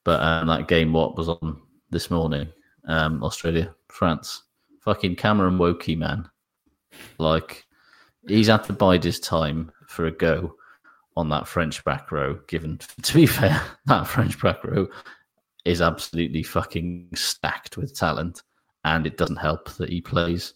[0.04, 1.60] But um, that game, what was on
[1.90, 2.48] this morning?
[2.86, 4.44] Um, Australia, France.
[4.80, 6.28] Fucking Cameron Woki, man.
[7.18, 7.64] Like,
[8.26, 10.54] he's had to bide his time for a go
[11.16, 12.38] on that French back row.
[12.48, 14.88] Given to be fair, that French back row
[15.64, 18.42] is absolutely fucking stacked with talent,
[18.84, 20.54] and it doesn't help that he plays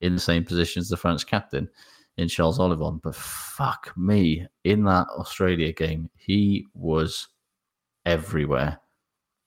[0.00, 1.68] in the same position as the French captain
[2.16, 3.00] in Charles Ollivon.
[3.02, 7.28] But fuck me, in that Australia game, he was
[8.04, 8.78] everywhere,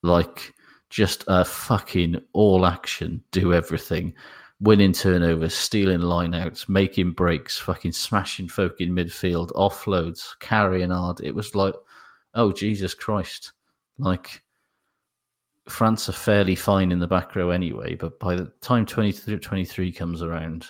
[0.03, 0.53] like
[0.89, 4.13] just a fucking all action, do everything
[4.61, 11.21] winning turnovers, stealing lineouts, making breaks, fucking smashing folk in midfield, offloads, carrying hard.
[11.21, 11.73] It was like,
[12.33, 13.53] oh Jesus Christ!
[13.97, 14.41] Like
[15.67, 20.21] France are fairly fine in the back row anyway, but by the time 23 comes
[20.21, 20.67] around,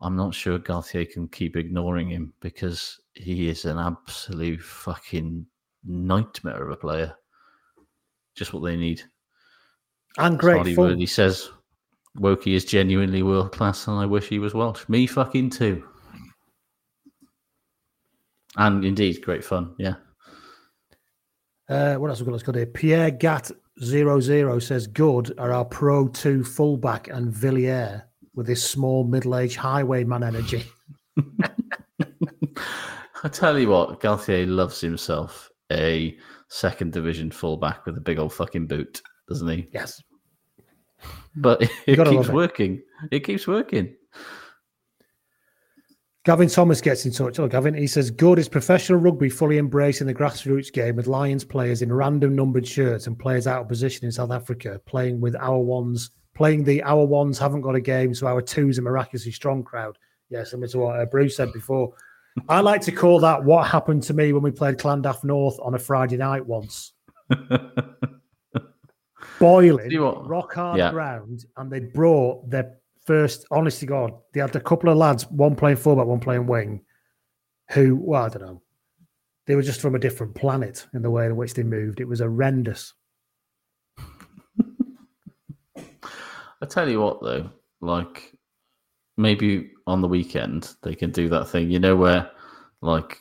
[0.00, 5.46] I'm not sure Galthié can keep ignoring him because he is an absolute fucking
[5.84, 7.14] nightmare of a player.
[8.34, 9.02] Just what they need.
[10.18, 10.98] And great fun.
[10.98, 11.50] He says
[12.18, 14.88] Woki is genuinely world class, and I wish he was Welsh.
[14.88, 15.84] Me fucking too.
[18.56, 19.74] And indeed, great fun.
[19.78, 19.94] Yeah.
[21.68, 22.32] Uh, what else we got?
[22.32, 22.66] Let's go there.
[22.66, 23.50] Pierre Gat
[23.82, 28.02] 00 says, Good are our Pro 2 fullback and Villiers
[28.34, 30.64] with his small middle aged highwayman energy.
[33.24, 36.16] I tell you what, Galthié loves himself a
[36.48, 39.68] second division fullback with a big old fucking boot, doesn't he?
[39.72, 40.02] Yes
[41.36, 42.82] but it keeps working.
[43.10, 43.16] It.
[43.16, 43.94] it keeps working.
[46.24, 47.38] Gavin Thomas gets in touch.
[47.38, 51.44] Oh, Gavin, he says, Good is professional rugby fully embracing the grassroots game with Lions
[51.44, 55.36] players in random numbered shirts and players out of position in South Africa, playing with
[55.36, 59.32] our ones, playing the our ones haven't got a game, so our twos are miraculously
[59.32, 59.98] strong crowd.
[60.30, 61.92] Yes, similar to what uh, Bruce said before.
[62.48, 65.74] I like to call that what happened to me when we played Llandaff North on
[65.74, 66.94] a Friday night once.
[69.44, 69.96] boiling,
[70.26, 70.90] rock hard yeah.
[70.90, 73.46] ground, and they brought their first.
[73.50, 76.82] Honestly, God, they had a couple of lads, one playing fullback, one playing wing,
[77.70, 78.62] who, well, I don't know,
[79.46, 82.00] they were just from a different planet in the way in which they moved.
[82.00, 82.94] It was horrendous.
[85.76, 87.50] I tell you what, though,
[87.80, 88.32] like
[89.16, 92.30] maybe on the weekend they can do that thing, you know, where
[92.80, 93.18] like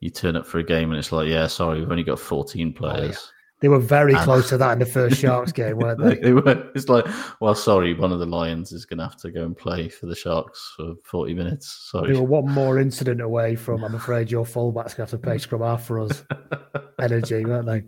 [0.00, 2.72] you turn up for a game and it's like, yeah, sorry, we've only got 14
[2.72, 2.98] players.
[2.98, 3.39] Oh, yeah.
[3.60, 6.16] They were very and, close to that in the first Sharks game, weren't they?
[6.16, 6.70] they were.
[6.74, 7.06] It's like,
[7.40, 10.06] well, sorry, one of the Lions is going to have to go and play for
[10.06, 11.90] the Sharks for 40 minutes.
[11.90, 12.12] Sorry.
[12.12, 15.28] They were one more incident away from, I'm afraid, your fullback's going to have to
[15.28, 16.24] pay scrum half for us.
[17.00, 17.82] Energy, weren't they?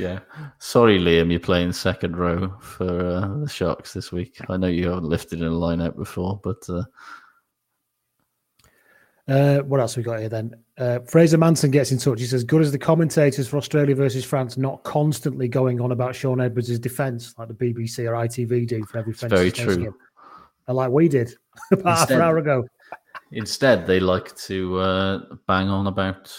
[0.00, 0.20] Yeah.
[0.58, 4.38] Sorry, Liam, you're playing second row for uh, the Sharks this week.
[4.48, 6.62] I know you haven't lifted in a line out before, but.
[6.68, 6.84] Uh,
[9.30, 10.54] uh, what else we got here then?
[10.76, 12.18] Uh, Fraser Manson gets in touch.
[12.18, 16.16] He says, "Good as the commentators for Australia versus France, not constantly going on about
[16.16, 19.94] Shaun Edwards' defence like the BBC or ITV do for every French Very true.
[20.66, 21.32] And like we did
[21.72, 22.66] about instead, half an hour ago.
[23.30, 26.34] Instead, they like to uh, bang on about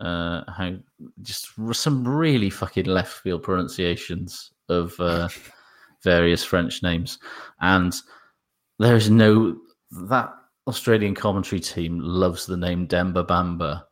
[0.00, 0.74] uh, how
[1.22, 5.28] just some really fucking left field pronunciations of uh,
[6.02, 7.18] various French names,
[7.60, 7.94] and
[8.78, 9.56] there is no
[10.08, 10.34] that
[10.66, 13.84] Australian commentary team loves the name Demba Bamba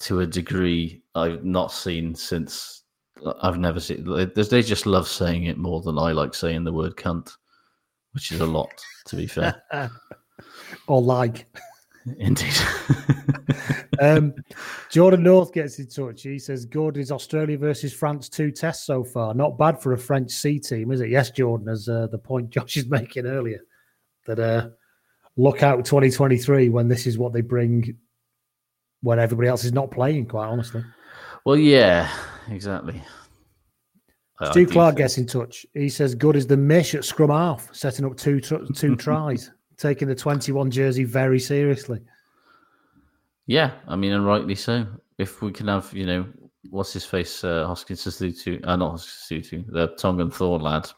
[0.00, 2.84] to a degree I've not seen since
[3.42, 4.04] I've never seen.
[4.34, 7.32] They just love saying it more than I like saying the word cunt,
[8.12, 8.72] which is a lot,
[9.06, 9.62] to be fair.
[10.86, 11.46] or like.
[12.18, 12.54] Indeed.
[14.00, 14.34] um,
[14.90, 16.22] Jordan North gets in touch.
[16.22, 19.32] He says, Good is Australia versus France two tests so far.
[19.32, 21.08] Not bad for a French C team, is it?
[21.08, 23.60] Yes, Jordan, as uh, the point Josh is making earlier.
[24.26, 24.68] That uh,
[25.36, 27.96] look out 2023 when this is what they bring
[29.02, 30.82] when everybody else is not playing, quite honestly.
[31.44, 32.10] Well, yeah,
[32.48, 33.02] exactly.
[34.50, 35.64] Stu Clark gets in touch.
[35.74, 40.08] He says, "Good is the mish at scrum half, setting up two two tries, taking
[40.08, 42.00] the twenty-one jersey very seriously."
[43.46, 44.86] Yeah, I mean, and rightly so.
[45.18, 46.26] If we can have, you know,
[46.70, 50.90] what's his face, uh, Hoskins Sotutu, uh, not Hoskins Sotutu, the Tongan Thor lad,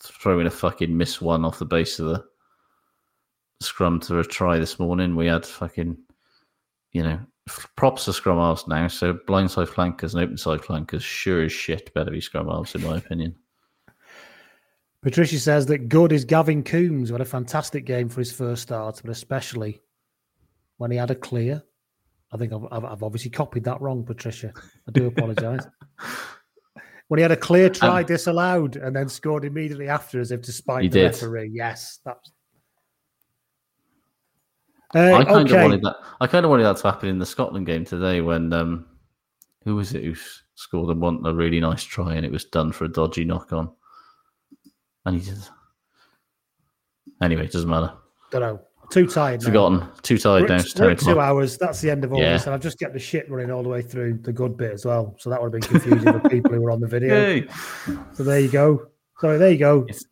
[0.00, 2.24] throwing a fucking miss one off the base of the
[3.60, 5.16] scrum to a try this morning.
[5.16, 5.96] We had fucking,
[6.92, 7.20] you know,
[7.76, 8.88] props to scrum halves now.
[8.88, 12.82] So blindside flankers and open side flankers, sure as shit, better be scrum halves in
[12.82, 13.34] my opinion.
[15.02, 18.62] Patricia says that good is Gavin Coombes, who had a fantastic game for his first
[18.62, 19.80] start, but especially
[20.76, 21.62] when he had a clear.
[22.32, 24.52] I think I've, I've obviously copied that wrong, Patricia.
[24.86, 25.66] I do apologise.
[27.08, 30.42] when he had a clear try um, disallowed and then scored immediately after as if
[30.42, 31.04] to spite the did.
[31.06, 31.50] referee.
[31.52, 32.30] Yes, that's
[34.94, 35.56] uh, I kind okay.
[35.56, 35.96] of wanted that.
[36.20, 38.86] I kind of wanted that to happen in the Scotland game today when um,
[39.64, 40.14] who was it who
[40.54, 43.52] scored a one a really nice try and it was done for a dodgy knock
[43.52, 43.70] on,
[45.06, 45.50] and he just
[47.22, 47.92] anyway it doesn't matter.
[48.30, 48.60] Don't know.
[48.90, 49.40] Too tired.
[49.40, 49.78] Forgotten.
[49.78, 49.92] Now.
[50.02, 50.64] Too tired we're, now.
[50.80, 51.56] We're two hours.
[51.56, 52.32] That's the end of all yeah.
[52.32, 54.72] this, and I've just get the shit running all the way through the good bit
[54.72, 55.14] as well.
[55.18, 57.14] So that would have been confusing for people who were on the video.
[57.14, 57.46] Hey.
[58.14, 58.88] So there you go.
[59.20, 59.86] Sorry, there you go.
[59.88, 60.04] It's,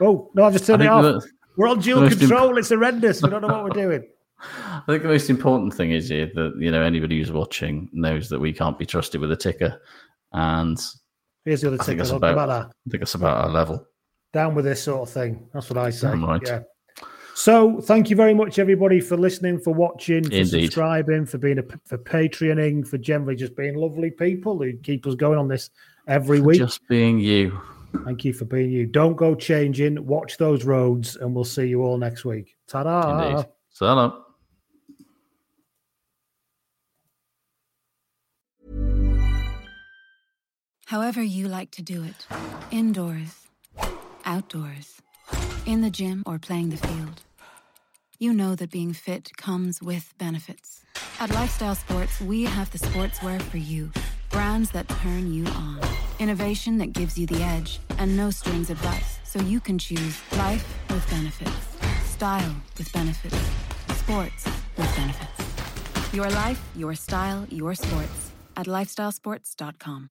[0.00, 1.22] oh no, I've just turned it off.
[1.56, 2.48] We're on dual control.
[2.48, 3.22] Imp- it's horrendous.
[3.22, 4.08] We don't know what we're doing.
[4.38, 8.28] I think the most important thing is here that you know anybody who's watching knows
[8.28, 9.80] that we can't be trusted with a ticker,
[10.32, 10.78] and
[11.44, 12.04] here's the other ticker.
[12.04, 12.66] Think about, about that.
[12.66, 13.86] I think it's about our level.
[14.32, 15.48] Down with this sort of thing.
[15.54, 16.14] That's what I say.
[16.14, 16.42] right.
[16.44, 16.60] Yeah.
[17.34, 20.64] So thank you very much, everybody, for listening, for watching, for Indeed.
[20.64, 25.14] subscribing, for being a for Patreoning, for generally just being lovely people who keep us
[25.14, 25.68] going on this
[26.08, 26.58] every week.
[26.58, 27.60] Just being you.
[28.04, 28.86] Thank you for being you.
[28.86, 30.04] Don't go changing.
[30.06, 32.56] Watch those roads, and we'll see you all next week.
[32.68, 33.38] Ta-da!
[33.38, 34.25] Indeed.
[40.86, 42.26] However, you like to do it
[42.70, 43.48] indoors,
[44.24, 45.02] outdoors,
[45.66, 47.22] in the gym, or playing the field.
[48.20, 50.84] You know that being fit comes with benefits.
[51.18, 53.90] At Lifestyle Sports, we have the sportswear for you.
[54.30, 55.80] Brands that turn you on.
[56.20, 57.80] Innovation that gives you the edge.
[57.98, 61.66] And no strings advice, so you can choose life with benefits.
[62.04, 63.36] Style with benefits.
[63.98, 64.44] Sports
[64.76, 66.14] with benefits.
[66.14, 68.30] Your life, your style, your sports.
[68.56, 70.10] At lifestylesports.com.